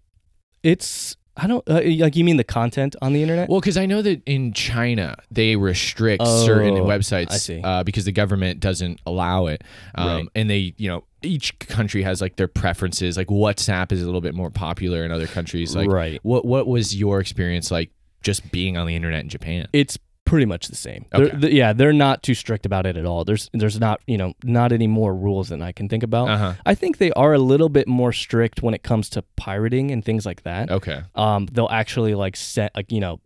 it's 0.63 1.15
I 1.37 1.47
don't 1.47 1.63
uh, 1.67 1.81
like 1.97 2.15
you 2.15 2.23
mean 2.25 2.37
the 2.37 2.43
content 2.43 2.95
on 3.01 3.13
the 3.13 3.21
internet. 3.21 3.49
Well, 3.49 3.61
because 3.61 3.77
I 3.77 3.85
know 3.85 4.01
that 4.01 4.21
in 4.25 4.51
China 4.53 5.15
they 5.31 5.55
restrict 5.55 6.25
certain 6.27 6.77
Oh, 6.77 6.83
websites 6.85 7.31
I 7.31 7.37
see. 7.37 7.61
Uh, 7.63 7.83
because 7.83 8.05
the 8.05 8.11
government 8.11 8.59
doesn't 8.59 8.99
allow 9.05 9.47
it, 9.47 9.63
um, 9.95 10.07
Right. 10.07 10.27
and 10.35 10.49
they, 10.49 10.73
you 10.77 10.89
know, 10.89 11.05
each 11.23 11.57
country 11.59 12.03
has 12.03 12.19
like 12.21 12.35
their 12.35 12.49
preferences. 12.49 13.15
Like 13.15 13.27
WhatsApp 13.27 13.91
is 13.93 14.01
a 14.01 14.05
little 14.05 14.21
bit 14.21 14.35
more 14.35 14.49
popular 14.49 15.05
in 15.05 15.11
other 15.11 15.27
countries. 15.27 15.73
Like, 15.75 15.89
right. 15.89 16.19
what 16.23 16.43
what 16.45 16.67
was 16.67 16.95
your 16.95 17.21
experience 17.21 17.71
like 17.71 17.91
just 18.21 18.51
being 18.51 18.75
on 18.77 18.85
the 18.85 18.95
internet 18.95 19.21
in 19.21 19.29
Japan? 19.29 19.67
it's 19.73 19.97
pretty 20.31 20.45
much 20.45 20.67
the 20.69 20.75
same. 20.75 21.05
They're- 21.11 21.25
Okay. 21.27 21.39
th- 21.41 21.53
yeah, 21.53 21.73
they're 21.73 21.93
not 22.07 22.23
too 22.23 22.33
strict 22.33 22.65
about 22.65 22.85
it 22.85 22.95
at 22.97 23.05
all. 23.05 23.25
There's 23.25 23.49
there's 23.53 23.79
not 23.79 23.99
you 24.07 24.17
know 24.17 24.33
not 24.43 24.71
any 24.71 24.87
more 24.87 25.13
rules 25.13 25.49
than 25.49 25.61
I 25.61 25.71
can 25.73 25.87
think 25.89 26.03
about. 26.03 26.27
Uh 26.29 26.37
huh. 26.37 26.53
I 26.65 26.73
think 26.75 26.97
they 26.97 27.11
are 27.23 27.33
a 27.33 27.39
little 27.51 27.69
bit 27.69 27.87
more 27.87 28.13
strict 28.13 28.63
when 28.63 28.73
it 28.73 28.83
comes 28.83 29.09
to 29.09 29.21
pirating 29.35 29.91
and 29.91 30.03
things 30.03 30.25
like 30.25 30.41
that. 30.43 30.71
Okay. 30.71 31.01
Um, 31.15 31.47
they'll 31.51 31.69
actually 31.83 32.15
like 32.15 32.35
set 32.37 32.71
like 32.75 32.91
you 32.91 33.01
know 33.01 33.19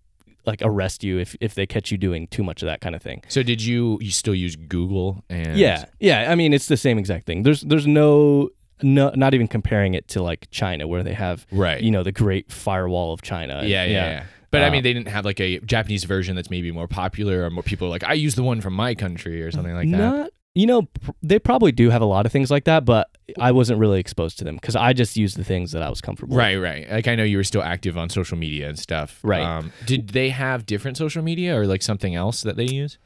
like 0.45 0.62
arrest 0.64 1.03
you 1.03 1.18
if 1.20 1.36
if 1.41 1.53
they 1.56 1.66
catch 1.66 1.91
you 1.91 1.97
doing 1.97 2.28
too 2.28 2.43
much 2.43 2.62
of 2.64 2.68
that 2.68 2.82
kind 2.82 2.95
of 2.95 3.01
thing. 3.01 3.22
So 3.28 3.41
did 3.43 3.62
you 3.64 3.97
you 4.01 4.12
still 4.12 4.36
use 4.36 4.56
Google 4.56 5.24
and 5.30 5.58
Yeah, 5.58 5.86
yeah. 5.99 6.32
I 6.32 6.36
mean, 6.36 6.53
it's 6.53 6.68
the 6.68 6.78
same 6.78 6.97
exact 6.99 7.26
thing. 7.28 7.43
There's 7.43 7.62
there's 7.62 7.88
no 7.88 8.49
no 8.82 9.12
not 9.16 9.34
even 9.34 9.47
comparing 9.47 9.93
it 9.93 10.08
to 10.10 10.22
like 10.22 10.47
China 10.51 10.86
where 10.88 11.01
they 11.01 11.14
have 11.14 11.45
right 11.51 11.82
you 11.82 11.89
know 11.91 12.03
the 12.03 12.12
Great 12.12 12.51
Firewall 12.51 13.14
of 13.14 13.22
China. 13.22 13.62
yeah 13.64 13.86
yeah 13.86 14.06
yeah. 14.10 14.24
But 14.56 14.64
I 14.64 14.68
Uh, 14.68 14.72
mean, 14.72 14.84
they 14.84 14.93
didn't 14.93 15.10
have 15.10 15.26
like 15.26 15.39
a 15.39 15.60
Japanese 15.60 16.03
version 16.06 16.36
that's 16.36 16.49
maybe 16.49 16.72
more 16.72 16.88
popular, 16.88 17.45
or 17.45 17.49
more 17.49 17.64
people 17.64 17.88
are 17.88 17.91
like, 17.91 18.03
I 18.03 18.14
use 18.14 18.36
the 18.36 18.43
one 18.43 18.62
from 18.62 18.74
my 18.74 18.95
country, 18.95 19.41
or 19.41 19.51
something 19.51 19.74
like 19.74 19.89
that. 19.91 19.97
Not, 19.97 20.30
you 20.53 20.66
know, 20.68 20.84
pr- 20.84 21.12
they 21.22 21.38
probably 21.39 21.72
do 21.74 21.89
have 21.89 22.01
a 22.01 22.06
lot 22.06 22.26
of 22.26 22.32
things 22.32 22.49
like 22.49 22.64
that, 22.64 22.86
but 22.86 23.10
I 23.39 23.51
wasn't 23.51 23.80
really 23.80 23.99
exposed 23.99 24.38
to 24.39 24.45
them 24.45 24.56
because 24.56 24.76
I 24.76 24.93
just 24.93 25.18
used 25.18 25.36
the 25.38 25.43
things 25.43 25.72
that 25.74 25.82
I 25.84 25.89
was 25.89 25.99
comfortable. 25.99 26.36
with. 26.36 26.39
Right, 26.39 26.56
right. 26.56 26.89
Like 26.89 27.08
I 27.10 27.16
know 27.16 27.24
you 27.24 27.38
were 27.38 27.43
still 27.43 27.64
active 27.64 27.97
on 27.97 28.10
social 28.10 28.38
media 28.38 28.70
and 28.70 28.80
stuff. 28.80 29.20
Right. 29.24 29.41
Um, 29.43 29.74
did 29.86 30.10
they 30.10 30.30
have 30.30 30.66
different 30.66 30.95
social 30.97 31.22
media 31.24 31.60
or 31.60 31.66
like 31.68 31.82
something 31.82 32.16
else 32.16 32.41
that 32.43 32.56
they 32.56 32.66
use? 32.68 32.97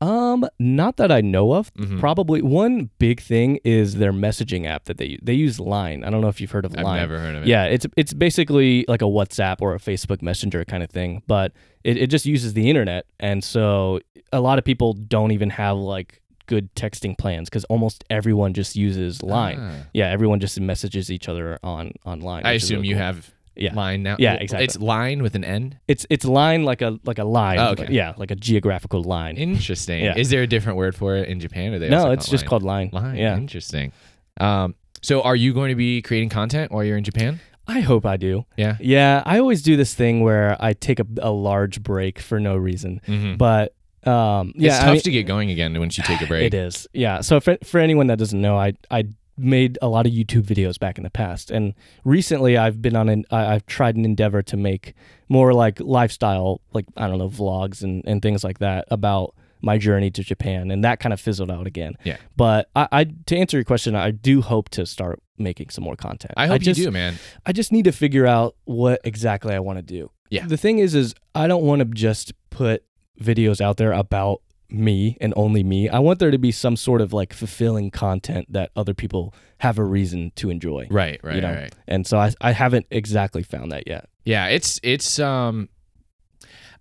Um, 0.00 0.46
not 0.58 0.96
that 0.98 1.10
I 1.10 1.20
know 1.20 1.52
of. 1.54 1.72
Mhm. 1.74 1.98
Probably 1.98 2.40
one 2.40 2.90
big 2.98 3.20
thing 3.20 3.58
is 3.64 3.96
their 3.96 4.12
messaging 4.12 4.64
app 4.66 4.84
that 4.84 4.96
they 4.98 5.18
they 5.22 5.34
use 5.34 5.58
Line. 5.58 6.04
I 6.04 6.10
don't 6.10 6.20
know 6.20 6.28
if 6.28 6.40
you've 6.40 6.50
heard 6.52 6.64
of 6.64 6.74
I've 6.76 6.84
Line. 6.84 7.00
never 7.00 7.18
heard 7.18 7.34
of 7.36 7.42
it. 7.42 7.48
Yeah, 7.48 7.64
it's 7.64 7.86
it's 7.96 8.12
basically 8.12 8.84
like 8.86 9.02
a 9.02 9.06
WhatsApp 9.06 9.56
or 9.60 9.74
a 9.74 9.78
Facebook 9.78 10.22
Messenger 10.22 10.64
kind 10.64 10.82
of 10.82 10.90
thing, 10.90 11.22
but 11.26 11.52
it, 11.84 11.96
it 11.96 12.06
just 12.08 12.26
uses 12.26 12.54
the 12.54 12.68
internet, 12.70 13.06
and 13.18 13.42
so 13.42 14.00
a 14.32 14.40
lot 14.40 14.58
of 14.58 14.64
people 14.64 14.92
don't 14.92 15.32
even 15.32 15.50
have 15.50 15.76
like 15.76 16.20
good 16.46 16.74
texting 16.74 17.16
plans 17.18 17.48
because 17.50 17.64
almost 17.64 18.04
everyone 18.08 18.54
just 18.54 18.76
uses 18.76 19.22
Line. 19.22 19.58
Ah. 19.60 19.72
Yeah, 19.92 20.08
everyone 20.08 20.38
just 20.40 20.58
messages 20.60 21.10
each 21.10 21.28
other 21.28 21.58
on 21.62 21.92
online. 22.06 22.46
I 22.46 22.52
assume 22.52 22.78
really 22.78 22.88
you 22.90 22.94
cool. 22.94 23.02
have 23.04 23.34
Yeah. 23.60 23.74
line 23.74 24.02
now. 24.02 24.16
Yeah, 24.18 24.34
exactly. 24.34 24.64
It's 24.64 24.78
line 24.78 25.22
with 25.22 25.34
an 25.34 25.44
N. 25.44 25.78
It's 25.88 26.06
it's 26.10 26.24
line 26.24 26.64
like 26.64 26.82
a 26.82 26.98
like 27.04 27.18
a 27.18 27.24
line. 27.24 27.58
Oh, 27.58 27.70
okay. 27.72 27.84
but 27.84 27.92
yeah, 27.92 28.14
like 28.16 28.30
a 28.30 28.36
geographical 28.36 29.02
line. 29.02 29.36
Interesting. 29.36 30.04
Yeah. 30.04 30.16
Is 30.16 30.30
there 30.30 30.42
a 30.42 30.46
different 30.46 30.78
word 30.78 30.94
for 30.94 31.16
it 31.16 31.28
in 31.28 31.40
Japan? 31.40 31.72
Or 31.74 31.78
they 31.78 31.88
no, 31.88 32.10
it's 32.10 32.28
just 32.28 32.44
line? 32.44 32.48
called 32.48 32.62
line. 32.62 32.90
line. 32.92 33.16
Yeah, 33.16 33.36
Interesting. 33.36 33.92
Um, 34.40 34.74
so 35.02 35.22
are 35.22 35.36
you 35.36 35.52
going 35.54 35.68
to 35.70 35.74
be 35.76 36.02
creating 36.02 36.28
content 36.28 36.72
while 36.72 36.82
you're 36.84 36.96
in 36.96 37.04
Japan? 37.04 37.40
I 37.66 37.80
hope 37.80 38.06
I 38.06 38.16
do. 38.16 38.46
Yeah. 38.56 38.76
Yeah, 38.80 39.22
I 39.26 39.38
always 39.40 39.60
do 39.62 39.76
this 39.76 39.94
thing 39.94 40.22
where 40.22 40.56
I 40.58 40.72
take 40.72 41.00
a, 41.00 41.06
a 41.20 41.30
large 41.30 41.82
break 41.82 42.18
for 42.18 42.40
no 42.40 42.56
reason, 42.56 43.00
Mm-hmm. 43.06 43.36
but 43.36 43.74
um, 44.04 44.52
yeah, 44.56 44.70
it's 44.70 44.78
I 44.78 44.84
tough 44.84 44.92
mean- 44.94 45.00
to 45.02 45.10
get 45.10 45.26
going 45.26 45.50
again 45.50 45.78
once 45.78 45.98
you 45.98 46.04
take 46.04 46.22
a 46.22 46.26
break. 46.32 46.44
It 46.46 46.54
is. 46.54 46.86
Yeah. 46.94 47.20
So 47.20 47.40
for, 47.40 47.58
for 47.64 47.78
anyone 47.78 48.06
that 48.06 48.18
doesn't 48.18 48.40
know, 48.40 48.56
I 48.56 48.72
I 48.90 49.04
made 49.38 49.78
a 49.80 49.88
lot 49.88 50.06
of 50.06 50.12
YouTube 50.12 50.42
videos 50.42 50.78
back 50.78 50.98
in 50.98 51.04
the 51.04 51.10
past, 51.10 51.50
and 51.50 51.74
recently 52.04 52.56
I've 52.56 52.82
been 52.82 52.96
on 52.96 53.08
an 53.08 53.24
I, 53.30 53.54
I've 53.54 53.66
tried 53.66 53.96
an 53.96 54.04
endeavor 54.04 54.42
to 54.42 54.56
make 54.56 54.94
more 55.28 55.52
like 55.52 55.80
lifestyle, 55.80 56.60
like 56.72 56.86
I 56.96 57.08
don't 57.08 57.18
know, 57.18 57.28
vlogs 57.28 57.82
and 57.82 58.02
and 58.06 58.22
things 58.22 58.44
like 58.44 58.58
that 58.58 58.86
about 58.90 59.34
my 59.60 59.78
journey 59.78 60.10
to 60.10 60.22
Japan, 60.22 60.70
and 60.70 60.84
that 60.84 61.00
kind 61.00 61.12
of 61.12 61.20
fizzled 61.20 61.50
out 61.50 61.66
again. 61.66 61.94
Yeah. 62.04 62.16
But 62.36 62.70
I, 62.76 62.88
I 62.92 63.04
to 63.26 63.36
answer 63.36 63.56
your 63.56 63.64
question, 63.64 63.94
I 63.94 64.10
do 64.10 64.40
hope 64.40 64.68
to 64.70 64.86
start 64.86 65.20
making 65.36 65.70
some 65.70 65.84
more 65.84 65.96
content. 65.96 66.34
I 66.36 66.46
hope 66.46 66.60
just, 66.60 66.78
you 66.78 66.86
do, 66.86 66.90
man. 66.90 67.18
I 67.46 67.52
just 67.52 67.72
need 67.72 67.84
to 67.84 67.92
figure 67.92 68.26
out 68.26 68.56
what 68.64 69.00
exactly 69.04 69.54
I 69.54 69.60
want 69.60 69.78
to 69.78 69.82
do. 69.82 70.10
Yeah. 70.30 70.46
The 70.46 70.56
thing 70.56 70.78
is, 70.78 70.94
is 70.94 71.14
I 71.34 71.46
don't 71.46 71.62
want 71.62 71.80
to 71.80 71.86
just 71.86 72.32
put 72.50 72.84
videos 73.20 73.60
out 73.60 73.76
there 73.76 73.92
about 73.92 74.42
me 74.70 75.16
and 75.20 75.32
only 75.36 75.64
me. 75.64 75.88
I 75.88 75.98
want 75.98 76.18
there 76.18 76.30
to 76.30 76.38
be 76.38 76.52
some 76.52 76.76
sort 76.76 77.00
of 77.00 77.12
like 77.12 77.32
fulfilling 77.32 77.90
content 77.90 78.52
that 78.52 78.70
other 78.76 78.94
people 78.94 79.34
have 79.58 79.78
a 79.78 79.84
reason 79.84 80.32
to 80.36 80.50
enjoy. 80.50 80.86
Right, 80.90 81.18
right, 81.22 81.36
you 81.36 81.40
know? 81.40 81.54
right. 81.54 81.74
And 81.86 82.06
so 82.06 82.18
I, 82.18 82.32
I 82.40 82.52
haven't 82.52 82.86
exactly 82.90 83.42
found 83.42 83.72
that 83.72 83.86
yet. 83.88 84.08
Yeah, 84.24 84.46
it's 84.48 84.78
it's 84.82 85.18
um 85.18 85.68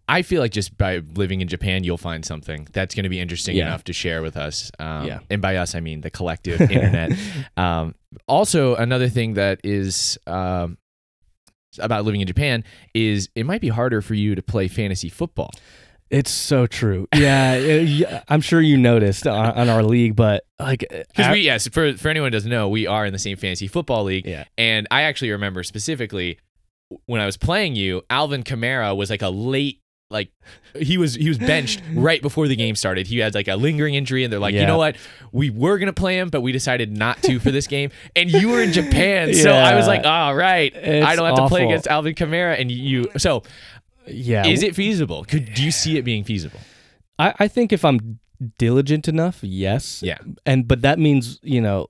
I 0.09 0.21
feel 0.21 0.41
like 0.41 0.51
just 0.51 0.77
by 0.77 1.01
living 1.15 1.41
in 1.41 1.47
Japan, 1.49 1.83
you'll 1.83 1.97
find 1.97 2.23
something 2.23 2.67
that's 2.71 2.95
going 2.95 3.03
to 3.03 3.09
be 3.09 3.19
interesting 3.19 3.57
Yeah. 3.57 3.67
enough 3.67 3.83
to 3.85 3.93
share 3.93 4.21
with 4.21 4.38
us. 4.38 4.71
Um, 4.79 5.05
Yeah. 5.05 5.19
And 5.29 5.41
by 5.41 5.57
us, 5.57 5.75
I 5.75 5.81
mean 5.81 5.99
the 6.01 6.09
collective 6.09 6.61
internet. 6.71 7.11
Um, 7.57 7.93
also, 8.27 8.75
another 8.75 9.09
thing 9.09 9.33
that 9.33 9.59
is 9.65 10.17
um, 10.25 10.77
about 11.79 12.05
living 12.05 12.21
in 12.21 12.27
Japan 12.27 12.63
is 12.93 13.27
it 13.35 13.45
might 13.45 13.59
be 13.59 13.67
harder 13.69 14.01
for 14.01 14.13
you 14.13 14.33
to 14.35 14.41
play 14.41 14.67
fantasy 14.69 15.09
football. 15.09 15.51
It's 16.09 16.31
so 16.31 16.67
true. 16.67 17.07
Yeah, 17.15 18.01
uh, 18.09 18.19
I'm 18.29 18.41
sure 18.41 18.61
you 18.61 18.77
noticed 18.77 19.27
on, 19.27 19.51
on 19.57 19.69
our 19.69 19.83
league, 19.83 20.15
but 20.15 20.43
like, 20.59 20.85
Because 20.89 21.31
we, 21.31 21.39
yes, 21.41 21.67
for, 21.67 21.93
for 21.93 22.07
anyone 22.09 22.27
who 22.27 22.31
doesn't 22.37 22.49
know, 22.51 22.69
we 22.69 22.87
are 22.87 23.05
in 23.05 23.13
the 23.13 23.19
same 23.19 23.37
fantasy 23.37 23.67
football 23.67 24.03
league. 24.05 24.25
yeah, 24.25 24.45
And 24.57 24.87
I 24.91 25.03
actually 25.03 25.31
remember 25.31 25.63
specifically 25.63 26.39
when 27.05 27.19
I 27.21 27.25
was 27.25 27.35
playing 27.37 27.75
you, 27.75 28.03
Alvin 28.09 28.43
Kamara 28.43 28.95
was 28.95 29.09
like 29.09 29.21
a 29.21 29.29
late 29.29 29.81
like 30.09 30.31
he 30.79 30.97
was 30.97 31.15
he 31.15 31.27
was 31.27 31.37
benched 31.37 31.81
right 31.93 32.21
before 32.21 32.47
the 32.47 32.55
game 32.55 32.77
started. 32.77 33.07
He 33.07 33.17
had 33.17 33.35
like 33.35 33.49
a 33.49 33.57
lingering 33.57 33.93
injury 33.93 34.23
and 34.23 34.31
they're 34.31 34.39
like, 34.39 34.53
"You 34.53 34.65
know 34.65 34.77
what? 34.77 34.95
We 35.33 35.49
were 35.49 35.77
going 35.77 35.87
to 35.87 35.93
play 35.93 36.17
him, 36.17 36.29
but 36.29 36.39
we 36.39 36.53
decided 36.53 36.95
not 36.97 37.21
to 37.23 37.39
for 37.41 37.51
this 37.51 37.67
game." 37.75 37.91
And 38.15 38.31
you 38.31 38.47
were 38.47 38.61
in 38.61 38.71
Japan. 38.71 39.33
So 39.33 39.51
I 39.51 39.75
was 39.75 39.83
Yeah. 39.83 39.91
like, 39.91 40.05
"All 40.05 40.33
right. 40.33 40.73
I 40.73 40.79
It's 40.79 41.15
don't 41.17 41.25
have 41.25 41.35
to 41.35 41.49
play 41.49 41.65
against 41.65 41.87
Alvin 41.87 42.15
Kamara 42.15 42.57
and 42.57 42.71
you." 42.71 43.09
So, 43.17 43.43
yeah. 44.07 44.45
is 44.45 44.63
it 44.63 44.75
feasible? 44.75 45.23
Could 45.25 45.53
do 45.53 45.63
you 45.63 45.71
see 45.71 45.97
it 45.97 46.03
being 46.03 46.23
feasible? 46.23 46.59
I, 47.19 47.33
I 47.39 47.47
think 47.47 47.73
if 47.73 47.83
I'm 47.85 48.19
diligent 48.57 49.07
enough, 49.07 49.39
yes. 49.41 50.01
Yeah. 50.03 50.17
And 50.45 50.67
but 50.67 50.81
that 50.81 50.99
means 50.99 51.39
you 51.43 51.61
know, 51.61 51.89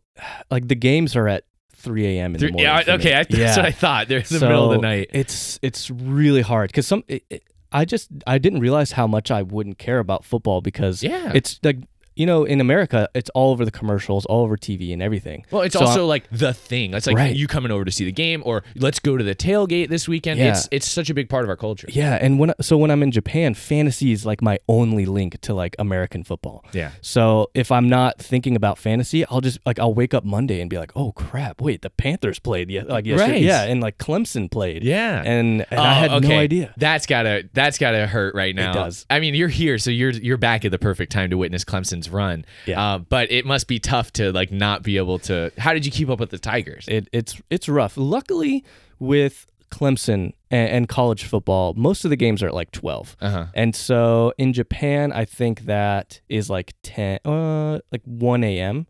like 0.51 0.67
the 0.67 0.75
games 0.75 1.15
are 1.15 1.27
at 1.27 1.43
3 1.75 2.05
a.m. 2.17 2.33
in 2.35 2.39
the 2.41 2.47
morning. 2.47 2.59
yeah, 2.65 2.83
okay, 2.95 3.13
I, 3.13 3.23
that's 3.23 3.35
Yeah. 3.35 3.55
what 3.57 3.65
I 3.65 3.71
thought. 3.71 4.07
They're 4.07 4.19
in 4.19 4.25
the 4.29 4.39
middle 4.39 4.71
of 4.71 4.81
the 4.81 4.81
night. 4.81 5.09
It's 5.13 5.59
it's 5.61 5.89
really 5.91 6.41
hard 6.41 6.69
because 6.69 6.87
some 6.87 7.03
it, 7.07 7.23
it- 7.29 7.43
I 7.71 7.83
just 7.83 8.09
I 8.25 8.37
didn't 8.37 8.61
realize 8.61 8.93
how 8.93 9.07
much 9.07 9.29
I 9.29 9.41
wouldn't 9.41 9.77
care 9.77 9.99
about 9.99 10.23
football 10.23 10.61
because 10.61 11.03
Yeah. 11.03 11.31
it's 11.35 11.59
like 11.63 11.77
you 12.17 12.25
know 12.25 12.43
in 12.43 12.59
America 12.61 13.07
it's 13.13 13.29
all 13.31 13.51
over 13.51 13.63
the 13.65 13.71
commercials, 13.71 14.25
all 14.25 14.43
over 14.43 14.57
TV 14.57 14.91
and 14.93 15.01
everything. 15.01 15.45
Well, 15.51 15.61
it's 15.63 15.73
So 15.73 15.81
also 15.85 15.99
I'm- 16.01 16.07
like 16.09 16.27
the 16.31 16.53
thing. 16.53 16.93
It's 16.93 17.07
like 17.07 17.15
Right. 17.17 17.35
you 17.35 17.47
coming 17.47 17.71
over 17.71 17.85
to 17.85 17.91
see 17.91 18.05
the 18.05 18.11
game, 18.11 18.41
or 18.45 18.63
let's 18.75 18.99
go 18.99 19.17
to 19.17 19.23
the 19.23 19.35
tailgate 19.35 19.89
this 19.89 20.07
weekend. 20.07 20.39
Yeah. 20.39 20.49
It's 20.51 20.67
it's 20.71 20.87
such 20.89 21.09
a 21.09 21.13
big 21.13 21.29
part 21.29 21.43
of 21.43 21.49
our 21.49 21.55
culture. 21.57 21.87
yeah, 21.91 22.17
and 22.19 22.39
when 22.39 22.53
so 22.61 22.77
when 22.77 22.91
I'm 22.91 23.03
in 23.03 23.11
Japan, 23.11 23.53
fantasy 23.53 24.11
is 24.11 24.25
like 24.25 24.41
my 24.41 24.57
only 24.67 25.05
link 25.05 25.39
to 25.41 25.53
like 25.53 25.75
American 25.79 26.23
football. 26.23 26.63
Yeah. 26.73 26.91
So 27.01 27.49
if 27.53 27.71
I'm 27.71 27.87
not 27.89 28.19
thinking 28.19 28.55
about 28.55 28.77
fantasy, 28.77 29.25
I'll 29.27 29.41
just 29.41 29.59
like 29.65 29.79
I'll 29.79 29.93
wake 29.93 30.13
up 30.13 30.23
Monday 30.25 30.59
and 30.61 30.69
be 30.69 30.77
like, 30.77 30.91
oh 30.95 31.11
crap, 31.13 31.61
wait, 31.61 31.81
the 31.81 31.89
Panthers 31.89 32.39
played 32.39 32.69
yeah, 32.69 32.83
like 32.83 33.05
yesterday, 33.05 33.31
Right. 33.33 33.41
yeah, 33.41 33.63
and 33.63 33.81
like 33.81 33.97
Clemson 33.97 34.49
played, 34.49 34.83
Yeah. 34.83 35.21
and, 35.25 35.65
and 35.69 35.79
I 35.79 35.91
Oh, 35.91 35.99
had 35.99 36.11
no 36.11 36.17
okay. 36.17 36.37
idea. 36.37 36.73
That's 36.77 37.05
gotta 37.05 37.49
that's 37.53 37.77
gotta 37.77 38.07
hurt 38.07 38.35
right 38.35 38.55
now. 38.55 38.71
It 38.71 38.73
does. 38.73 39.05
I 39.09 39.19
mean, 39.19 39.35
you're 39.35 39.47
here, 39.49 39.77
so 39.77 39.91
you're 39.91 40.11
you're 40.11 40.37
back 40.37 40.65
at 40.65 40.71
the 40.71 40.79
perfect 40.79 41.11
time 41.11 41.29
to 41.29 41.37
witness 41.37 41.63
Clemson's 41.63 42.06
run. 42.09 42.45
Yeah. 42.65 42.81
Uh, 42.81 42.97
but 42.99 43.31
it 43.31 43.45
must 43.45 43.67
be 43.67 43.79
tough 43.79 44.11
to 44.13 44.31
like 44.31 44.51
not 44.51 44.83
be 44.83 44.97
able 44.97 45.19
to. 45.19 45.51
How 45.57 45.73
did 45.73 45.85
you 45.85 45.91
keep 45.91 46.09
up 46.09 46.19
with 46.19 46.29
the 46.29 46.39
Tigers? 46.39 46.85
It, 46.87 47.07
it's 47.11 47.41
it's 47.49 47.67
rough. 47.69 47.93
Luckily, 47.97 48.63
with 48.99 49.47
Clemson 49.71 50.33
and, 50.49 50.69
and 50.69 50.89
college 50.89 51.23
football, 51.23 51.73
most 51.75 52.03
of 52.05 52.09
the 52.09 52.15
games 52.15 52.41
are 52.41 52.47
at 52.47 52.53
like 52.53 52.71
twelve. 52.71 53.15
Uh 53.21 53.29
huh. 53.29 53.45
And 53.53 53.75
so 53.75 54.33
in 54.37 54.53
Japan, 54.53 55.11
I 55.11 55.25
think 55.25 55.61
that 55.61 56.21
is 56.29 56.49
like 56.49 56.73
ten, 56.83 57.19
uh, 57.25 57.79
like 57.91 58.01
one 58.05 58.43
a.m. 58.43 58.87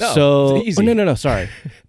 Oh, 0.00 0.14
so 0.14 0.56
oh, 0.56 0.82
no, 0.82 0.92
no, 0.92 1.04
no, 1.04 1.14
sorry. 1.14 1.48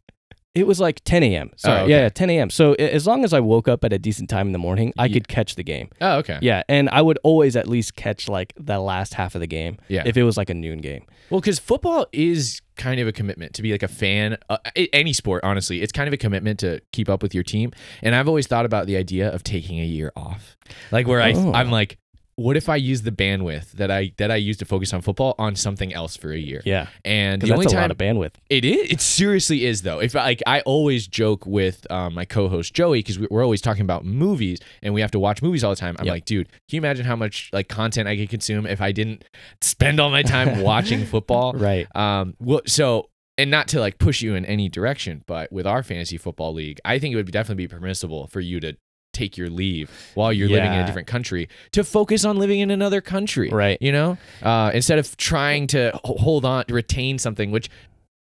It 0.56 0.66
was 0.66 0.80
like 0.80 1.02
10 1.04 1.22
a.m. 1.24 1.52
Sorry, 1.58 1.82
Oh, 1.82 1.84
okay. 1.84 1.92
yeah, 1.92 2.02
yeah, 2.04 2.10
10 2.10 2.30
a.m. 2.30 2.50
So 2.50 2.74
a- 2.80 2.94
as 2.94 3.06
long 3.06 3.24
as 3.26 3.34
I 3.34 3.42
woke 3.42 3.68
up 3.68 3.84
at 3.84 3.92
a 3.94 4.00
decent 4.00 4.30
time 4.30 4.48
in 4.48 4.54
the 4.54 4.60
morning, 4.60 4.94
I 4.98 5.10
could 5.10 5.28
catch 5.28 5.56
the 5.56 5.64
game. 5.64 5.90
Oh, 6.02 6.18
okay. 6.20 6.40
Yeah, 6.42 6.64
and 6.70 6.90
I 6.90 7.02
would 7.02 7.20
always 7.24 7.56
at 7.56 7.68
least 7.68 7.96
catch 7.96 8.30
like 8.30 8.54
the 8.58 8.80
last 8.80 9.14
half 9.16 9.36
of 9.36 9.42
the 9.42 9.48
game. 9.48 9.78
Yeah. 9.90 10.04
if 10.06 10.16
it 10.18 10.24
was 10.24 10.38
like 10.38 10.50
a 10.50 10.54
noon 10.54 10.80
game. 10.80 11.06
Well, 11.30 11.42
because 11.42 11.60
football 11.60 12.08
is 12.14 12.62
kind 12.78 13.00
of 13.00 13.08
a 13.08 13.12
commitment 13.12 13.54
to 13.56 13.62
be 13.62 13.72
like 13.72 13.84
a 13.84 13.88
fan. 13.88 14.38
Uh, 14.50 14.58
any 14.94 15.12
sport, 15.14 15.44
honestly, 15.44 15.82
it's 15.82 15.92
kind 15.92 16.08
of 16.08 16.14
a 16.14 16.18
commitment 16.18 16.60
to 16.60 16.80
keep 16.92 17.10
up 17.10 17.22
with 17.22 17.34
your 17.34 17.44
team. 17.44 17.72
And 18.02 18.16
I've 18.16 18.28
always 18.28 18.48
thought 18.48 18.66
about 18.66 18.86
the 18.88 18.96
idea 18.98 19.30
of 19.30 19.44
taking 19.44 19.80
a 19.80 19.86
year 19.86 20.12
off, 20.16 20.56
like 20.92 21.08
where 21.08 21.22
Oh. 21.22 21.52
I 21.52 21.60
I'm 21.60 21.72
like, 21.72 21.98
what 22.38 22.58
if 22.58 22.68
I 22.68 22.76
use 22.76 23.04
the 23.04 23.12
bandwidth 23.12 23.72
that 23.74 23.90
I 23.90 24.12
that 24.18 24.30
I 24.30 24.36
use 24.36 24.58
to 24.58 24.66
focus 24.66 24.94
on 24.94 25.02
football 25.02 25.36
on 25.38 25.56
something 25.56 25.94
else 25.94 26.18
for 26.18 26.32
a 26.32 26.38
year? 26.38 26.62
Yeah, 26.66 26.88
And 27.06 27.42
the 27.42 27.52
only 27.54 27.64
that's 27.66 27.74
a 27.74 27.76
time 27.78 27.84
lot 27.84 27.92
of 27.92 27.98
bandwidth. 27.98 28.34
it 28.50 28.66
is. 28.66 28.92
It 28.92 29.00
seriously 29.02 29.66
is, 29.66 29.84
though. 29.84 30.00
If 30.00 30.16
like 30.16 30.44
I 30.46 30.60
always 30.62 31.08
joke 31.08 31.46
with 31.46 31.90
um, 31.90 32.14
my 32.14 32.26
co-host 32.26 32.74
Joey 32.74 33.00
because 33.00 33.18
we're 33.20 33.44
always 33.44 33.62
talking 33.62 33.84
about 33.84 34.04
movies 34.04 34.60
and 34.84 34.94
we 34.94 35.02
have 35.02 35.12
to 35.12 35.20
watch 35.20 35.42
movies 35.42 35.64
all 35.64 35.70
the 35.72 35.76
time. 35.78 35.96
I'm 35.98 36.06
Yep. 36.08 36.12
like, 36.14 36.26
dude, 36.26 36.50
can 36.50 36.58
you 36.72 36.78
imagine 36.80 37.06
how 37.06 37.16
much 37.16 37.50
like 37.54 37.70
content 37.70 38.08
I 38.10 38.18
could 38.18 38.30
consume 38.30 38.66
if 38.66 38.82
I 38.82 38.92
didn't 38.92 39.24
spend 39.62 40.00
all 40.02 40.10
my 40.10 40.24
time 40.24 40.62
watching 40.62 41.06
football? 41.06 41.54
Right. 41.54 41.88
Um. 41.96 42.36
Well, 42.40 42.62
so 42.68 43.10
and 43.38 43.52
not 43.52 43.68
to 43.70 43.80
like 43.82 43.98
push 43.98 44.22
you 44.22 44.36
in 44.36 44.46
any 44.46 44.70
direction, 44.70 45.24
but 45.28 45.52
with 45.52 45.68
our 45.68 45.84
fantasy 45.84 46.18
football 46.18 46.54
league, 46.54 46.80
I 46.86 47.00
think 47.00 47.14
it 47.14 47.16
would 47.18 47.32
definitely 47.32 47.66
be 47.66 47.68
permissible 47.68 48.28
for 48.28 48.40
you 48.40 48.60
to 48.62 48.78
take 49.16 49.38
your 49.38 49.50
leave 49.50 49.90
while 50.14 50.32
you're 50.34 50.50
living 50.50 50.72
in 50.74 50.80
a 50.80 50.86
different 50.86 51.08
country 51.08 51.48
to 51.72 51.84
focus 51.84 52.24
on 52.26 52.38
living 52.38 52.60
in 52.60 52.70
another 52.70 53.02
country 53.02 53.50
Right. 53.50 53.78
you 53.82 53.92
know 53.92 54.18
uh, 54.44 54.72
instead 54.74 55.00
of 55.00 55.16
trying 55.18 55.68
to 55.68 55.92
hold 56.04 56.46
on 56.46 56.66
to 56.66 56.74
retain 56.74 57.18
something 57.18 57.50
which 57.52 57.70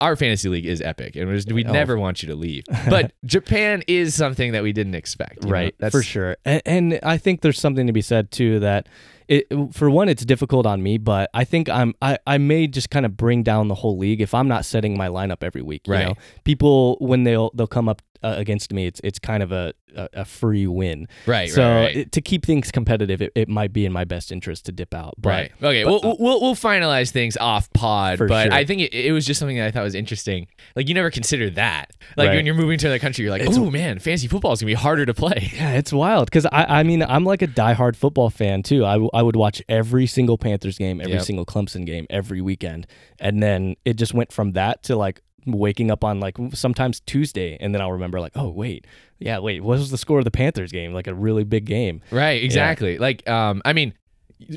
our 0.03 0.16
fantasy 0.16 0.49
league 0.49 0.64
is 0.66 0.80
epic 0.80 1.14
and 1.14 1.28
we 1.53 1.64
Oh. 1.64 1.72
never 1.72 1.99
want 1.99 2.22
you 2.22 2.28
to 2.30 2.34
leave 2.34 2.64
but 2.88 3.12
japan 3.24 3.82
is 3.86 4.14
something 4.14 4.53
that 4.53 4.62
we 4.62 4.72
didn't 4.72 4.95
expect 4.95 5.45
right 5.45 5.74
that's 5.78 5.93
for 5.95 6.03
sure 6.03 6.36
and, 6.45 6.62
and 6.66 6.99
i 7.03 7.16
think 7.18 7.43
there's 7.43 7.61
something 7.61 7.86
to 7.86 7.93
be 7.93 8.01
said 8.03 8.30
too 8.30 8.59
that 8.61 8.88
it 9.28 9.47
for 9.72 9.91
one 9.91 10.09
it's 10.09 10.24
difficult 10.24 10.64
on 10.66 10.82
me 10.82 10.97
but 10.97 11.28
i 11.34 11.45
think 11.45 11.68
i'm 11.68 11.95
i, 12.01 12.18
I 12.26 12.38
may 12.38 12.66
just 12.66 12.88
kind 12.91 13.05
of 13.07 13.16
bring 13.16 13.43
down 13.43 13.68
the 13.68 13.74
whole 13.76 13.99
league 13.99 14.20
if 14.22 14.32
i'm 14.34 14.49
not 14.49 14.64
setting 14.64 14.97
my 14.97 15.09
lineup 15.09 15.43
every 15.43 15.62
week 15.62 15.86
you 15.86 15.93
Right. 15.93 16.07
know 16.09 16.14
people 16.45 16.97
when 17.01 17.24
they'll 17.24 17.51
they'll 17.55 17.66
come 17.78 17.88
up 17.88 18.01
uh, 18.23 18.35
against 18.37 18.73
me 18.73 18.87
it's 18.87 19.01
it's 19.05 19.18
kind 19.18 19.43
of 19.43 19.53
a 19.53 19.73
a, 19.97 20.09
a 20.12 20.25
free 20.25 20.66
win 20.66 21.07
right 21.27 21.51
so 21.51 21.62
right, 21.68 21.81
right. 21.85 21.97
it- 21.97 22.12
to 22.12 22.21
keep 22.21 22.45
things 22.47 22.71
competitive 22.71 23.21
it, 23.21 23.33
it 23.35 23.49
might 23.49 23.73
be 23.73 23.85
in 23.85 23.93
my 23.93 24.05
best 24.05 24.31
interest 24.31 24.66
to 24.66 24.73
dip 24.73 24.95
out 24.95 25.14
but 25.18 25.31
Right. 25.31 25.53
Okay. 25.62 25.85
but, 25.85 26.03
we'll, 26.03 26.16
we'll 26.18 26.41
we'll 26.41 26.55
finalize 26.55 27.11
things 27.11 27.37
off 27.37 27.73
pod, 27.73 28.18
but 28.18 28.45
sure. 28.45 28.53
I 28.53 28.64
think 28.64 28.81
it, 28.83 28.93
it 28.95 29.12
was 29.12 29.25
just 29.27 29.39
something 29.41 29.57
that 29.57 29.66
I 29.66 29.71
thought 29.71 29.83
was 29.85 29.95
interesting. 29.95 30.47
Like 30.77 30.89
you 30.89 30.95
never 30.95 31.11
consider 31.11 31.51
that. 31.51 31.91
Like 32.16 32.29
Right. 32.29 32.37
when 32.37 32.47
you're 32.47 32.55
moving 32.55 32.79
to 32.79 32.87
another 32.87 32.99
country, 32.99 33.25
you're 33.25 33.31
like, 33.33 33.43
oh 33.47 33.71
man, 33.71 33.99
fantasy 33.99 34.29
football 34.29 34.53
is 34.53 34.61
gonna 34.61 34.68
be 34.71 34.75
harder 34.75 35.07
to 35.07 35.14
play. 35.14 35.51
Yeah, 35.61 35.73
it's 35.73 35.93
wild 35.93 36.27
because 36.27 36.47
I, 36.47 36.81
I 36.81 36.83
mean, 36.85 37.03
I'm 37.03 37.25
like 37.25 37.43
a 37.43 37.47
diehard 37.49 37.97
football 37.97 38.31
fan 38.31 38.62
too. 38.62 38.85
I, 38.85 38.93
w- 38.95 39.11
I 39.14 39.23
would 39.23 39.37
watch 39.37 39.62
every 39.68 40.07
single 40.07 40.39
Panthers 40.39 40.79
game, 40.79 41.01
every 41.01 41.14
Yep. 41.14 41.23
single 41.23 41.45
Clemson 41.47 41.85
game, 41.87 42.07
every 42.11 42.41
weekend. 42.41 42.87
And 43.18 43.43
then 43.43 43.77
it 43.85 43.95
just 43.95 44.14
went 44.14 44.33
from 44.33 44.53
that 44.53 44.83
to 44.85 44.97
like 44.97 45.21
waking 45.47 45.91
up 45.91 46.05
on 46.05 46.20
like 46.20 46.36
sometimes 46.53 47.01
Tuesday. 47.01 47.57
And 47.61 47.74
then 47.74 47.80
I'll 47.82 47.93
remember, 47.93 48.20
like, 48.20 48.32
oh, 48.36 48.49
wait, 48.49 48.86
yeah, 49.18 49.38
wait, 49.38 49.62
what 49.62 49.78
was 49.78 49.91
the 49.91 49.99
score 49.99 50.18
of 50.18 50.24
the 50.24 50.30
Panthers 50.30 50.72
game? 50.72 50.93
Like 50.93 51.07
a 51.07 51.14
really 51.14 51.45
big 51.45 51.64
game. 51.66 52.01
Right. 52.11 52.43
Exactly. 52.43 52.99
Like 52.99 53.28
um, 53.28 53.62
I 53.64 53.72
mean. 53.72 53.95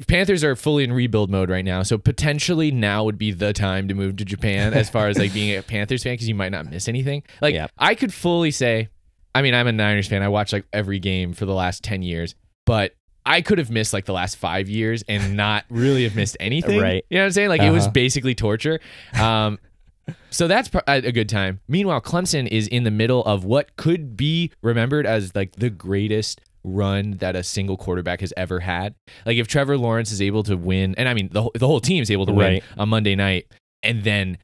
Panthers 0.08 0.46
are 0.46 0.56
fully 0.56 0.86
in 0.86 0.94
rebuild 0.94 1.30
mode 1.30 1.50
right 1.50 1.66
now, 1.66 1.84
so 1.84 1.98
potentially 1.98 2.72
now 2.72 3.04
would 3.04 3.18
be 3.18 3.32
the 3.34 3.52
time 3.52 3.90
to 3.90 3.94
move 3.94 4.16
to 4.16 4.24
Japan 4.24 4.74
as 4.74 4.90
far 4.90 5.10
as 5.10 5.18
like 5.18 5.34
being 5.34 5.58
a 5.58 5.62
Panthers 5.68 6.04
fan 6.04 6.14
because 6.14 6.30
you 6.30 6.36
might 6.36 6.54
not 6.54 6.70
miss 6.70 6.88
anything. 6.88 7.22
Like 7.42 7.54
Yeah. 7.54 7.68
I 7.78 7.94
could 7.94 8.14
fully 8.14 8.50
say, 8.52 8.88
I 9.36 9.42
mean, 9.42 9.54
I'm 9.54 9.68
a 9.68 9.74
Niners 9.74 10.08
fan. 10.08 10.24
I 10.24 10.30
watch 10.30 10.54
like 10.54 10.64
every 10.72 11.00
game 11.00 11.34
for 11.34 11.46
the 11.46 11.54
last 11.54 11.84
ten 11.84 12.02
years, 12.02 12.34
but 12.66 12.94
I 13.26 13.42
could 13.42 13.58
have 13.58 13.70
missed 13.70 13.92
like 13.92 14.06
the 14.06 14.14
last 14.14 14.38
five 14.38 14.70
years 14.70 15.04
and 15.10 15.36
not 15.36 15.66
really 15.70 16.06
have 16.06 16.16
missed 16.16 16.38
anything. 16.40 16.80
Right. 16.82 17.04
You 17.10 17.18
know 17.18 17.24
what 17.24 17.26
I'm 17.26 17.32
saying? 17.34 17.50
Like 17.50 17.62
it 17.62 17.72
was 17.72 17.84
Uh-huh. 17.84 17.92
basically 17.92 18.36
torture. 18.36 18.80
Um, 19.22 19.60
so 20.30 20.48
that's 20.48 20.70
a 20.88 21.12
good 21.12 21.30
time. 21.30 21.60
Meanwhile, 21.68 22.02
Clemson 22.02 22.48
is 22.48 22.68
in 22.68 22.84
the 22.84 22.92
middle 22.92 23.24
of 23.26 23.46
what 23.46 23.76
could 23.78 24.18
be 24.18 24.52
remembered 24.62 25.06
as 25.06 25.36
like 25.36 25.54
the 25.56 25.70
greatest 25.70 26.42
run 26.64 27.18
that 27.18 27.36
a 27.36 27.44
single 27.44 27.76
quarterback 27.78 28.22
has 28.22 28.34
ever 28.38 28.62
had. 28.62 28.96
Like 29.26 29.38
if 29.38 29.48
Trevor 29.48 29.78
Lawrence 29.78 30.12
is 30.12 30.22
able 30.22 30.44
to 30.44 30.56
win, 30.56 30.96
and 30.98 31.10
I 31.10 31.14
mean 31.14 31.30
the 31.32 31.42
whole, 31.44 31.52
the 31.56 31.68
whole 31.68 31.80
team 31.82 32.02
is 32.02 32.10
able 32.12 32.26
to 32.26 32.34
win 32.34 32.54
Right. 32.54 32.64
on 32.78 32.90
Monday 32.90 33.16
night, 33.16 33.48
and 33.82 34.04
then 34.04 34.38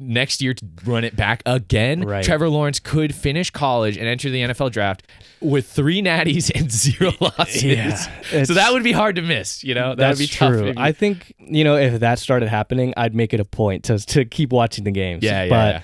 next 0.00 0.40
year 0.42 0.54
to 0.54 0.66
run 0.86 1.04
it 1.04 1.14
back 1.14 1.42
again, 1.46 2.02
Right. 2.04 2.24
Trevor 2.24 2.48
Lawrence 2.48 2.80
could 2.80 3.14
finish 3.14 3.50
college 3.50 3.96
and 3.96 4.08
enter 4.08 4.30
the 4.30 4.40
NFL 4.42 4.70
draft 4.72 5.06
with 5.40 5.70
three 5.70 6.00
natties 6.02 6.50
and 6.54 6.70
zero 6.72 7.12
losses. 7.20 7.62
Yeah, 7.62 8.44
so 8.44 8.54
that 8.54 8.72
would 8.72 8.82
be 8.82 8.92
hard 8.92 9.16
to 9.16 9.22
miss. 9.22 9.62
You 9.62 9.74
know, 9.74 9.90
that 9.90 9.96
That's 9.96 10.18
would 10.18 10.24
be 10.24 10.26
true. 10.28 10.66
you- 10.68 10.74
I 10.76 10.92
think, 10.92 11.32
you 11.38 11.64
know, 11.64 11.76
if 11.76 12.00
that 12.00 12.18
started 12.18 12.48
happening, 12.48 12.94
I'd 12.96 13.14
make 13.14 13.32
it 13.34 13.40
a 13.40 13.44
point 13.44 13.84
to, 13.84 13.98
to 13.98 14.24
keep 14.24 14.50
watching 14.52 14.84
the 14.84 14.90
games. 14.90 15.22
yeah, 15.22 15.44
yeah, 15.44 15.48
But 15.50 15.74
yeah. 15.74 15.82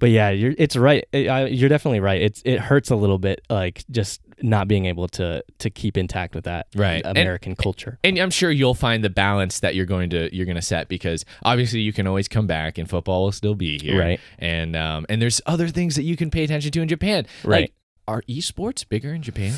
But 0.00 0.10
yeah, 0.10 0.30
you're 0.30 0.52
it's 0.58 0.76
right. 0.76 1.04
I- 1.14 1.28
I- 1.28 1.46
You're 1.46 1.68
definitely 1.70 2.00
right. 2.00 2.20
It's 2.20 2.42
it 2.44 2.58
hurts 2.60 2.90
a 2.90 2.96
little 2.96 3.18
bit, 3.18 3.42
like 3.48 3.84
just 3.90 4.20
not 4.44 4.68
being 4.68 4.84
able 4.86 5.08
to 5.08 5.42
to 5.58 5.70
keep 5.70 5.96
intact 5.96 6.34
with 6.34 6.44
that 6.44 6.66
Right. 6.76 7.02
And- 7.04 7.16
American 7.18 7.56
culture. 7.56 7.98
and 8.04 8.18
I'm 8.18 8.30
sure 8.30 8.50
you'll 8.50 8.74
find 8.74 9.02
the 9.02 9.10
balance 9.10 9.60
that 9.60 9.74
you're 9.74 9.86
going 9.86 10.10
to 10.10 10.34
you're 10.36 10.46
going 10.46 10.56
to 10.56 10.62
set 10.62 10.86
because 10.88 11.24
obviously 11.42 11.80
you 11.80 11.92
can 11.92 12.06
always 12.06 12.28
come 12.28 12.46
back 12.46 12.76
and 12.78 12.88
football 12.88 13.24
will 13.24 13.32
still 13.32 13.54
be 13.54 13.78
here, 13.78 13.98
Right. 13.98 14.20
And 14.38 14.76
um 14.76 15.06
and 15.08 15.20
there's 15.22 15.40
other 15.46 15.68
things 15.68 15.96
that 15.96 16.02
you 16.04 16.16
can 16.16 16.30
pay 16.30 16.44
attention 16.44 16.70
to 16.72 16.80
in 16.82 16.88
Japan, 16.88 17.26
Right. 17.42 17.62
Like, 17.62 17.72
are 18.06 18.22
esports 18.28 18.86
bigger 18.88 19.14
in 19.14 19.22
Japan? 19.22 19.54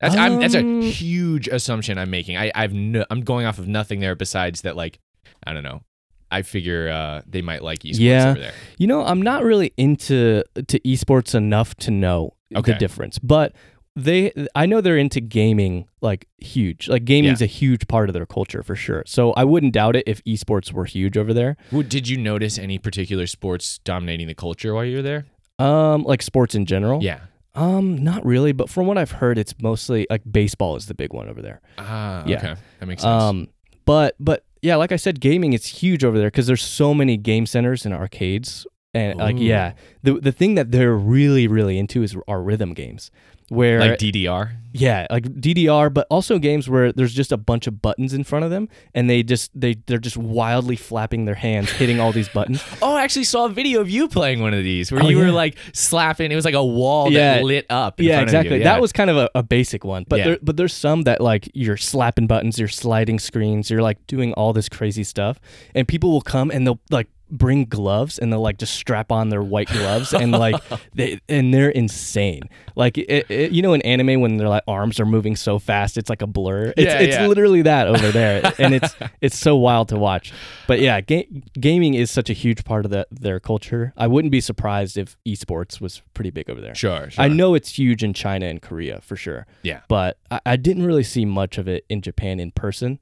That's 0.00 0.16
I'm, 0.16 0.40
that's 0.40 0.54
a 0.54 0.60
Um, 0.60 0.82
huge 0.82 1.48
assumption 1.48 1.98
I'm 1.98 2.10
making. 2.10 2.36
I 2.36 2.50
I've 2.54 2.72
no, 2.72 3.04
I'm 3.10 3.22
going 3.22 3.46
off 3.46 3.58
of 3.58 3.66
nothing 3.68 4.00
there 4.00 4.14
besides 4.14 4.62
that 4.62 4.76
like 4.76 4.98
I 5.46 5.52
don't 5.52 5.64
know. 5.64 5.82
I 6.30 6.42
figure 6.42 6.88
uh, 6.88 7.20
they 7.26 7.42
might 7.42 7.62
like 7.62 7.80
esports 7.80 7.98
Yeah. 7.98 8.30
over 8.30 8.40
there. 8.40 8.54
You 8.78 8.86
know, 8.86 9.04
I'm 9.04 9.20
not 9.20 9.44
really 9.44 9.72
into 9.76 10.42
to 10.54 10.80
esports 10.80 11.34
enough 11.34 11.74
to 11.76 11.90
know 11.90 12.34
Okay. 12.56 12.72
the 12.72 12.78
difference, 12.78 13.18
but 13.18 13.52
they 13.94 14.32
I 14.54 14.66
know 14.66 14.80
they're 14.80 14.96
into 14.96 15.20
gaming 15.20 15.86
like 16.00 16.26
huge. 16.38 16.88
Like 16.88 17.04
gaming's 17.04 17.42
a 17.42 17.46
huge 17.46 17.86
part 17.88 18.08
of 18.08 18.14
their 18.14 18.26
culture 18.26 18.62
for 18.62 18.74
sure. 18.74 19.02
So 19.06 19.32
I 19.32 19.44
wouldn't 19.44 19.72
doubt 19.74 19.96
it 19.96 20.04
if 20.06 20.22
esports 20.24 20.72
were 20.72 20.84
huge 20.86 21.16
over 21.18 21.34
there. 21.34 21.56
Well, 21.70 21.82
did 21.82 22.08
you 22.08 22.16
notice 22.16 22.58
any 22.58 22.78
particular 22.78 23.26
sports 23.26 23.78
dominating 23.84 24.26
the 24.28 24.34
culture 24.34 24.74
while 24.74 24.84
you 24.84 24.96
were 24.96 25.02
there? 25.02 25.26
Um 25.58 26.04
like 26.04 26.22
sports 26.22 26.54
in 26.54 26.64
general. 26.66 27.02
Yeah. 27.02 27.20
Um 27.54 27.98
not 28.02 28.24
really, 28.24 28.52
but 28.52 28.70
from 28.70 28.86
what 28.86 28.96
I've 28.96 29.10
heard 29.12 29.36
it's 29.38 29.54
mostly 29.60 30.06
like 30.08 30.22
baseball 30.30 30.76
is 30.76 30.86
the 30.86 30.94
big 30.94 31.12
one 31.12 31.28
over 31.28 31.42
there. 31.42 31.60
Ah, 31.76 32.24
Yeah. 32.26 32.36
okay. 32.38 32.54
That 32.80 32.86
makes 32.86 33.02
sense. 33.02 33.22
Um, 33.22 33.48
but 33.84 34.14
but 34.18 34.44
yeah, 34.62 34.76
like 34.76 34.92
I 34.92 34.96
said, 34.96 35.20
gaming 35.20 35.52
is 35.52 35.66
huge 35.66 36.02
over 36.04 36.16
there 36.18 36.28
because 36.28 36.46
there's 36.46 36.62
so 36.62 36.94
many 36.94 37.16
game 37.18 37.46
centers 37.46 37.84
and 37.84 37.92
arcades 37.94 38.66
And 38.94 39.18
like 39.18 39.36
yeah, 39.38 39.72
the 40.02 40.14
the 40.20 40.32
thing 40.32 40.54
that 40.56 40.70
they're 40.70 40.94
really 40.94 41.46
really 41.48 41.78
into 41.78 42.02
is 42.02 42.14
are 42.28 42.42
rhythm 42.42 42.74
games, 42.74 43.10
where 43.48 43.78
Like 43.80 43.98
DDR. 43.98 44.50
yeah, 44.74 45.06
like 45.10 45.24
DDR, 45.24 45.92
but 45.92 46.06
also 46.10 46.38
games 46.38 46.68
where 46.68 46.92
there's 46.92 47.14
just 47.14 47.32
a 47.32 47.38
bunch 47.38 47.66
of 47.66 47.80
buttons 47.80 48.12
in 48.12 48.22
front 48.22 48.44
of 48.44 48.50
them, 48.50 48.68
and 48.94 49.08
they 49.08 49.22
just 49.22 49.50
they 49.58 49.76
they're 49.86 49.96
just 49.96 50.18
wildly 50.18 50.76
flapping 50.76 51.24
their 51.24 51.34
hands, 51.36 51.70
hitting 51.70 52.00
all 52.00 52.12
these 52.12 52.28
buttons. 52.28 52.62
Oh, 52.82 52.94
I 52.94 53.02
actually 53.04 53.24
saw 53.24 53.46
a 53.46 53.48
video 53.48 53.80
of 53.80 53.88
you 53.88 54.08
playing 54.08 54.42
one 54.42 54.52
of 54.52 54.62
these 54.62 54.92
where 54.92 55.02
Oh, 55.02 55.08
you 55.08 55.16
were 55.16 55.30
like 55.32 55.56
slapping. 55.72 56.30
It 56.30 56.34
was 56.36 56.44
like 56.44 56.52
a 56.52 56.62
wall 56.64 57.10
Yeah. 57.10 57.36
that 57.36 57.44
lit 57.44 57.64
up. 57.70 57.98
In 57.98 58.04
yeah, 58.06 58.16
front 58.16 58.28
of 58.28 58.32
you. 58.34 58.38
exactly. 58.40 58.58
Yeah. 58.58 58.64
That 58.64 58.80
was 58.82 58.92
kind 58.92 59.08
of 59.08 59.16
a, 59.16 59.30
a 59.34 59.42
basic 59.42 59.84
one, 59.84 60.04
but 60.06 60.18
Yeah. 60.18 60.24
there, 60.26 60.38
but 60.42 60.58
there's 60.58 60.74
some 60.74 61.02
that 61.04 61.22
like 61.22 61.48
you're 61.54 61.78
slapping 61.78 62.26
buttons, 62.26 62.58
you're 62.58 62.68
sliding 62.68 63.18
screens, 63.18 63.70
you're 63.70 63.80
like 63.80 64.06
doing 64.06 64.34
all 64.34 64.52
this 64.52 64.68
crazy 64.68 65.04
stuff, 65.04 65.40
and 65.74 65.88
people 65.88 66.10
will 66.10 66.20
come 66.20 66.50
and 66.50 66.66
they'll 66.66 66.80
like 66.90 67.08
bring 67.32 67.64
gloves 67.64 68.18
and 68.18 68.30
they'll 68.30 68.42
like 68.42 68.58
just 68.58 68.74
strap 68.74 69.10
on 69.10 69.30
their 69.30 69.42
white 69.42 69.68
gloves 69.68 70.12
and 70.12 70.32
like 70.32 70.62
they 70.94 71.18
and 71.28 71.52
they're 71.52 71.70
insane. 71.70 72.42
Like 72.76 72.98
it, 72.98 73.26
it, 73.30 73.52
you 73.52 73.62
know 73.62 73.72
in 73.72 73.80
anime 73.82 74.20
when 74.20 74.36
their 74.36 74.48
like 74.50 74.62
arms 74.68 75.00
are 75.00 75.06
moving 75.06 75.34
so 75.34 75.58
fast, 75.58 75.96
it's 75.96 76.10
like 76.10 76.20
a 76.22 76.26
blur. 76.26 76.74
It's 76.76 76.92
Yeah, 76.92 77.00
it's 77.00 77.16
yeah. 77.16 77.26
literally 77.26 77.62
that 77.62 77.88
over 77.88 78.10
there, 78.12 78.52
and 78.58 78.74
it's 78.74 78.94
it's 79.22 79.38
so 79.38 79.56
wild 79.56 79.88
to 79.88 79.96
watch. 79.96 80.32
But 80.66 80.80
yeah, 80.80 81.00
ga- 81.00 81.28
gaming 81.58 81.94
is 81.94 82.10
such 82.10 82.28
a 82.28 82.34
huge 82.34 82.64
part 82.64 82.84
of 82.84 82.90
the, 82.90 83.06
their 83.10 83.40
culture. 83.40 83.94
I 83.96 84.06
wouldn't 84.06 84.30
be 84.30 84.40
surprised 84.40 84.98
if 84.98 85.16
esports 85.26 85.80
was 85.80 86.02
pretty 86.12 86.30
big 86.30 86.50
over 86.50 86.60
there. 86.60 86.74
sure. 86.74 87.10
sure. 87.10 87.24
I 87.24 87.28
know 87.28 87.54
it's 87.54 87.78
huge 87.78 88.04
in 88.04 88.12
China 88.12 88.46
and 88.46 88.60
Korea 88.60 89.00
for 89.00 89.16
sure. 89.16 89.46
Yeah. 89.62 89.80
But 89.88 90.18
I, 90.30 90.40
I 90.44 90.56
didn't 90.56 90.84
really 90.84 91.02
see 91.04 91.24
much 91.24 91.56
of 91.56 91.66
it 91.66 91.86
in 91.88 92.02
Japan 92.02 92.38
in 92.40 92.50
person, 92.50 92.98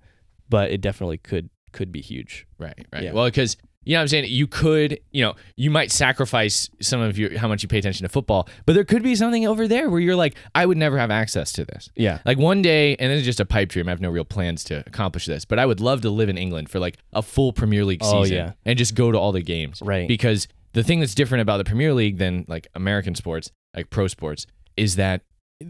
but 0.49 0.71
it 0.71 0.81
definitely 0.81 1.19
could 1.19 1.51
could 1.73 1.91
be 1.93 2.01
huge. 2.01 2.47
Right, 2.59 2.87
right. 2.93 3.03
Yeah. 3.05 3.13
Well, 3.13 3.27
because 3.27 3.57
you 3.85 3.95
know 3.95 3.99
what 4.01 4.03
I'm 4.03 4.09
saying, 4.09 4.27
you 4.29 4.47
could, 4.47 5.01
you 5.11 5.25
know, 5.25 5.35
you 5.57 5.71
might 5.71 5.91
sacrifice 5.91 6.69
some 6.81 7.01
of 7.01 7.19
your 7.19 7.39
how 7.39 7.49
much 7.49 7.63
you 7.63 7.69
pay 7.69 7.79
attention 7.79 8.05
to 8.05 8.09
football, 8.11 8.49
but 8.67 8.75
there 8.75 8.85
could 8.85 9.03
be 9.03 9.15
something 9.15 9.47
over 9.47 9.67
there 9.67 9.89
where 9.89 10.01
you're 10.01 10.17
like, 10.17 10.35
I 10.55 10.67
would 10.67 10.77
never 10.77 10.99
have 10.99 11.11
access 11.11 11.51
to 11.53 11.65
this. 11.65 11.89
Yeah. 11.97 12.19
Like 12.27 12.37
one 12.39 12.61
day, 12.61 12.95
and 12.97 13.11
this 13.11 13.21
is 13.21 13.25
just 13.25 13.41
a 13.41 13.47
pipe 13.47 13.71
dream. 13.71 13.89
I 13.89 13.93
have 13.93 14.01
no 14.01 14.11
real 14.11 14.25
plans 14.27 14.65
to 14.65 14.85
accomplish 14.87 15.25
this, 15.27 15.45
but 15.47 15.59
I 15.59 15.65
would 15.67 15.81
love 15.81 16.03
to 16.03 16.11
live 16.11 16.29
in 16.29 16.37
England 16.37 16.69
for 16.69 16.79
like 16.79 16.99
a 17.15 17.23
full 17.23 17.53
Premier 17.53 17.85
League 17.85 18.01
Oh, 18.03 18.23
season 18.25 18.37
yeah. 18.37 18.53
and 18.67 18.79
just 18.79 18.95
go 18.95 19.11
to 19.11 19.19
all 19.19 19.33
the 19.33 19.43
games. 19.43 19.81
Right. 19.83 20.07
Because 20.07 20.47
the 20.75 20.85
thing 20.85 21.01
that's 21.01 21.15
different 21.15 21.43
about 21.43 21.57
the 21.57 21.65
Premier 21.65 21.95
League 21.95 22.19
than 22.19 22.45
like 22.49 22.69
American 22.75 23.15
sports, 23.15 23.51
like 23.75 23.89
pro 23.89 24.07
sports, 24.09 24.47
is 24.77 24.97
that 24.97 25.23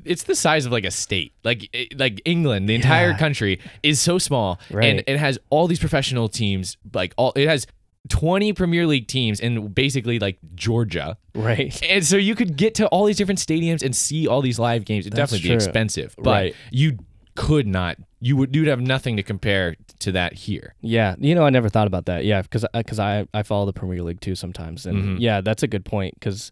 it's 0.04 0.24
the 0.24 0.34
size 0.36 0.66
of 0.66 0.72
like 0.72 0.84
a 0.84 0.90
state. 0.90 1.32
Like 1.44 1.68
eh, 1.74 1.86
like 1.96 2.20
England, 2.24 2.68
the 2.68 2.74
entire 2.74 3.10
Yeah. 3.10 3.18
country 3.18 3.60
is 3.82 4.00
so 4.00 4.18
small, 4.18 4.58
and 4.70 5.02
it 5.06 5.16
has 5.18 5.38
all 5.48 5.66
these 5.68 5.78
professional 5.80 6.28
teams. 6.28 6.76
Like 6.92 7.14
all, 7.16 7.32
it 7.36 7.46
has. 7.48 7.66
20 8.08 8.52
Premier 8.54 8.86
League 8.86 9.06
teams 9.06 9.40
and 9.40 9.74
basically 9.74 10.18
like 10.18 10.38
Georgia. 10.54 11.16
Right. 11.34 11.80
And 11.88 12.04
so 12.04 12.16
you 12.16 12.34
could 12.34 12.56
get 12.56 12.74
to 12.76 12.86
all 12.88 13.04
these 13.04 13.16
different 13.16 13.38
stadiums 13.40 13.82
and 13.82 13.94
see 13.94 14.26
all 14.26 14.42
these 14.42 14.58
live 14.58 14.84
games. 14.84 15.06
It'd 15.06 15.16
That's 15.16 15.30
definitely 15.32 15.48
true. 15.48 15.56
be 15.58 15.64
expensive, 15.64 16.14
but 16.18 16.30
Right. 16.30 16.54
you 16.70 16.98
could 17.36 17.66
not. 17.66 17.96
You 18.20 18.36
would. 18.36 18.54
You'd 18.54 18.68
have 18.68 18.80
nothing 18.80 19.16
to 19.16 19.22
compare 19.22 19.76
to 20.00 20.12
that 20.12 20.34
here. 20.34 20.74
Yeah. 20.82 21.14
You 21.18 21.34
know, 21.34 21.44
I 21.46 21.50
never 21.50 21.68
thought 21.68 21.86
about 21.86 22.06
that. 22.06 22.24
Yeah, 22.24 22.42
because 22.42 22.66
because 22.74 22.98
I 22.98 23.26
I 23.32 23.42
follow 23.42 23.64
the 23.66 23.72
Premier 23.72 24.02
League 24.02 24.20
too 24.20 24.34
sometimes, 24.34 24.84
and 24.86 25.18
Mhm. 25.18 25.20
yeah, 25.20 25.40
that's 25.40 25.62
a 25.62 25.66
good 25.68 25.84
point 25.84 26.14
because. 26.18 26.50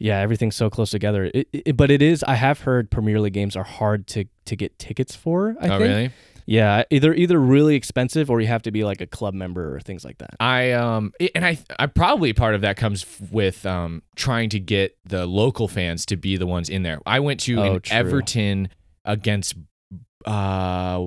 Yeah, 0.00 0.20
everything's 0.20 0.54
so 0.54 0.70
close 0.70 0.90
together. 0.92 1.28
It, 1.34 1.48
it, 1.52 1.76
but 1.76 1.90
it 1.90 2.00
is. 2.02 2.22
I 2.22 2.36
have 2.36 2.60
heard 2.60 2.88
Premier 2.88 3.18
League 3.20 3.32
games 3.32 3.56
are 3.56 3.64
hard 3.64 4.06
to, 4.08 4.26
to 4.44 4.54
get 4.54 4.78
tickets 4.78 5.16
for. 5.16 5.56
I 5.60 5.64
oh, 5.66 5.68
think. 5.70 5.80
really? 5.80 6.10
Yeah, 6.50 6.84
either 6.88 7.12
either 7.12 7.38
really 7.38 7.74
expensive 7.74 8.30
or 8.30 8.40
you 8.40 8.46
have 8.46 8.62
to 8.62 8.70
be 8.70 8.82
like 8.82 9.02
a 9.02 9.06
club 9.06 9.34
member 9.34 9.76
or 9.76 9.80
things 9.80 10.02
like 10.02 10.16
that. 10.18 10.34
I 10.40 10.72
um 10.72 11.12
and 11.34 11.44
I 11.44 11.58
I 11.78 11.86
probably 11.86 12.32
part 12.32 12.54
of 12.54 12.62
that 12.62 12.78
comes 12.78 13.04
with 13.30 13.66
um 13.66 14.02
trying 14.16 14.48
to 14.50 14.58
get 14.58 14.96
the 15.04 15.26
local 15.26 15.68
fans 15.68 16.06
to 16.06 16.16
be 16.16 16.38
the 16.38 16.46
ones 16.46 16.70
in 16.70 16.84
there. 16.84 17.00
I 17.04 17.20
went 17.20 17.40
to 17.40 17.60
Oh. 17.60 17.80
Everton 17.90 18.70
against 19.04 19.56
uh 20.24 21.06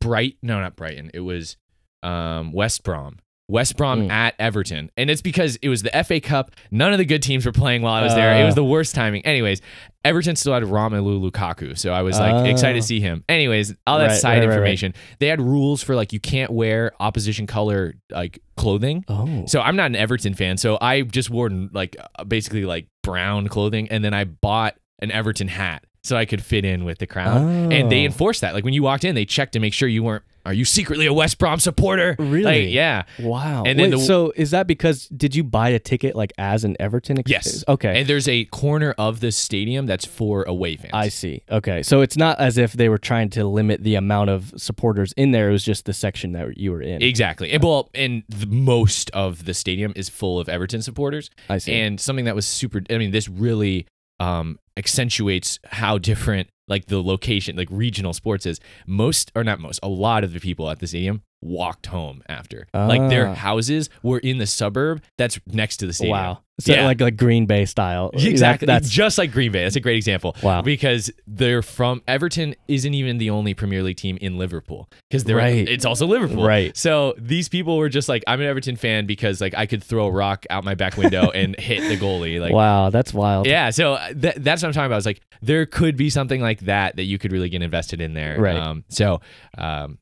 Bright 0.00 0.38
no 0.42 0.60
not 0.60 0.76
Brighton 0.76 1.10
it 1.12 1.20
was 1.20 1.58
um 2.02 2.50
West 2.52 2.82
Brom. 2.82 3.18
West 3.50 3.76
Brom 3.76 4.08
Mm. 4.08 4.10
at 4.10 4.34
Everton. 4.38 4.90
And 4.96 5.10
it's 5.10 5.20
because 5.22 5.56
it 5.56 5.68
was 5.68 5.82
the 5.82 5.94
FA 6.04 6.20
Cup. 6.20 6.52
None 6.70 6.92
of 6.92 6.98
the 6.98 7.04
good 7.04 7.22
teams 7.22 7.44
were 7.44 7.52
playing 7.52 7.82
while 7.82 7.94
I 7.94 8.02
was 8.02 8.14
there. 8.14 8.40
It 8.40 8.44
was 8.44 8.52
Uh. 8.52 8.56
the 8.56 8.64
worst 8.64 8.94
timing. 8.94 9.24
Anyways, 9.26 9.60
Everton 10.04 10.36
still 10.36 10.54
had 10.54 10.62
Romelu 10.62 11.30
Lukaku. 11.30 11.76
So 11.76 11.92
I 11.92 12.02
was 12.02 12.18
like 12.18 12.32
Oh. 12.32 12.44
excited 12.44 12.80
to 12.80 12.86
see 12.86 13.00
him. 13.00 13.24
Anyways, 13.28 13.74
all 13.86 13.98
that 13.98 14.06
Right, 14.08 14.16
side 14.16 14.28
right, 14.30 14.38
right, 14.40 14.46
right. 14.46 14.54
information. 14.54 14.94
They 15.18 15.26
had 15.26 15.40
rules 15.40 15.82
for 15.82 15.94
like 15.94 16.12
you 16.12 16.20
can't 16.20 16.50
wear 16.52 16.92
opposition 17.00 17.46
color 17.46 17.94
like 18.10 18.38
clothing. 18.56 19.04
Oh, 19.08 19.44
So 19.46 19.60
I'm 19.60 19.76
not 19.76 19.86
an 19.86 19.96
Everton 19.96 20.34
fan. 20.34 20.56
So 20.56 20.78
I 20.80 21.02
just 21.02 21.28
wore 21.30 21.50
like 21.50 21.96
uh, 22.18 22.24
basically 22.24 22.64
like 22.64 22.86
brown 23.02 23.48
clothing, 23.48 23.88
and 23.90 24.04
then 24.04 24.14
I 24.14 24.24
bought 24.24 24.76
an 25.02 25.10
Everton 25.10 25.48
hat 25.48 25.82
so 26.02 26.16
I 26.16 26.24
could 26.24 26.42
fit 26.42 26.64
in 26.64 26.84
with 26.84 26.98
the 26.98 27.06
crowd. 27.06 27.38
And 27.72 27.90
they 27.90 28.02
Oh. 28.02 28.06
enforced 28.06 28.40
that. 28.42 28.54
Like 28.54 28.64
when 28.64 28.74
you 28.74 28.82
walked 28.82 29.04
in, 29.04 29.14
they 29.14 29.24
checked 29.24 29.52
to 29.54 29.60
make 29.60 29.74
sure 29.74 29.88
you 29.88 30.02
weren't. 30.02 30.22
Are 30.46 30.52
you 30.52 30.64
secretly 30.64 31.06
a 31.06 31.12
West 31.12 31.38
Brom 31.38 31.60
supporter? 31.60 32.16
Really? 32.18 32.42
Like, 32.66 32.72
yeah. 32.72 33.02
wow. 33.20 33.64
and 33.64 33.78
then 33.78 33.90
Wait, 33.90 33.98
the- 33.98 34.04
so 34.04 34.32
is 34.36 34.50
that 34.52 34.66
because 34.66 35.06
did 35.08 35.34
you 35.34 35.44
buy 35.44 35.68
a 35.70 35.78
ticket 35.78 36.16
like 36.16 36.32
as 36.38 36.64
an 36.64 36.76
Everton? 36.80 37.18
ex- 37.18 37.30
Yes. 37.30 37.64
Okay. 37.68 38.00
And 38.00 38.08
there's 38.08 38.28
a 38.28 38.44
corner 38.46 38.94
of 38.98 39.20
the 39.20 39.32
stadium 39.32 39.86
that's 39.86 40.04
for 40.06 40.42
away 40.44 40.76
fans. 40.76 40.92
I 40.94 41.08
see. 41.08 41.42
Okay. 41.50 41.82
So 41.82 42.00
it's 42.00 42.16
not 42.16 42.38
as 42.40 42.56
if 42.58 42.72
they 42.72 42.88
were 42.88 42.98
trying 42.98 43.30
to 43.30 43.44
limit 43.44 43.82
the 43.82 43.94
amount 43.96 44.30
of 44.30 44.52
supporters 44.56 45.12
in 45.16 45.32
there. 45.32 45.48
It 45.50 45.52
was 45.52 45.64
just 45.64 45.84
the 45.84 45.92
section 45.92 46.32
that 46.32 46.56
you 46.56 46.72
were 46.72 46.82
in. 46.82 47.02
Exactly. 47.02 47.50
And 47.52 47.62
well, 47.62 47.90
and 47.94 48.22
the, 48.28 48.46
most 48.46 49.10
of 49.10 49.44
the 49.44 49.54
stadium 49.54 49.92
is 49.96 50.08
full 50.08 50.40
of 50.40 50.48
Everton 50.48 50.82
supporters. 50.82 51.30
I 51.48 51.58
see. 51.58 51.72
And 51.74 52.00
something 52.00 52.24
that 52.24 52.34
was 52.34 52.46
super, 52.46 52.82
I 52.90 52.98
mean, 52.98 53.10
this 53.10 53.28
really 53.28 53.86
um, 54.18 54.58
accentuates 54.76 55.58
how 55.64 55.98
different 55.98 56.48
like 56.70 56.86
the 56.86 57.02
location, 57.02 57.56
like 57.56 57.68
regional 57.70 58.14
sports 58.14 58.46
is. 58.46 58.60
Most, 58.86 59.30
or 59.34 59.44
not 59.44 59.60
most, 59.60 59.80
a 59.82 59.88
lot 59.88 60.24
of 60.24 60.32
the 60.32 60.40
people 60.40 60.70
at 60.70 60.78
the 60.78 60.86
stadium 60.86 61.22
walked 61.42 61.86
home 61.86 62.22
after. 62.28 62.66
Like 62.74 63.08
their 63.08 63.28
Ah. 63.28 63.34
houses 63.34 63.88
were 64.02 64.18
in 64.18 64.38
the 64.38 64.46
suburb 64.46 65.02
that's 65.16 65.40
next 65.46 65.78
to 65.78 65.86
the 65.86 65.92
stadium. 65.92 66.16
wow. 66.18 66.38
So 66.60 66.74
Yeah. 66.74 66.84
like 66.84 67.00
like 67.00 67.16
Green 67.16 67.46
Bay 67.46 67.64
style. 67.64 68.10
Exactly. 68.12 68.66
That- 68.66 68.82
that's 68.82 68.90
just 68.90 69.16
like 69.16 69.32
Green 69.32 69.50
Bay. 69.50 69.62
That's 69.62 69.76
a 69.76 69.80
great 69.80 69.96
example. 69.96 70.36
Wow. 70.42 70.60
Because 70.60 71.10
they're 71.26 71.62
from 71.62 72.02
Everton 72.06 72.54
isn't 72.68 72.92
even 72.92 73.16
the 73.16 73.30
only 73.30 73.54
Premier 73.54 73.82
League 73.82 73.96
team 73.96 74.18
in 74.20 74.36
Liverpool 74.36 74.86
because 75.08 75.24
they're 75.24 75.36
Right. 75.36 75.66
it's 75.66 75.86
also 75.86 76.06
Liverpool. 76.06 76.44
Right. 76.46 76.76
So 76.76 77.14
these 77.16 77.48
people 77.48 77.78
were 77.78 77.88
just 77.88 78.10
like, 78.10 78.22
I'm 78.26 78.42
an 78.42 78.46
Everton 78.46 78.76
fan 78.76 79.06
because 79.06 79.40
like 79.40 79.54
I 79.56 79.64
could 79.64 79.82
throw 79.82 80.08
a 80.08 80.10
rock 80.12 80.44
out 80.50 80.62
my 80.64 80.74
back 80.74 80.98
window 80.98 81.30
and 81.34 81.58
hit 81.58 81.88
the 81.88 81.96
goalie. 81.96 82.38
Like 82.38 82.52
wow. 82.52 82.90
That's 82.90 83.14
wild. 83.14 83.46
yeah, 83.46 83.70
so 83.70 83.94
uh, 83.94 84.08
th- 84.12 84.34
that's 84.36 84.62
what 84.62 84.68
I'm 84.68 84.74
talking 84.74 84.86
about. 84.88 84.98
It's 84.98 85.06
like 85.06 85.22
there 85.40 85.64
could 85.64 85.96
be 85.96 86.10
something 86.10 86.42
like 86.42 86.60
that 86.60 86.96
that 86.96 87.04
you 87.04 87.16
could 87.16 87.32
really 87.32 87.48
get 87.48 87.62
invested 87.62 88.02
in 88.02 88.12
there. 88.12 88.38
Right. 88.38 88.56
Um, 88.58 88.84
so, 88.90 89.22
um, 89.56 89.96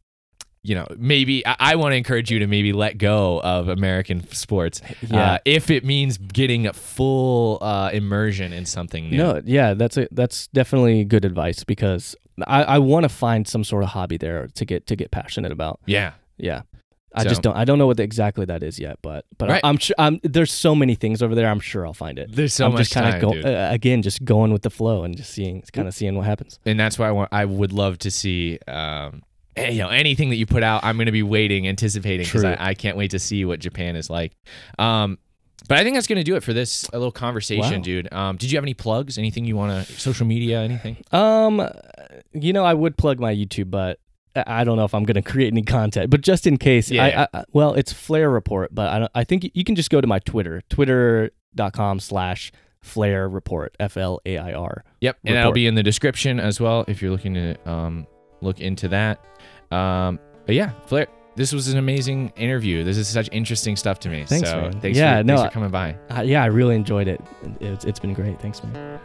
you 0.69 0.75
know, 0.75 0.87
maybe 0.99 1.45
I, 1.47 1.57
I 1.59 1.77
want 1.77 1.93
to 1.93 1.97
encourage 1.97 2.31
you 2.31 2.39
to 2.41 2.47
maybe 2.47 2.73
let 2.73 2.99
go 2.99 3.41
of 3.43 3.69
American 3.69 4.29
sports, 4.33 4.81
Yeah. 5.09 5.33
uh, 5.33 5.39
if 5.45 5.71
it 5.71 5.85
means 5.85 6.19
getting 6.19 6.67
a 6.67 6.73
full 6.73 7.59
uh, 7.63 7.91
immersion 7.93 8.53
in 8.53 8.67
something 8.67 9.11
new. 9.11 9.17
No, 9.17 9.41
yeah, 9.45 9.75
that's 9.75 9.97
a 9.97 10.09
that's 10.13 10.49
definitely 10.49 11.05
good 11.05 11.25
advice 11.25 11.65
because 11.65 12.15
I, 12.47 12.65
I 12.65 12.79
want 12.79 13.05
to 13.05 13.09
find 13.09 13.49
some 13.49 13.65
sort 13.65 13.83
of 13.83 13.91
hobby 13.91 14.17
there 14.19 14.49
to 14.49 14.65
get 14.65 14.87
to 14.89 14.97
get 14.97 15.11
passionate 15.11 15.53
about. 15.53 15.81
Yeah. 15.87 16.13
Yeah. 16.37 16.63
I 17.15 17.23
So- 17.23 17.31
just 17.31 17.43
don't 17.43 17.57
I 17.57 17.65
don't 17.65 17.79
know 17.79 17.87
what 17.87 17.99
exactly 17.99 18.45
that 18.45 18.63
is 18.63 18.79
yet, 18.79 18.99
but 19.03 19.25
but 19.39 19.49
Right. 19.49 19.65
I, 19.65 19.69
am 19.71 19.79
sure 19.79 19.95
I'm 19.99 20.21
there's 20.23 20.53
so 20.53 20.75
many 20.75 20.95
things 20.95 21.23
over 21.23 21.35
there. 21.35 21.49
I'm 21.49 21.59
sure 21.61 21.87
I'll 21.87 21.95
find 21.95 22.19
it. 22.19 22.31
There's 22.31 22.53
so 22.53 22.67
I'm 22.67 22.73
much 22.73 22.81
just 22.81 22.93
kinda 22.93 23.13
time, 23.13 23.21
go, 23.23 23.33
dude. 23.33 23.47
uh, 23.47 23.69
again 23.73 24.03
just 24.03 24.23
going 24.25 24.53
with 24.53 24.63
the 24.63 24.71
flow 24.71 25.03
and 25.05 25.17
just 25.17 25.31
seeing 25.31 25.63
kind 25.73 25.89
of 25.89 25.95
seeing 25.95 26.15
what 26.17 26.27
happens. 26.27 26.59
and 26.67 26.79
that's 26.79 26.99
why 26.99 27.09
I 27.09 27.13
want. 27.13 27.31
I 27.33 27.45
would 27.47 27.73
love 27.73 27.99
to 28.01 28.11
see. 28.11 28.59
Um, 28.69 29.23
you 29.71 29.79
know, 29.79 29.89
anything 29.89 30.29
that 30.31 30.37
you 30.37 30.47
put 30.47 30.63
out, 30.63 30.85
I'm 30.85 30.97
going 30.97 31.07
to 31.07 31.13
be 31.13 31.23
waiting, 31.23 31.67
anticipating 31.69 32.25
because. 32.25 32.45
I, 32.45 32.57
I 32.59 32.75
can't 32.75 32.97
wait 32.97 33.11
to 33.13 33.19
see 33.19 33.45
what 33.45 33.61
Japan 33.61 33.97
is 33.97 34.09
like. 34.11 34.33
Um, 34.79 35.19
but 35.69 35.77
I 35.79 35.83
think 35.83 35.97
that's 35.97 36.07
going 36.07 36.19
to 36.19 36.25
do 36.25 36.37
it 36.37 36.43
for 36.43 36.53
this 36.53 36.89
a 36.93 36.99
little 36.99 37.13
conversation, 37.13 37.75
Wow. 37.79 37.83
dude. 37.83 38.13
Um, 38.13 38.37
did 38.37 38.51
you 38.51 38.57
have 38.57 38.65
any 38.65 38.75
plugs? 38.75 39.19
Anything 39.19 39.45
you 39.45 39.57
want 39.57 39.87
to? 39.87 39.93
Social 40.01 40.27
media? 40.27 40.61
Anything? 40.61 40.97
Um, 41.13 41.69
you 42.33 42.53
know, 42.53 42.65
I 42.65 42.75
would 42.75 42.97
plug 42.97 43.19
my 43.21 43.35
YouTube, 43.35 43.71
but 43.71 43.99
I 44.47 44.63
don't 44.65 44.77
know 44.77 44.85
if 44.85 44.95
I'm 44.95 45.05
going 45.05 45.17
to 45.17 45.23
create 45.23 45.53
any 45.53 45.63
content. 45.63 46.11
But 46.11 46.21
just 46.23 46.47
in 46.47 46.57
case, 46.59 46.91
Yeah. 46.91 47.27
I, 47.33 47.39
I, 47.41 47.45
well, 47.53 47.75
it's 47.75 47.93
Flair 47.93 48.31
Report, 48.31 48.73
but 48.75 48.89
I 48.89 48.99
don't, 49.01 49.11
I 49.15 49.25
think 49.25 49.51
you 49.53 49.65
can 49.65 49.75
just 49.75 49.91
go 49.91 50.01
to 50.01 50.07
my 50.07 50.21
Twitter, 50.21 50.63
twitter.com 50.71 52.01
slash 52.01 52.53
Flair 52.81 53.29
Report, 53.29 53.75
F 53.81 53.97
L 53.97 54.21
A 54.25 54.39
I 54.39 54.53
R. 54.53 54.85
Yep, 55.01 55.19
and 55.25 55.37
that'll 55.37 55.53
be 55.53 55.67
in 55.67 55.75
the 55.75 55.83
description 55.83 56.39
as 56.39 56.61
well 56.61 56.85
if 56.89 57.03
you're 57.03 57.11
looking 57.11 57.35
to 57.35 57.69
um, 57.69 58.07
look 58.41 58.61
into 58.61 58.89
that. 58.89 59.21
Um, 59.71 60.19
but 60.47 60.55
yeah, 60.55 60.71
Flair, 60.87 61.07
this 61.37 61.53
was 61.53 61.69
an 61.69 61.79
amazing 61.79 62.33
interview. 62.37 62.83
This 62.85 62.97
is 62.97 63.07
such 63.09 63.29
interesting 63.33 63.77
stuff 63.77 64.01
to 64.01 64.09
me. 64.09 64.25
Thanks, 64.25 64.49
so 64.51 64.61
man. 64.63 64.81
thanks 64.81 64.99
Yeah, 64.99 65.19
for, 65.19 65.25
no, 65.25 65.37
thanks 65.37 65.51
for 65.51 65.55
coming 65.55 65.71
by. 65.71 65.97
Uh, 66.11 66.23
yeah, 66.23 66.43
I 66.43 66.47
really 66.47 66.75
enjoyed 66.75 67.07
it. 67.07 67.21
It's, 67.61 67.85
it's 67.85 68.01
been 68.01 68.15
great. 68.15 68.41
Thanks, 68.41 68.63
man. 68.65 69.01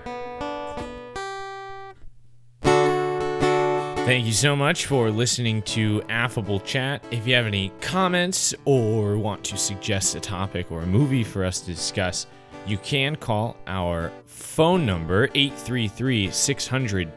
Thank 4.06 4.26
you 4.26 4.34
so 4.34 4.54
much 4.54 4.86
for 4.88 5.10
listening 5.12 5.62
to 5.62 6.04
Affable 6.10 6.60
Chat. 6.60 7.06
If 7.10 7.26
you 7.26 7.36
have 7.36 7.46
any 7.46 7.72
comments 7.80 8.54
or 8.66 9.18
want 9.18 9.46
to 9.46 9.58
suggest 9.58 10.16
a 10.16 10.20
topic 10.20 10.74
or 10.74 10.82
a 10.82 10.86
movie 10.86 11.24
for 11.24 11.46
us 11.46 11.62
to 11.62 11.68
discuss, 11.68 12.28
you 12.68 12.78
can 12.80 13.16
call 13.16 13.56
our 13.66 14.12
phone 14.26 14.86
number 14.86 15.30
833 15.36 16.32
600 16.32 17.16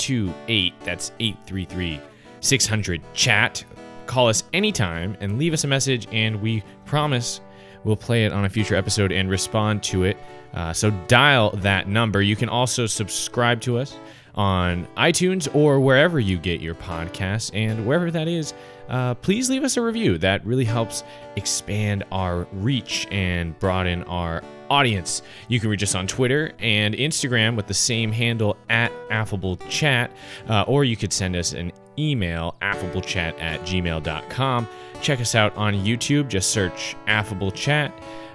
2428. 0.00 0.74
That's 0.84 1.12
833 1.20 2.00
600 2.40 3.02
chat. 3.14 3.64
Call 4.06 4.28
us 4.28 4.44
anytime 4.52 5.16
and 5.20 5.38
leave 5.38 5.52
us 5.52 5.64
a 5.64 5.68
message, 5.68 6.08
and 6.10 6.40
we 6.40 6.64
promise 6.84 7.40
we'll 7.84 7.96
play 7.96 8.24
it 8.24 8.32
on 8.32 8.44
a 8.44 8.48
future 8.48 8.74
episode 8.74 9.12
and 9.12 9.30
respond 9.30 9.82
to 9.84 10.04
it. 10.04 10.16
Uh, 10.54 10.72
so 10.72 10.90
dial 11.06 11.50
that 11.58 11.86
number. 11.86 12.20
You 12.20 12.34
can 12.34 12.48
also 12.48 12.86
subscribe 12.86 13.60
to 13.62 13.78
us 13.78 13.96
on 14.34 14.86
iTunes 14.96 15.54
or 15.54 15.80
wherever 15.80 16.18
you 16.18 16.38
get 16.38 16.60
your 16.60 16.74
podcasts. 16.74 17.50
And 17.54 17.86
wherever 17.86 18.10
that 18.10 18.26
is, 18.26 18.54
uh, 18.88 19.14
please 19.14 19.48
leave 19.50 19.64
us 19.64 19.76
a 19.76 19.82
review. 19.82 20.18
That 20.18 20.44
really 20.44 20.64
helps 20.64 21.04
expand 21.36 22.04
our 22.10 22.46
reach 22.52 23.06
and 23.10 23.56
broaden 23.58 24.02
our 24.04 24.42
audience. 24.70 25.22
You 25.48 25.60
can 25.60 25.68
reach 25.68 25.82
us 25.82 25.94
on 25.94 26.06
Twitter 26.06 26.52
and 26.60 26.94
Instagram 26.94 27.56
with 27.56 27.66
the 27.66 27.74
same 27.74 28.12
handle 28.12 28.56
at 28.68 28.92
Affable 29.10 29.56
Chat, 29.68 30.10
uh, 30.48 30.64
or 30.66 30.84
you 30.84 30.96
could 30.96 31.12
send 31.12 31.36
us 31.36 31.52
an 31.52 31.72
email, 31.98 32.54
affablechat 32.62 33.40
at 33.40 33.60
gmail.com. 33.62 34.68
Check 35.02 35.20
us 35.20 35.34
out 35.34 35.54
on 35.56 35.74
YouTube. 35.74 36.28
Just 36.28 36.50
search 36.50 36.96
Affable 37.06 37.50
Chat. 37.50 37.92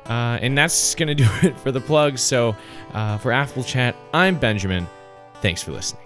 Uh, 0.07 0.38
and 0.41 0.57
that's 0.57 0.93
going 0.95 1.07
to 1.15 1.15
do 1.15 1.27
it 1.41 1.57
for 1.57 1.71
the 1.71 1.81
plugs. 1.81 2.21
So, 2.21 2.55
uh, 2.93 3.17
for 3.17 3.31
Affable 3.31 3.63
Chat, 3.63 3.95
I'm 4.13 4.38
Benjamin. 4.38 4.88
Thanks 5.41 5.63
for 5.63 5.71
listening. 5.71 6.04